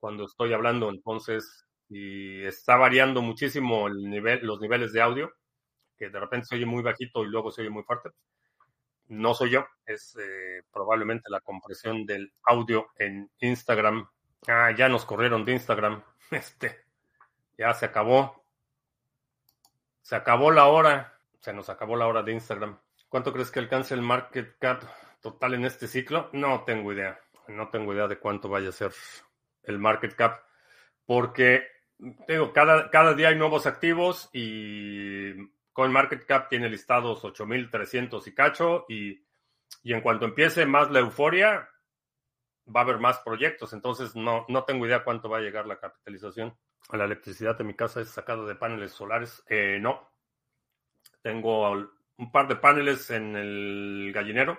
cuando 0.00 0.24
estoy 0.24 0.52
hablando. 0.52 0.90
Entonces, 0.90 1.66
si 1.88 2.42
está 2.44 2.76
variando 2.76 3.22
muchísimo 3.22 3.88
el 3.88 4.08
nivel, 4.08 4.40
los 4.42 4.60
niveles 4.60 4.92
de 4.92 5.02
audio, 5.02 5.32
que 5.96 6.10
de 6.10 6.20
repente 6.20 6.46
se 6.46 6.56
oye 6.56 6.66
muy 6.66 6.82
bajito 6.82 7.24
y 7.24 7.28
luego 7.28 7.50
se 7.50 7.62
oye 7.62 7.70
muy 7.70 7.82
fuerte. 7.82 8.10
No 9.08 9.34
soy 9.34 9.50
yo, 9.50 9.66
es 9.84 10.16
eh, 10.20 10.62
probablemente 10.72 11.30
la 11.30 11.40
compresión 11.40 12.06
del 12.06 12.32
audio 12.42 12.88
en 12.96 13.30
Instagram. 13.38 14.08
Ah, 14.48 14.72
ya 14.76 14.88
nos 14.88 15.04
corrieron 15.04 15.44
de 15.44 15.52
Instagram. 15.52 16.02
Este, 16.32 16.84
ya 17.56 17.72
se 17.72 17.86
acabó. 17.86 18.44
Se 20.02 20.16
acabó 20.16 20.50
la 20.50 20.66
hora. 20.66 21.20
Se 21.38 21.52
nos 21.52 21.68
acabó 21.68 21.94
la 21.94 22.08
hora 22.08 22.24
de 22.24 22.32
Instagram. 22.32 22.80
¿Cuánto 23.08 23.32
crees 23.32 23.52
que 23.52 23.60
alcance 23.60 23.94
el 23.94 24.02
market 24.02 24.58
cap 24.58 24.82
total 25.20 25.54
en 25.54 25.64
este 25.64 25.86
ciclo? 25.86 26.28
No 26.32 26.64
tengo 26.64 26.92
idea. 26.92 27.20
No 27.46 27.68
tengo 27.68 27.94
idea 27.94 28.08
de 28.08 28.18
cuánto 28.18 28.48
vaya 28.48 28.70
a 28.70 28.72
ser 28.72 28.92
el 29.62 29.78
market 29.78 30.16
cap. 30.16 30.42
Porque, 31.04 31.62
digo, 32.26 32.52
cada, 32.52 32.90
cada 32.90 33.14
día 33.14 33.28
hay 33.28 33.36
nuevos 33.36 33.66
activos 33.66 34.28
y 34.32 35.32
CoinMarketCap 35.76 36.48
tiene 36.48 36.70
listados 36.70 37.22
8.300 37.22 38.26
y 38.26 38.34
cacho 38.34 38.86
y, 38.88 39.22
y, 39.82 39.92
en 39.92 40.00
cuanto 40.00 40.24
empiece 40.24 40.64
más 40.64 40.90
la 40.90 41.00
euforia, 41.00 41.68
va 42.74 42.80
a 42.80 42.82
haber 42.82 42.98
más 42.98 43.18
proyectos. 43.18 43.74
Entonces 43.74 44.16
no, 44.16 44.46
no 44.48 44.64
tengo 44.64 44.86
idea 44.86 45.04
cuánto 45.04 45.28
va 45.28 45.36
a 45.36 45.42
llegar 45.42 45.66
la 45.66 45.78
capitalización. 45.78 46.56
La 46.92 47.04
electricidad 47.04 47.58
de 47.58 47.64
mi 47.64 47.74
casa 47.74 48.00
es 48.00 48.08
sacada 48.08 48.46
de 48.46 48.54
paneles 48.54 48.92
solares. 48.92 49.44
Eh, 49.48 49.78
no. 49.78 50.08
Tengo 51.20 51.70
un 51.70 52.32
par 52.32 52.48
de 52.48 52.56
paneles 52.56 53.10
en 53.10 53.36
el 53.36 54.12
gallinero, 54.14 54.58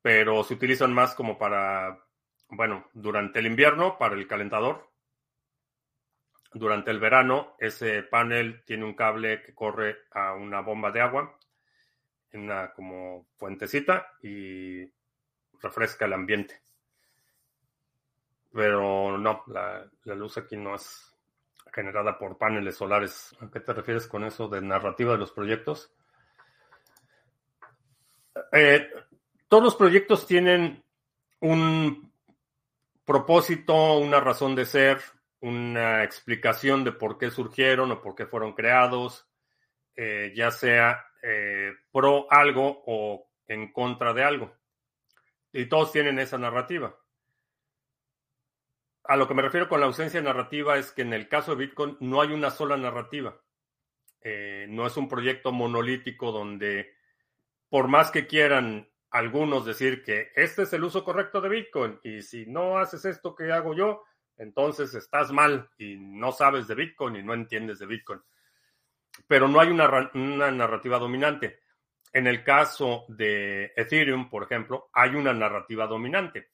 pero 0.00 0.44
se 0.44 0.54
utilizan 0.54 0.94
más 0.94 1.16
como 1.16 1.38
para, 1.38 2.06
bueno, 2.50 2.88
durante 2.92 3.40
el 3.40 3.46
invierno, 3.46 3.98
para 3.98 4.14
el 4.14 4.28
calentador 4.28 4.88
durante 6.52 6.90
el 6.90 6.98
verano, 6.98 7.54
ese 7.58 8.02
panel 8.02 8.62
tiene 8.64 8.84
un 8.84 8.94
cable 8.94 9.42
que 9.42 9.54
corre 9.54 9.98
a 10.12 10.34
una 10.34 10.60
bomba 10.60 10.90
de 10.90 11.00
agua, 11.00 11.38
en 12.32 12.42
una 12.42 12.72
como 12.72 13.26
fuentecita, 13.36 14.14
y 14.22 14.90
refresca 15.60 16.06
el 16.06 16.14
ambiente. 16.14 16.60
Pero 18.52 19.18
no, 19.18 19.44
la, 19.48 19.88
luz 20.04 20.38
aquí 20.38 20.56
no 20.56 20.74
es 20.74 21.14
generada 21.72 22.18
por 22.18 22.38
paneles 22.38 22.76
solares. 22.76 23.36
¿A 23.40 23.50
qué 23.50 23.60
te 23.60 23.72
refieres 23.74 24.06
con 24.06 24.24
eso 24.24 24.48
de 24.48 24.62
narrativa 24.62 25.12
de 25.12 25.18
los 25.18 25.32
proyectos? 25.32 25.92
Eh, 28.52 28.88
todos 29.48 29.62
los 29.62 29.76
proyectos 29.76 30.26
tienen 30.26 30.82
un 31.40 32.10
propósito, 33.04 33.98
una 33.98 34.20
razón 34.20 34.54
de 34.54 34.64
ser, 34.64 35.00
una 35.40 36.02
explicación 36.02 36.84
de 36.84 36.92
por 36.92 37.18
qué 37.18 37.30
surgieron 37.30 37.92
o 37.92 38.02
por 38.02 38.14
qué 38.14 38.26
fueron 38.26 38.54
creados, 38.54 39.28
eh, 39.94 40.32
ya 40.34 40.50
sea 40.50 41.06
eh, 41.22 41.72
pro 41.92 42.26
algo 42.30 42.82
o 42.86 43.30
en 43.46 43.72
contra 43.72 44.12
de 44.12 44.24
algo. 44.24 44.52
Y 45.52 45.66
todos 45.66 45.92
tienen 45.92 46.18
esa 46.18 46.38
narrativa. 46.38 46.94
A 49.04 49.16
lo 49.16 49.26
que 49.26 49.34
me 49.34 49.42
refiero 49.42 49.68
con 49.68 49.80
la 49.80 49.86
ausencia 49.86 50.20
narrativa 50.20 50.76
es 50.76 50.92
que 50.92 51.02
en 51.02 51.14
el 51.14 51.28
caso 51.28 51.52
de 51.52 51.66
Bitcoin 51.66 51.96
no 52.00 52.20
hay 52.20 52.32
una 52.32 52.50
sola 52.50 52.76
narrativa. 52.76 53.40
Eh, 54.20 54.66
no 54.68 54.86
es 54.86 54.96
un 54.96 55.08
proyecto 55.08 55.52
monolítico 55.52 56.32
donde 56.32 56.92
por 57.68 57.88
más 57.88 58.10
que 58.10 58.26
quieran 58.26 58.88
algunos 59.10 59.64
decir 59.64 60.02
que 60.02 60.30
este 60.34 60.62
es 60.62 60.72
el 60.72 60.84
uso 60.84 61.04
correcto 61.04 61.40
de 61.40 61.48
Bitcoin 61.48 61.98
y 62.02 62.22
si 62.22 62.44
no 62.46 62.78
haces 62.78 63.04
esto 63.04 63.34
que 63.34 63.50
hago 63.52 63.74
yo, 63.74 64.04
entonces 64.38 64.94
estás 64.94 65.32
mal 65.32 65.68
y 65.76 65.96
no 65.96 66.32
sabes 66.32 66.68
de 66.68 66.76
Bitcoin 66.76 67.16
y 67.16 67.22
no 67.22 67.34
entiendes 67.34 67.80
de 67.80 67.86
Bitcoin. 67.86 68.20
Pero 69.26 69.48
no 69.48 69.60
hay 69.60 69.68
una, 69.68 70.50
narrativa 70.52 70.98
dominante. 70.98 71.60
En 72.12 72.26
el 72.28 72.44
caso 72.44 73.04
de 73.08 73.72
Ethereum, 73.76 74.30
por 74.30 74.44
ejemplo, 74.44 74.90
hay 74.92 75.10
una 75.10 75.34
narrativa 75.34 75.86
dominante. 75.86 76.52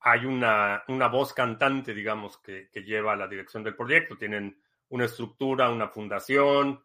Hay 0.00 0.24
una, 0.24 0.84
una 0.86 1.08
voz 1.08 1.34
cantante, 1.34 1.92
digamos, 1.92 2.38
que, 2.38 2.70
que, 2.70 2.84
lleva 2.84 3.14
a 3.14 3.16
la 3.16 3.26
dirección 3.26 3.64
del 3.64 3.74
proyecto. 3.74 4.16
Tienen 4.16 4.62
una 4.90 5.06
estructura, 5.06 5.68
una 5.68 5.88
fundación, 5.88 6.82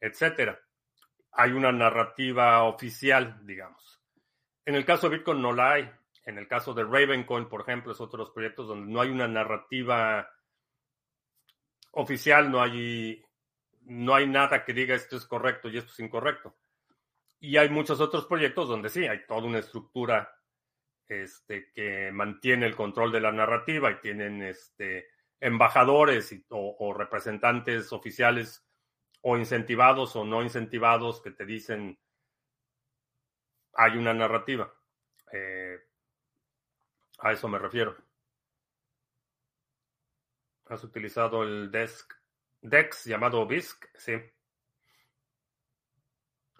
etcétera. 0.00 0.58
Hay 1.32 1.52
una 1.52 1.70
narrativa 1.70 2.62
oficial, 2.62 3.44
digamos. 3.44 4.00
En 4.64 4.74
el 4.74 4.86
caso 4.86 5.08
de 5.10 5.18
Bitcoin 5.18 5.42
no 5.42 5.52
la 5.52 5.72
hay. 5.72 5.90
En 6.24 6.38
el 6.38 6.46
caso 6.46 6.72
de 6.72 6.84
Ravencoin, 6.84 7.48
por 7.48 7.62
ejemplo, 7.62 7.92
es 7.92 8.00
otro 8.00 8.18
de 8.18 8.24
los 8.24 8.30
proyectos 8.34 8.68
donde 8.68 8.92
no 8.92 9.00
hay 9.00 9.10
una 9.10 9.26
narrativa 9.26 10.28
oficial, 11.92 12.50
no 12.50 12.62
hay, 12.62 13.24
no 13.82 14.14
hay 14.14 14.26
nada 14.26 14.64
que 14.64 14.72
diga 14.72 14.94
esto 14.94 15.16
es 15.16 15.26
correcto 15.26 15.68
y 15.68 15.78
esto 15.78 15.92
es 15.92 16.00
incorrecto. 16.00 16.56
Y 17.40 17.56
hay 17.56 17.68
muchos 17.68 18.00
otros 18.00 18.26
proyectos 18.26 18.68
donde 18.68 18.88
sí, 18.88 19.06
hay 19.06 19.26
toda 19.26 19.42
una 19.42 19.58
estructura 19.58 20.32
este, 21.08 21.72
que 21.72 22.10
mantiene 22.12 22.66
el 22.66 22.76
control 22.76 23.12
de 23.12 23.20
la 23.20 23.32
narrativa 23.32 23.90
y 23.90 24.00
tienen 24.00 24.42
este, 24.42 25.08
embajadores 25.40 26.34
o, 26.50 26.94
representantes 26.94 27.92
oficiales 27.92 28.64
o 29.22 29.36
incentivados 29.36 30.14
o 30.16 30.24
no 30.24 30.42
incentivados 30.42 31.20
que 31.20 31.32
te 31.32 31.44
dicen 31.44 31.98
hay 33.74 33.96
una 33.96 34.14
narrativa. 34.14 34.72
Eh, 35.32 35.78
a 37.22 37.32
eso 37.32 37.48
me 37.48 37.58
refiero. 37.58 37.96
¿Has 40.66 40.82
utilizado 40.84 41.44
el 41.44 41.70
desk, 41.70 42.12
DEX 42.60 43.04
llamado 43.04 43.46
BISC? 43.46 43.86
Sí. 43.96 44.14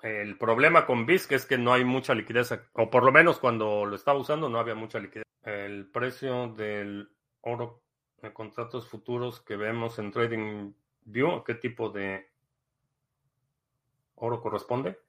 El 0.03 0.39
problema 0.39 0.87
con 0.87 1.05
BISC 1.05 1.33
es 1.33 1.47
que 1.47 1.59
no 1.59 1.73
hay 1.73 1.85
mucha 1.85 2.15
liquidez, 2.15 2.53
o 2.73 2.91
por 2.91 3.05
lo 3.05 3.13
menos 3.13 3.39
cuando 3.39 3.85
lo 3.85 3.97
estaba 3.97 4.19
usando 4.19 4.49
no 4.49 4.59
había 4.59 4.75
mucha 4.75 4.99
liquidez. 4.99 5.25
El 5.43 5.91
precio 5.91 6.49
del 6.49 7.11
oro 7.41 7.83
de 8.21 8.33
contratos 8.33 8.89
futuros 8.89 9.41
que 9.41 9.57
vemos 9.57 9.99
en 9.99 10.13
Trading 10.13 10.73
View, 11.05 11.33
¿a 11.33 11.45
qué 11.45 11.57
tipo 11.57 11.91
de 11.91 12.31
oro 14.15 14.41
corresponde? 14.41 15.01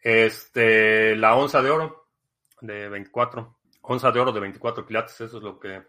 Este, 0.00 1.16
la 1.16 1.36
onza 1.36 1.60
de 1.60 1.70
oro 1.70 2.08
de 2.62 2.88
24 2.88 3.55
onza 3.86 4.10
de 4.10 4.20
oro 4.20 4.32
de 4.32 4.40
24 4.40 4.86
quilates, 4.86 5.20
eso 5.20 5.38
es 5.38 5.42
lo 5.42 5.58
que... 5.58 5.82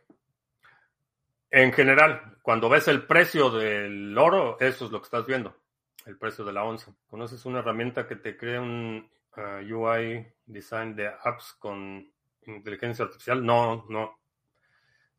En 1.50 1.72
general, 1.72 2.38
cuando 2.42 2.70
ves 2.70 2.88
el 2.88 3.06
precio 3.06 3.50
del 3.50 4.18
oro, 4.18 4.58
eso 4.60 4.86
es 4.86 4.92
lo 4.92 5.00
que 5.00 5.06
estás 5.06 5.26
viendo. 5.26 5.56
el 6.06 6.18
precio 6.18 6.46
de 6.46 6.54
la 6.54 6.64
onza. 6.64 6.94
¿Conoces 7.08 7.46
una 7.46 7.60
herramienta 7.60 8.08
que 8.08 8.16
te 8.16 8.38
crea 8.38 8.62
un 8.62 9.10
uh, 9.36 9.76
UI 9.76 10.28
design 10.46 10.96
de 10.96 11.08
apps 11.08 11.54
con 11.60 12.12
inteligencia 12.46 13.06
artificial? 13.06 13.46
No, 13.46 13.86
no. 13.90 14.20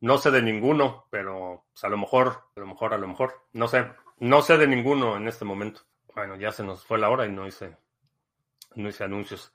No 0.01 0.19
sé 0.19 0.31
de 0.31 0.43
ninguno, 0.43 1.07
pero 1.11 1.65
pues, 1.73 1.85
a 1.85 1.89
lo 1.89 1.99
mejor, 1.99 2.45
a 2.55 2.61
lo 2.61 2.67
mejor, 2.67 2.95
a 2.95 2.99
lo 2.99 3.09
mejor. 3.09 3.47
No 3.53 3.69
sé. 3.69 3.87
No 4.19 4.43
sé 4.43 4.57
de 4.57 4.67
ninguno 4.67 5.17
en 5.17 5.29
este 5.29 5.45
momento. 5.45 5.83
Bueno, 6.15 6.37
ya 6.37 6.53
se 6.53 6.65
nos 6.65 6.85
fue 6.85 6.99
la 6.99 7.11
hora 7.11 7.27
y 7.27 7.33
no 7.33 7.47
hice, 7.47 7.77
no 8.75 8.89
hice 8.89 9.05
anuncios. 9.05 9.53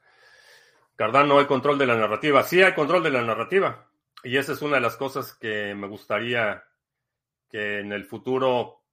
Cardano, 0.95 1.39
hay 1.39 1.45
control 1.45 1.77
de 1.77 1.87
la 1.87 1.95
narrativa. 1.95 2.43
Sí, 2.43 2.61
hay 2.61 2.73
control 2.73 3.03
de 3.03 3.09
la 3.09 3.21
narrativa. 3.21 3.87
Y 4.23 4.37
esa 4.37 4.53
es 4.53 4.61
una 4.61 4.75
de 4.75 4.81
las 4.81 4.95
cosas 4.95 5.33
que 5.33 5.73
me 5.75 5.87
gustaría 5.87 6.63
que 7.49 7.79
en 7.79 7.91
el 7.91 8.05
futuro 8.05 8.83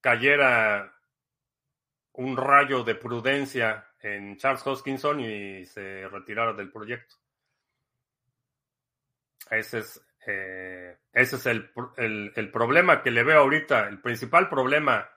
cayera 0.00 0.94
un 2.12 2.36
rayo 2.36 2.84
de 2.84 2.94
prudencia 2.94 3.88
en 4.00 4.36
Charles 4.36 4.66
Hoskinson 4.66 5.20
y 5.20 5.64
se 5.66 6.06
retirara 6.08 6.52
del 6.52 6.70
proyecto. 6.70 7.16
Ese 9.50 9.78
es, 9.78 10.06
eh, 10.26 10.96
ese 11.12 11.36
es 11.36 11.46
el, 11.46 11.70
el, 11.96 12.50
problema 12.50 13.02
que 13.02 13.10
le 13.10 13.24
veo 13.24 13.40
ahorita, 13.40 13.88
el 13.88 14.00
principal 14.00 14.48
problema 14.48 15.10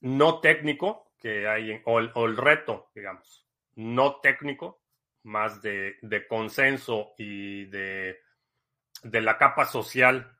no 0.00 0.40
técnico 0.40 1.12
que 1.18 1.46
hay, 1.46 1.82
o 1.84 2.00
el 2.00 2.36
reto, 2.36 2.90
digamos, 2.94 3.46
no 3.74 4.16
técnico, 4.20 4.79
más 5.24 5.60
de, 5.62 5.96
consenso 6.28 7.12
y 7.18 7.66
de, 7.66 8.20
la 9.02 9.36
capa 9.38 9.66
social 9.66 10.38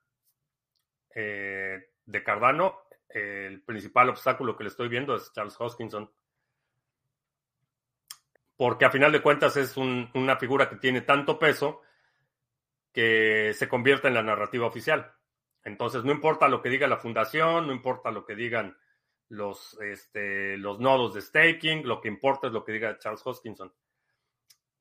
eh, 1.14 1.91
de 2.05 2.22
Cardano, 2.22 2.81
el 3.09 3.62
principal 3.62 4.09
obstáculo 4.11 4.57
que 4.57 4.64
le 4.64 4.70
estoy 4.70 4.89
viendo 4.89 5.14
es 5.14 5.33
Charles 5.33 5.57
Hoskinson. 5.59 6.11
Porque 8.57 8.85
a 8.85 8.91
final 8.91 9.11
de 9.11 9.22
cuentas 9.22 9.57
es 9.57 9.76
un, 9.76 10.11
una 10.14 10.37
figura 10.37 10.68
que 10.68 10.76
tiene 10.76 11.01
tanto 11.01 11.39
peso 11.39 11.83
que 12.93 13.53
se 13.55 13.68
convierte 13.68 14.09
en 14.09 14.14
la 14.14 14.22
narrativa 14.22 14.66
oficial. 14.66 15.14
Entonces, 15.64 16.05
no 16.05 16.12
importa 16.12 16.49
lo 16.49 16.62
que 16.62 16.68
diga 16.68 16.87
la 16.87 16.99
fundación, 16.99 17.66
no 17.66 17.72
importa 17.72 18.11
lo 18.11 18.24
que 18.24 18.35
digan 18.35 18.76
los, 19.28 19.78
este, 19.81 20.57
los 20.57 20.81
nodos 20.81 21.14
de 21.14 21.20
staking, 21.20 21.87
lo 21.87 22.01
que 22.01 22.09
importa 22.09 22.49
es 22.49 22.53
lo 22.53 22.64
que 22.64 22.72
diga 22.72 22.99
Charles 22.99 23.22
Hoskinson. 23.24 23.72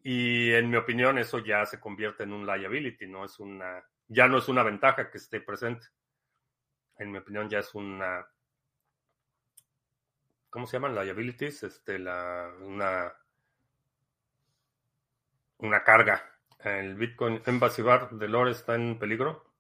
Y 0.04 0.54
en 0.54 0.70
mi 0.70 0.78
opinión, 0.78 1.18
eso 1.18 1.40
ya 1.40 1.66
se 1.66 1.80
convierte 1.80 2.24
en 2.24 2.34
un 2.34 2.46
liability, 2.46 3.08
no 3.08 3.26
es 3.26 3.40
una, 3.40 3.84
ya 4.08 4.28
no 4.28 4.38
es 4.38 4.48
una 4.48 4.64
ventaja 4.64 5.10
que 5.10 5.18
esté 5.18 5.42
presente 5.42 5.88
en 7.00 7.12
mi 7.12 7.18
opinión, 7.18 7.50
ya 7.50 7.60
es 7.60 7.74
una. 7.74 8.28
¿Cómo 10.50 10.68
se 10.68 10.74
llaman? 10.74 10.96
Liabilities, 10.96 11.64
este, 11.64 11.98
la, 11.98 12.52
una, 12.62 13.14
una 15.58 15.84
carga. 15.84 16.24
El 16.60 16.96
Bitcoin 16.96 17.42
Embassy 17.46 17.82
Bar 17.82 18.10
de 18.12 18.28
Lore 18.28 18.52
está 18.52 18.76
en 18.76 19.00
peligro. 19.00 19.54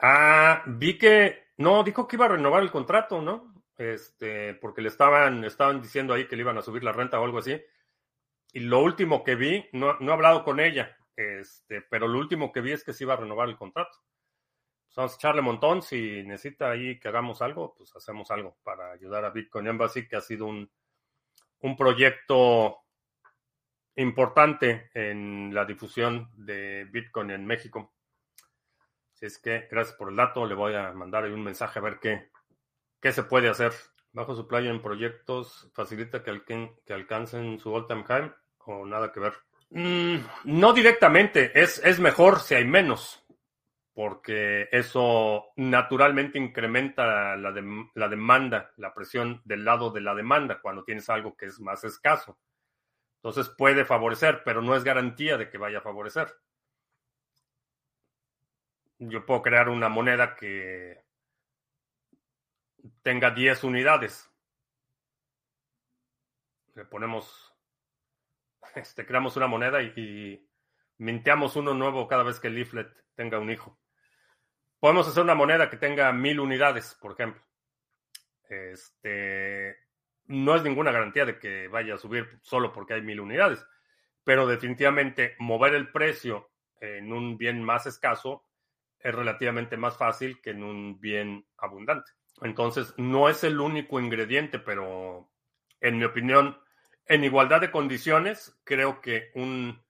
Ah, 0.00 0.62
vi 0.66 0.98
que. 0.98 1.46
No, 1.58 1.84
dijo 1.84 2.06
que 2.06 2.16
iba 2.16 2.26
a 2.26 2.30
renovar 2.30 2.62
el 2.62 2.70
contrato, 2.70 3.22
¿no? 3.22 3.54
Este, 3.78 4.54
porque 4.54 4.82
le 4.82 4.88
estaban, 4.88 5.44
estaban 5.44 5.80
diciendo 5.80 6.14
ahí 6.14 6.26
que 6.26 6.36
le 6.36 6.42
iban 6.42 6.58
a 6.58 6.62
subir 6.62 6.82
la 6.82 6.92
renta 6.92 7.20
o 7.20 7.24
algo 7.24 7.38
así. 7.38 7.62
Y 8.56 8.60
lo 8.60 8.80
último 8.80 9.22
que 9.22 9.34
vi, 9.34 9.68
no, 9.72 9.98
no 10.00 10.10
he 10.10 10.14
hablado 10.14 10.42
con 10.42 10.60
ella, 10.60 10.96
este, 11.14 11.82
pero 11.82 12.08
lo 12.08 12.18
último 12.18 12.52
que 12.52 12.62
vi 12.62 12.72
es 12.72 12.84
que 12.84 12.94
se 12.94 13.04
iba 13.04 13.12
a 13.12 13.18
renovar 13.18 13.50
el 13.50 13.56
contrato 13.56 13.98
vamos 14.96 15.12
a 15.12 15.16
echarle 15.16 15.42
montón. 15.42 15.82
Si 15.82 16.22
necesita 16.24 16.70
ahí 16.70 16.98
que 16.98 17.08
hagamos 17.08 17.42
algo, 17.42 17.74
pues 17.76 17.94
hacemos 17.94 18.30
algo 18.30 18.56
para 18.62 18.92
ayudar 18.92 19.24
a 19.24 19.30
Bitcoin 19.30 19.66
Embassy, 19.66 20.08
que 20.08 20.16
ha 20.16 20.20
sido 20.20 20.46
un, 20.46 20.70
un 21.60 21.76
proyecto 21.76 22.78
importante 23.96 24.90
en 24.94 25.54
la 25.54 25.64
difusión 25.64 26.30
de 26.34 26.84
Bitcoin 26.90 27.30
en 27.30 27.46
México. 27.46 27.92
Si 29.12 29.26
es 29.26 29.38
que, 29.38 29.68
gracias 29.70 29.96
por 29.96 30.10
el 30.10 30.16
dato, 30.16 30.46
le 30.46 30.54
voy 30.54 30.74
a 30.74 30.92
mandar 30.92 31.24
ahí 31.24 31.32
un 31.32 31.44
mensaje 31.44 31.78
a 31.78 31.82
ver 31.82 31.98
qué, 32.00 32.30
qué 33.00 33.12
se 33.12 33.22
puede 33.22 33.48
hacer. 33.48 33.72
Bajo 34.12 34.34
su 34.34 34.48
playa 34.48 34.70
en 34.70 34.80
proyectos 34.80 35.70
facilita 35.74 36.22
que, 36.22 36.42
que 36.86 36.92
alcancen 36.92 37.58
su 37.58 37.74
all-time 37.74 38.04
high 38.04 38.32
o 38.66 38.84
nada 38.86 39.10
que 39.12 39.20
ver. 39.20 39.34
Mm, 39.70 40.18
no 40.44 40.72
directamente, 40.72 41.50
es, 41.60 41.80
es 41.84 41.98
mejor 41.98 42.40
si 42.40 42.54
hay 42.54 42.64
menos 42.64 43.26
porque 43.96 44.68
eso 44.72 45.54
naturalmente 45.56 46.38
incrementa 46.38 47.34
la, 47.34 47.50
la, 47.94 48.08
demanda, 48.10 48.70
la 48.76 48.92
presión 48.92 49.40
del 49.46 49.64
lado 49.64 49.90
de 49.90 50.02
la 50.02 50.14
demanda 50.14 50.60
cuando 50.60 50.84
tienes 50.84 51.08
algo 51.08 51.34
que 51.34 51.46
es 51.46 51.58
más 51.60 51.82
escaso. 51.82 52.38
Entonces 53.22 53.48
puede 53.56 53.86
favorecer, 53.86 54.42
pero 54.44 54.60
no 54.60 54.76
es 54.76 54.84
garantía 54.84 55.38
de 55.38 55.48
que 55.48 55.56
vaya 55.56 55.78
a 55.78 55.80
favorecer. 55.80 56.28
Yo 58.98 59.24
puedo 59.24 59.40
crear 59.40 59.70
una 59.70 59.88
moneda 59.88 60.36
que 60.36 61.02
tenga 63.00 63.30
10 63.30 63.64
unidades. 63.64 64.30
Le 66.74 66.84
ponemos, 66.84 67.45
este, 68.76 69.04
creamos 69.06 69.36
una 69.36 69.46
moneda 69.46 69.82
y, 69.82 69.92
y 69.96 70.48
uno 70.98 71.74
nuevo 71.74 72.06
cada 72.06 72.22
vez 72.22 72.40
que 72.40 72.48
el 72.48 72.54
leaflet 72.54 72.88
tenga 73.14 73.38
un 73.38 73.50
hijo. 73.50 73.78
Podemos 74.78 75.08
hacer 75.08 75.22
una 75.22 75.34
moneda 75.34 75.68
que 75.70 75.76
tenga 75.76 76.12
mil 76.12 76.38
unidades, 76.38 76.96
por 77.00 77.12
ejemplo. 77.12 77.42
Este, 78.48 79.76
no 80.26 80.54
es 80.54 80.62
ninguna 80.62 80.92
garantía 80.92 81.24
de 81.24 81.38
que 81.38 81.68
vaya 81.68 81.94
a 81.94 81.98
subir 81.98 82.38
solo 82.42 82.72
porque 82.72 82.94
hay 82.94 83.02
mil 83.02 83.20
unidades, 83.20 83.64
pero 84.22 84.46
definitivamente 84.46 85.34
mover 85.38 85.74
el 85.74 85.90
precio 85.90 86.50
en 86.80 87.12
un 87.12 87.38
bien 87.38 87.62
más 87.62 87.86
escaso 87.86 88.44
es 89.00 89.14
relativamente 89.14 89.76
más 89.76 89.96
fácil 89.96 90.40
que 90.40 90.50
en 90.50 90.62
un 90.62 91.00
bien 91.00 91.46
abundante. 91.58 92.12
Entonces, 92.42 92.92
no 92.98 93.28
es 93.28 93.44
el 93.44 93.60
único 93.60 93.98
ingrediente, 93.98 94.58
pero 94.58 95.30
en 95.80 95.98
mi 95.98 96.04
opinión, 96.04 96.58
en 97.06 97.24
igualdad 97.24 97.60
de 97.60 97.70
condiciones, 97.70 98.58
creo 98.64 99.00
que 99.00 99.30
un, 99.34 99.82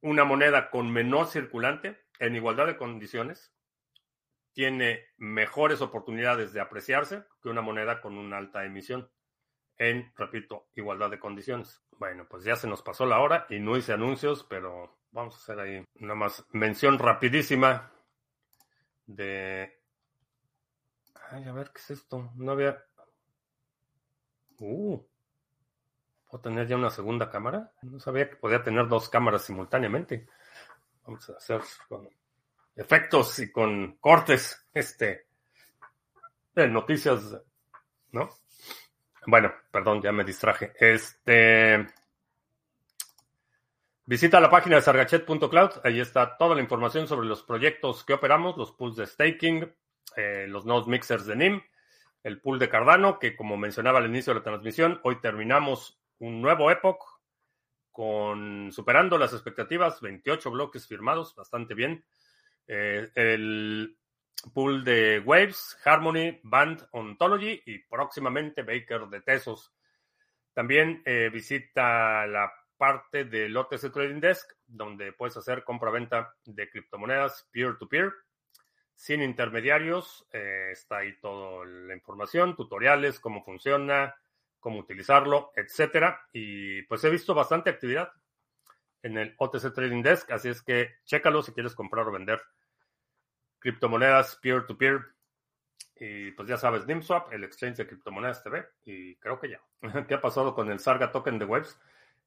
una 0.00 0.24
moneda 0.24 0.70
con 0.70 0.90
menor 0.92 1.26
circulante 1.26 1.98
en 2.18 2.36
igualdad 2.36 2.66
de 2.66 2.76
condiciones, 2.76 3.52
tiene 4.52 5.06
mejores 5.16 5.80
oportunidades 5.80 6.52
de 6.52 6.60
apreciarse 6.60 7.24
que 7.42 7.48
una 7.48 7.62
moneda 7.62 8.00
con 8.00 8.18
una 8.18 8.36
alta 8.36 8.64
emisión. 8.64 9.10
En, 9.78 10.12
repito, 10.14 10.68
igualdad 10.74 11.10
de 11.10 11.18
condiciones. 11.18 11.82
Bueno, 11.92 12.26
pues 12.28 12.44
ya 12.44 12.56
se 12.56 12.68
nos 12.68 12.82
pasó 12.82 13.06
la 13.06 13.20
hora 13.20 13.46
y 13.48 13.58
no 13.60 13.78
hice 13.78 13.94
anuncios, 13.94 14.44
pero 14.44 14.98
vamos 15.10 15.34
a 15.34 15.38
hacer 15.38 15.60
ahí 15.60 15.84
nada 15.94 16.14
más 16.14 16.44
mención 16.50 16.98
rapidísima 16.98 17.90
de... 19.06 19.80
Ay, 21.30 21.44
a 21.44 21.52
ver, 21.52 21.70
¿qué 21.72 21.78
es 21.78 21.90
esto? 21.92 22.30
No 22.36 22.52
había... 22.52 22.84
Uh, 24.58 25.02
¿puedo 26.30 26.42
tener 26.42 26.66
ya 26.66 26.76
una 26.76 26.90
segunda 26.90 27.28
cámara? 27.28 27.72
No 27.82 27.98
sabía 27.98 28.30
que 28.30 28.36
podía 28.36 28.62
tener 28.62 28.86
dos 28.86 29.08
cámaras 29.08 29.42
simultáneamente. 29.42 30.28
Vamos 31.04 31.28
a 31.30 31.32
hacer 31.34 31.60
con 31.88 32.08
efectos 32.76 33.38
y 33.40 33.50
con 33.50 33.96
cortes, 33.96 34.66
este, 34.72 35.26
de 36.54 36.68
noticias, 36.68 37.36
¿no? 38.12 38.30
Bueno, 39.26 39.52
perdón, 39.70 40.00
ya 40.00 40.12
me 40.12 40.24
distraje. 40.24 40.72
Este, 40.78 41.86
visita 44.06 44.40
la 44.40 44.50
página 44.50 44.76
de 44.76 44.82
sargachet.cloud, 44.82 45.80
ahí 45.84 46.00
está 46.00 46.36
toda 46.36 46.54
la 46.54 46.62
información 46.62 47.06
sobre 47.06 47.28
los 47.28 47.42
proyectos 47.42 48.04
que 48.04 48.14
operamos, 48.14 48.56
los 48.56 48.72
pools 48.72 48.96
de 48.96 49.06
staking, 49.06 49.74
eh, 50.16 50.46
los 50.48 50.64
nodes 50.64 50.86
mixers 50.86 51.26
de 51.26 51.36
NIM, 51.36 51.62
el 52.22 52.40
pool 52.40 52.58
de 52.58 52.68
Cardano, 52.68 53.18
que 53.18 53.36
como 53.36 53.56
mencionaba 53.56 53.98
al 53.98 54.06
inicio 54.06 54.32
de 54.32 54.40
la 54.40 54.44
transmisión, 54.44 55.00
hoy 55.02 55.20
terminamos 55.20 55.99
un 56.20 56.40
nuevo 56.40 56.70
epoch 56.70 57.20
con 57.90 58.70
superando 58.72 59.18
las 59.18 59.32
expectativas, 59.32 60.00
28 60.00 60.50
bloques 60.50 60.86
firmados, 60.86 61.34
bastante 61.34 61.74
bien. 61.74 62.04
Eh, 62.66 63.08
el 63.14 63.98
pool 64.54 64.84
de 64.84 65.18
Waves, 65.18 65.76
Harmony, 65.84 66.40
Band, 66.42 66.86
Ontology 66.92 67.62
y 67.66 67.78
próximamente 67.80 68.62
Baker 68.62 69.08
de 69.08 69.20
Tesos. 69.20 69.74
También 70.54 71.02
eh, 71.04 71.30
visita 71.32 72.26
la 72.26 72.52
parte 72.76 73.24
del 73.24 73.56
OTC 73.56 73.92
Trading 73.92 74.20
Desk, 74.20 74.50
donde 74.66 75.12
puedes 75.12 75.36
hacer 75.36 75.64
compra-venta 75.64 76.34
de 76.44 76.70
criptomonedas 76.70 77.48
peer-to-peer, 77.52 78.12
sin 78.94 79.22
intermediarios. 79.22 80.26
Eh, 80.32 80.70
está 80.72 80.98
ahí 80.98 81.18
toda 81.20 81.66
la 81.66 81.94
información, 81.94 82.56
tutoriales, 82.56 83.20
cómo 83.20 83.44
funciona, 83.44 84.14
cómo 84.60 84.78
utilizarlo, 84.78 85.52
etcétera. 85.56 86.26
Y 86.32 86.82
pues 86.82 87.02
he 87.04 87.10
visto 87.10 87.34
bastante 87.34 87.70
actividad 87.70 88.12
en 89.02 89.18
el 89.18 89.34
OTC 89.38 89.72
Trading 89.74 90.02
Desk, 90.02 90.30
así 90.30 90.48
es 90.48 90.62
que 90.62 90.96
chécalo 91.04 91.42
si 91.42 91.52
quieres 91.52 91.74
comprar 91.74 92.06
o 92.06 92.12
vender 92.12 92.40
criptomonedas 93.58 94.36
peer-to-peer. 94.36 95.00
Y 95.96 96.30
pues 96.32 96.48
ya 96.48 96.56
sabes, 96.56 96.86
NIMSwap, 96.86 97.32
el 97.32 97.44
exchange 97.44 97.76
de 97.76 97.86
criptomonedas 97.86 98.42
TV, 98.42 98.66
y 98.84 99.16
creo 99.16 99.38
que 99.38 99.50
ya. 99.50 99.60
¿Qué 100.08 100.14
ha 100.14 100.20
pasado 100.20 100.54
con 100.54 100.70
el 100.70 100.78
Sarga 100.78 101.12
token 101.12 101.38
de 101.38 101.44
Webs? 101.44 101.78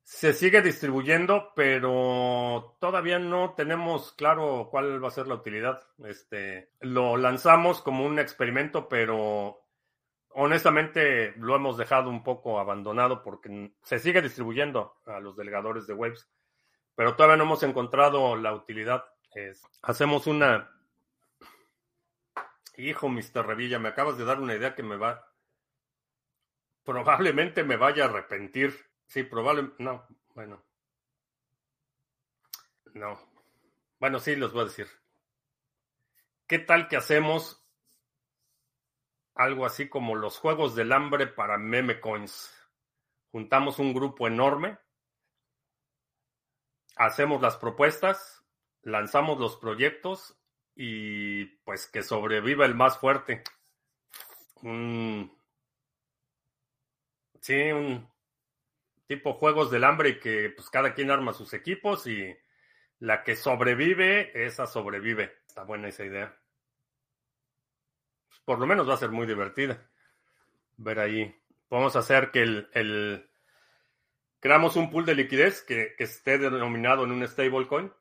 Se 0.04 0.34
sigue 0.34 0.62
distribuyendo, 0.62 1.54
pero 1.56 2.76
todavía 2.80 3.20
no 3.20 3.54
tenemos 3.56 4.12
claro 4.14 4.68
cuál 4.70 5.04
va 5.04 5.08
a 5.08 5.12
ser 5.12 5.28
la 5.28 5.36
utilidad. 5.36 5.82
Este, 6.04 6.70
lo 6.82 7.18
lanzamos 7.18 7.82
como 7.82 8.06
un 8.06 8.20
experimento, 8.20 8.90
pero 8.90 9.62
honestamente 10.36 11.34
lo 11.38 11.56
hemos 11.56 11.78
dejado 11.78 12.10
un 12.10 12.24
poco 12.24 12.60
abandonado 12.60 13.24
porque 13.24 13.74
se 13.84 14.00
sigue 14.00 14.22
distribuyendo 14.22 14.96
a 15.06 15.20
los 15.20 15.36
delegadores 15.36 15.88
de 15.88 15.94
Waves, 15.94 16.30
pero 16.96 17.16
todavía 17.16 17.38
no 17.38 17.44
hemos 17.44 17.64
encontrado 17.64 18.36
la 18.36 18.54
utilidad. 18.54 19.06
hacemos 19.82 20.28
una... 20.28 20.70
Hijo, 22.76 23.08
Mr. 23.08 23.46
Revilla, 23.46 23.78
me 23.78 23.90
acabas 23.90 24.18
de 24.18 24.26
dar 24.26 24.40
una 24.40 24.56
idea 24.56 24.76
que 24.76 24.84
me 24.84 24.98
va... 24.98 25.30
Probablemente 26.84 27.64
me 27.64 27.78
vaya 27.78 28.06
a 28.06 28.08
arrepentir. 28.10 28.76
Sí, 29.06 29.24
probablemente... 29.24 29.82
No, 29.84 30.06
bueno. 30.34 30.64
No. 32.94 33.20
Bueno, 34.00 34.20
sí, 34.20 34.36
los 34.36 34.54
voy 34.54 34.64
a 34.64 34.66
decir. 34.66 34.88
¿Qué 36.48 36.60
tal 36.60 36.88
que 36.88 36.98
hacemos 36.98 37.62
algo 39.36 39.66
así 39.66 39.90
como 39.90 40.16
los 40.16 40.38
juegos 40.38 40.76
del 40.76 40.92
hambre 40.92 41.28
para 41.28 41.58
meme 41.58 42.00
coins. 42.00 42.54
Juntamos 43.32 43.80
un 43.80 43.94
grupo 43.94 44.28
enorme, 44.28 44.78
hacemos 46.96 47.42
las 47.42 47.58
propuestas, 47.58 48.44
lanzamos 48.84 49.40
los 49.40 49.58
proyectos 49.58 50.40
y 50.76 51.46
pues 51.64 51.88
que 51.88 52.04
sobreviva 52.04 52.66
el 52.66 52.76
más 52.76 52.98
fuerte. 53.00 53.44
sí, 57.42 57.72
un 57.72 58.10
tipo 59.08 59.34
juegos 59.34 59.72
del 59.72 59.84
hambre 59.84 60.10
y 60.10 60.20
que 60.20 60.52
pues 60.56 60.70
cada 60.70 60.94
quien 60.94 61.12
arma 61.12 61.34
sus 61.34 61.54
equipos 61.54 62.08
y 62.08 62.36
la 63.00 63.24
que 63.24 63.36
sobrevive, 63.36 64.46
esa 64.46 64.68
sobrevive. 64.68 65.42
Está 65.48 65.64
buena 65.64 65.90
esa 65.90 66.06
idea 66.06 66.43
por 68.46 68.60
lo 68.60 68.66
menos 68.66 68.88
va 68.88 68.96
a 68.96 68.98
ser 68.98 69.12
muy 69.12 69.26
divertida. 69.26 69.89
Ver 70.78 71.00
ahí. 71.00 71.36
Podemos 71.68 71.96
hacer 71.96 72.32
que 72.32 72.41
el, 72.41 73.30
creamos 74.39 74.76
un 74.76 74.89
pool 74.89 75.06
de 75.06 75.16
liquidez 75.16 75.62
que, 75.62 75.96
esté 75.98 76.38
denominado 76.38 77.04
en 77.04 77.12
un 77.12 77.28
stablecoin 77.28 77.91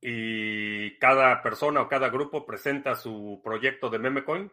y 0.00 0.98
cada 0.98 1.42
persona 1.42 1.82
o 1.82 1.88
cada 1.88 2.08
grupo 2.08 2.46
presenta 2.46 2.94
su 2.94 3.40
proyecto 3.42 3.90
de 3.90 3.98
memecoin 3.98 4.52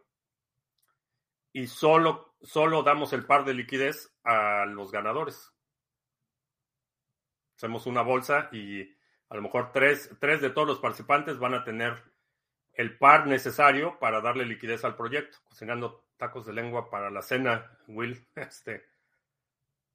y 1.52 1.68
solo, 1.68 2.36
solo 2.42 2.82
damos 2.82 3.14
el 3.14 3.26
par 3.26 3.46
de 3.46 3.54
liquidez 3.54 4.12
a 4.24 4.66
los 4.66 4.92
ganadores. 4.92 5.54
Hacemos 7.56 7.86
una 7.86 8.02
bolsa 8.02 8.50
y 8.52 8.82
a 9.30 9.36
lo 9.36 9.44
mejor 9.44 9.72
tres, 9.72 10.10
tres 10.20 10.42
de 10.42 10.50
todos 10.50 10.68
los 10.68 10.80
participantes 10.80 11.38
van 11.38 11.54
a 11.54 11.64
tener 11.64 12.13
el 12.74 12.98
par 12.98 13.28
necesario 13.28 14.00
para 14.00 14.22
darle 14.22 14.46
liquidez 14.46 14.84
al 14.84 14.96
proyecto. 14.96 15.38
Cocinando 15.44 16.06
tacos 16.18 16.46
de 16.46 16.54
lengua 16.54 16.90
para 16.90 17.10
la 17.10 17.22
cena, 17.22 17.78
Will. 17.88 18.28
Este, 18.36 18.86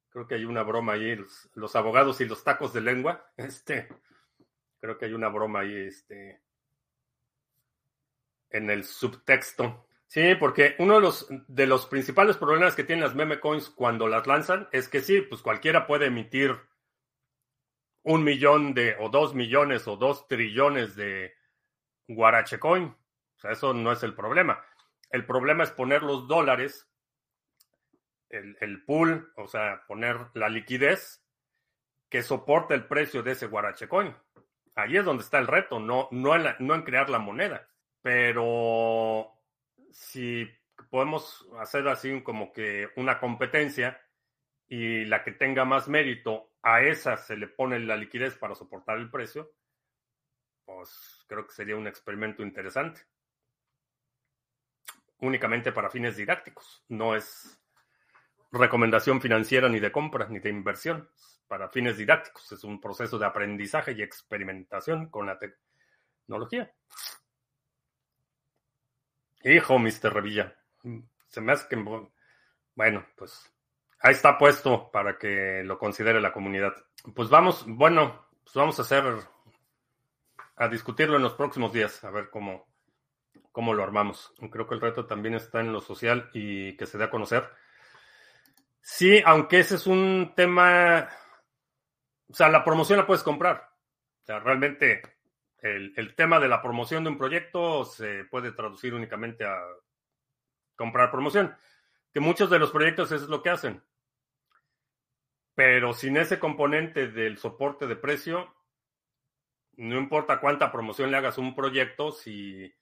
creo 0.09 0.27
que 0.27 0.35
hay 0.35 0.45
una 0.45 0.63
broma 0.63 0.93
ahí, 0.93 1.17
los, 1.53 1.75
abogados 1.75 2.21
y 2.21 2.25
los 2.25 2.43
tacos 2.43 2.73
de 2.73 2.81
lengua. 2.81 3.31
Este, 3.37 3.87
creo 4.79 4.97
que 4.97 5.05
hay 5.05 5.13
una 5.13 5.29
broma 5.29 5.61
ahí, 5.61 5.75
este, 5.87 6.41
en 8.49 8.69
el 8.69 8.83
subtexto. 8.83 9.85
Sí, 10.07 10.33
porque 10.39 10.75
uno 10.79 10.95
de 10.95 11.01
los, 11.01 11.27
de 11.47 11.67
los 11.67 11.85
principales 11.85 12.35
problemas 12.37 12.75
que 12.75 12.83
tienen 12.83 13.03
las 13.03 13.13
meme 13.13 13.39
coins 13.39 13.69
cuando 13.69 14.07
las 14.07 14.25
lanzan 14.25 14.67
es 14.71 14.89
que 14.89 15.01
sí, 15.01 15.21
pues 15.21 15.43
cualquiera 15.43 15.85
puede 15.85 16.07
emitir 16.07 16.57
un 18.01 18.23
millón 18.23 18.73
de, 18.73 18.95
o 18.99 19.09
dos 19.09 19.35
millones, 19.35 19.87
o 19.87 19.97
dos 19.97 20.27
trillones 20.27 20.95
de, 20.95 21.35
Guarachecoin. 22.09 22.85
O 22.85 23.39
sea, 23.39 23.51
eso 23.51 23.73
no 23.73 23.91
es 23.91 24.03
el 24.03 24.13
problema. 24.13 24.63
El 25.09 25.25
problema 25.25 25.63
es 25.63 25.71
poner 25.71 26.03
los 26.03 26.27
dólares, 26.27 26.87
el, 28.29 28.83
pool, 28.83 29.31
o 29.37 29.47
sea, 29.47 29.83
poner 29.87 30.17
la 30.33 30.49
liquidez 30.49 31.23
que 32.09 32.21
soporte 32.21 32.73
el 32.73 32.85
precio 32.85 33.23
de 33.23 33.31
ese 33.31 33.47
Guarachecoin. 33.47 34.15
Ahí 34.75 34.97
es 34.97 35.05
donde 35.05 35.23
está 35.23 35.39
el 35.39 35.47
reto, 35.47 35.79
no, 35.79 36.07
no, 36.11 36.35
en 36.35 36.55
no 36.59 36.75
en 36.75 36.83
crear 36.83 37.09
la 37.09 37.19
moneda. 37.19 37.67
Pero 38.01 39.33
si 39.91 40.47
podemos 40.89 41.47
hacer 41.59 41.87
así 41.87 42.21
como 42.21 42.51
que 42.51 42.89
una 42.95 43.19
competencia 43.19 43.99
y 44.67 45.05
la 45.05 45.23
que 45.23 45.31
tenga 45.31 45.65
más 45.65 45.87
mérito, 45.87 46.51
a 46.61 46.81
esa 46.81 47.17
se 47.17 47.35
le 47.37 47.47
pone 47.47 47.79
la 47.79 47.95
liquidez 47.95 48.35
para 48.35 48.55
soportar 48.55 48.97
el 48.97 49.09
precio, 49.09 49.51
pues 50.65 51.18
creo 51.29 51.45
que 51.45 51.53
sería 51.53 51.75
un 51.75 51.87
experimento 51.87 52.41
interesante. 52.41 53.01
Únicamente 55.19 55.71
para 55.71 55.89
fines 55.89 56.17
didácticos. 56.17 56.83
No 56.89 57.15
es 57.15 57.61
recomendación 58.51 59.21
financiera 59.21 59.69
ni 59.69 59.79
de 59.79 59.91
compra 59.91 60.27
ni 60.27 60.39
de 60.39 60.49
inversión. 60.49 61.07
Para 61.47 61.69
fines 61.69 61.97
didácticos. 61.97 62.51
Es 62.51 62.63
un 62.63 62.81
proceso 62.81 63.19
de 63.19 63.27
aprendizaje 63.27 63.91
y 63.93 64.01
experimentación 64.01 65.09
con 65.09 65.27
la 65.27 65.37
tecnología. 65.37 66.73
Hijo, 69.43 69.77
Mr. 69.77 70.11
Revilla. 70.11 70.57
Se 71.27 71.41
me 71.41 71.53
hace 71.53 71.67
que... 71.67 71.75
Bueno, 72.75 73.05
pues 73.15 73.53
ahí 73.99 74.13
está 74.13 74.37
puesto 74.37 74.89
para 74.91 75.17
que 75.17 75.61
lo 75.63 75.77
considere 75.77 76.19
la 76.21 76.33
comunidad. 76.33 76.73
Pues 77.13 77.29
vamos, 77.29 77.65
bueno, 77.67 78.25
pues 78.43 78.55
vamos 78.55 78.79
a 78.79 78.81
hacer 78.81 79.03
a 80.59 80.67
discutirlo 80.67 81.15
en 81.15 81.23
los 81.23 81.33
próximos 81.33 81.71
días, 81.71 82.03
a 82.03 82.11
ver 82.11 82.29
cómo, 82.29 82.67
cómo 83.53 83.73
lo 83.73 83.81
armamos. 83.81 84.33
Creo 84.51 84.67
que 84.67 84.75
el 84.75 84.81
reto 84.81 85.07
también 85.07 85.33
está 85.33 85.61
en 85.61 85.71
lo 85.71 85.79
social 85.79 86.29
y 86.33 86.75
que 86.75 86.85
se 86.85 86.97
dé 86.97 87.05
a 87.05 87.09
conocer. 87.09 87.49
Sí, 88.81 89.21
aunque 89.25 89.59
ese 89.59 89.75
es 89.75 89.87
un 89.87 90.33
tema, 90.35 91.07
o 92.27 92.33
sea, 92.33 92.49
la 92.49 92.65
promoción 92.65 92.99
la 92.99 93.07
puedes 93.07 93.23
comprar. 93.23 93.69
O 94.21 94.25
sea, 94.25 94.39
realmente 94.39 95.01
el, 95.59 95.93
el 95.95 96.13
tema 96.15 96.39
de 96.41 96.49
la 96.49 96.61
promoción 96.61 97.05
de 97.05 97.11
un 97.11 97.17
proyecto 97.17 97.85
se 97.85 98.25
puede 98.25 98.51
traducir 98.51 98.93
únicamente 98.93 99.45
a 99.45 99.57
comprar 100.75 101.09
promoción, 101.09 101.55
que 102.11 102.19
muchos 102.19 102.49
de 102.49 102.59
los 102.59 102.71
proyectos 102.71 103.13
es 103.13 103.21
lo 103.23 103.41
que 103.41 103.49
hacen. 103.49 103.81
Pero 105.55 105.93
sin 105.93 106.17
ese 106.17 106.37
componente 106.37 107.07
del 107.07 107.37
soporte 107.37 107.87
de 107.87 107.95
precio, 107.95 108.53
no 109.79 109.97
importa 109.97 110.39
cuánta 110.41 110.71
promoción 110.71 111.09
le 111.09 111.17
hagas 111.17 111.37
a 111.37 111.41
un 111.41 111.55
proyecto, 111.55 112.11
si 112.11 112.73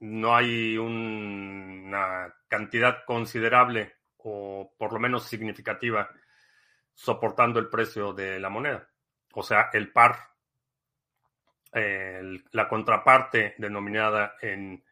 no 0.00 0.34
hay 0.34 0.78
una 0.78 2.34
cantidad 2.48 3.04
considerable 3.04 3.96
o 4.16 4.72
por 4.78 4.94
lo 4.94 4.98
menos 4.98 5.24
significativa 5.24 6.08
soportando 6.94 7.58
el 7.60 7.68
precio 7.68 8.14
de 8.14 8.40
la 8.40 8.48
moneda. 8.48 8.88
O 9.34 9.42
sea, 9.42 9.68
el 9.74 9.92
par, 9.92 10.16
la 11.72 12.68
contraparte 12.68 13.54
denominada 13.58 14.36
en 14.40 14.82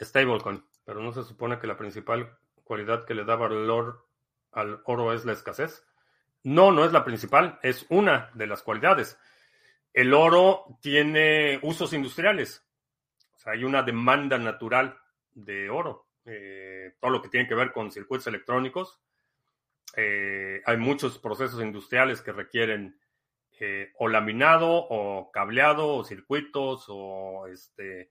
stablecoin. 0.00 0.64
Pero 0.84 1.00
no 1.00 1.12
se 1.12 1.22
supone 1.22 1.58
que 1.58 1.68
la 1.68 1.76
principal 1.76 2.36
cualidad 2.64 3.04
que 3.04 3.14
le 3.14 3.24
da 3.24 3.36
valor 3.36 4.06
al 4.50 4.82
oro 4.84 5.12
es 5.12 5.24
la 5.24 5.32
escasez. 5.32 5.86
No, 6.42 6.72
no 6.72 6.84
es 6.84 6.92
la 6.92 7.04
principal, 7.04 7.58
es 7.62 7.86
una 7.88 8.30
de 8.34 8.48
las 8.48 8.62
cualidades. 8.62 9.18
El 9.94 10.12
oro 10.12 10.76
tiene 10.82 11.60
usos 11.62 11.92
industriales. 11.92 12.66
O 13.32 13.38
sea, 13.38 13.52
hay 13.52 13.62
una 13.62 13.84
demanda 13.84 14.36
natural 14.36 14.98
de 15.32 15.70
oro. 15.70 16.08
Eh, 16.24 16.94
todo 17.00 17.12
lo 17.12 17.22
que 17.22 17.28
tiene 17.28 17.46
que 17.46 17.54
ver 17.54 17.72
con 17.72 17.92
circuitos 17.92 18.26
electrónicos. 18.26 19.00
Eh, 19.96 20.60
hay 20.66 20.76
muchos 20.78 21.18
procesos 21.18 21.62
industriales 21.62 22.22
que 22.22 22.32
requieren 22.32 22.98
eh, 23.60 23.92
o 23.98 24.08
laminado 24.08 24.68
o 24.68 25.30
cableado 25.30 25.94
o 25.94 26.04
circuitos 26.04 26.86
o 26.88 27.46
este 27.46 28.10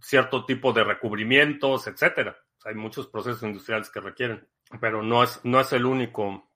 cierto 0.00 0.44
tipo 0.44 0.72
de 0.72 0.84
recubrimientos, 0.84 1.88
etcétera. 1.88 2.36
hay 2.64 2.76
muchos 2.76 3.08
procesos 3.08 3.42
industriales 3.42 3.90
que 3.90 3.98
requieren, 3.98 4.46
pero 4.80 5.02
no 5.02 5.24
es, 5.24 5.40
no 5.44 5.58
es 5.58 5.72
el 5.72 5.86
único 5.86 6.48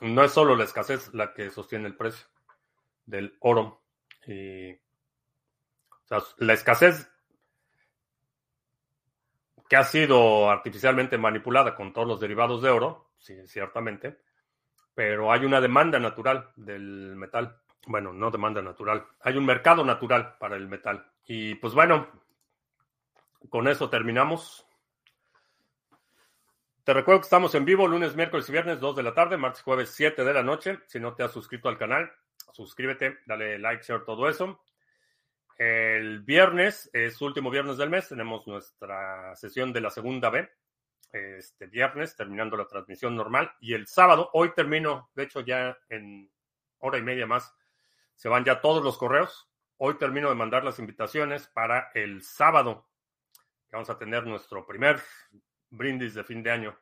no 0.00 0.24
es 0.24 0.32
solo 0.32 0.56
la 0.56 0.64
escasez 0.64 1.12
la 1.14 1.32
que 1.32 1.50
sostiene 1.50 1.86
el 1.86 1.96
precio 1.96 2.26
del 3.06 3.36
oro. 3.40 3.82
la 6.38 6.52
escasez 6.52 7.10
que 9.68 9.76
ha 9.76 9.84
sido 9.84 10.50
artificialmente 10.50 11.18
manipulada 11.18 11.74
con 11.74 11.92
todos 11.92 12.08
los 12.08 12.20
derivados 12.20 12.62
de 12.62 12.70
oro, 12.70 13.10
sí, 13.18 13.46
ciertamente, 13.46 14.18
pero 14.94 15.30
hay 15.30 15.44
una 15.44 15.60
demanda 15.60 15.98
natural 15.98 16.50
del 16.56 17.14
metal. 17.16 17.60
Bueno, 17.86 18.12
no 18.12 18.30
demanda 18.30 18.60
natural. 18.62 19.06
Hay 19.20 19.36
un 19.36 19.46
mercado 19.46 19.84
natural 19.84 20.36
para 20.38 20.56
el 20.56 20.66
metal. 20.66 21.06
Y 21.24 21.54
pues 21.56 21.74
bueno, 21.74 22.08
con 23.48 23.68
eso 23.68 23.88
terminamos. 23.88 24.66
Te 26.88 26.94
recuerdo 26.94 27.20
que 27.20 27.26
estamos 27.26 27.54
en 27.54 27.66
vivo 27.66 27.86
lunes, 27.86 28.16
miércoles 28.16 28.48
y 28.48 28.52
viernes, 28.52 28.80
2 28.80 28.96
de 28.96 29.02
la 29.02 29.12
tarde, 29.12 29.36
martes, 29.36 29.60
jueves, 29.60 29.90
7 29.90 30.24
de 30.24 30.32
la 30.32 30.42
noche. 30.42 30.78
Si 30.86 30.98
no 30.98 31.14
te 31.14 31.22
has 31.22 31.30
suscrito 31.30 31.68
al 31.68 31.76
canal, 31.76 32.10
suscríbete, 32.54 33.18
dale 33.26 33.58
like, 33.58 33.84
share, 33.84 34.06
todo 34.06 34.26
eso. 34.26 34.64
El 35.58 36.20
viernes 36.20 36.88
es 36.94 37.20
último 37.20 37.50
viernes 37.50 37.76
del 37.76 37.90
mes, 37.90 38.08
tenemos 38.08 38.46
nuestra 38.46 39.36
sesión 39.36 39.70
de 39.70 39.82
la 39.82 39.90
segunda 39.90 40.30
B. 40.30 40.48
Este 41.12 41.66
viernes, 41.66 42.16
terminando 42.16 42.56
la 42.56 42.66
transmisión 42.66 43.14
normal. 43.14 43.52
Y 43.60 43.74
el 43.74 43.86
sábado, 43.86 44.30
hoy 44.32 44.54
termino, 44.54 45.10
de 45.14 45.24
hecho 45.24 45.42
ya 45.42 45.76
en 45.90 46.30
hora 46.78 46.96
y 46.96 47.02
media 47.02 47.26
más, 47.26 47.54
se 48.16 48.30
van 48.30 48.46
ya 48.46 48.62
todos 48.62 48.82
los 48.82 48.96
correos. 48.96 49.46
Hoy 49.76 49.98
termino 49.98 50.30
de 50.30 50.36
mandar 50.36 50.64
las 50.64 50.78
invitaciones 50.78 51.48
para 51.48 51.90
el 51.92 52.22
sábado, 52.22 52.88
que 53.68 53.76
vamos 53.76 53.90
a 53.90 53.98
tener 53.98 54.26
nuestro 54.26 54.66
primer 54.66 55.02
brindis 55.70 56.14
de 56.14 56.24
fin 56.24 56.42
de 56.42 56.50
año 56.50 56.78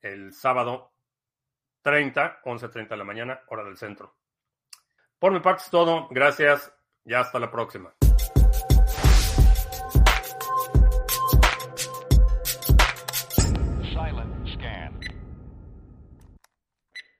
el 0.00 0.32
sábado 0.32 0.92
30, 1.82 2.42
11.30 2.44 2.88
de 2.88 2.96
la 2.96 3.04
mañana, 3.04 3.40
hora 3.48 3.64
del 3.64 3.76
centro. 3.76 4.16
Por 5.18 5.32
mi 5.32 5.40
parte 5.40 5.62
es 5.64 5.70
todo. 5.70 6.08
Gracias 6.10 6.72
y 7.04 7.14
hasta 7.14 7.38
la 7.38 7.50
próxima. 7.50 7.95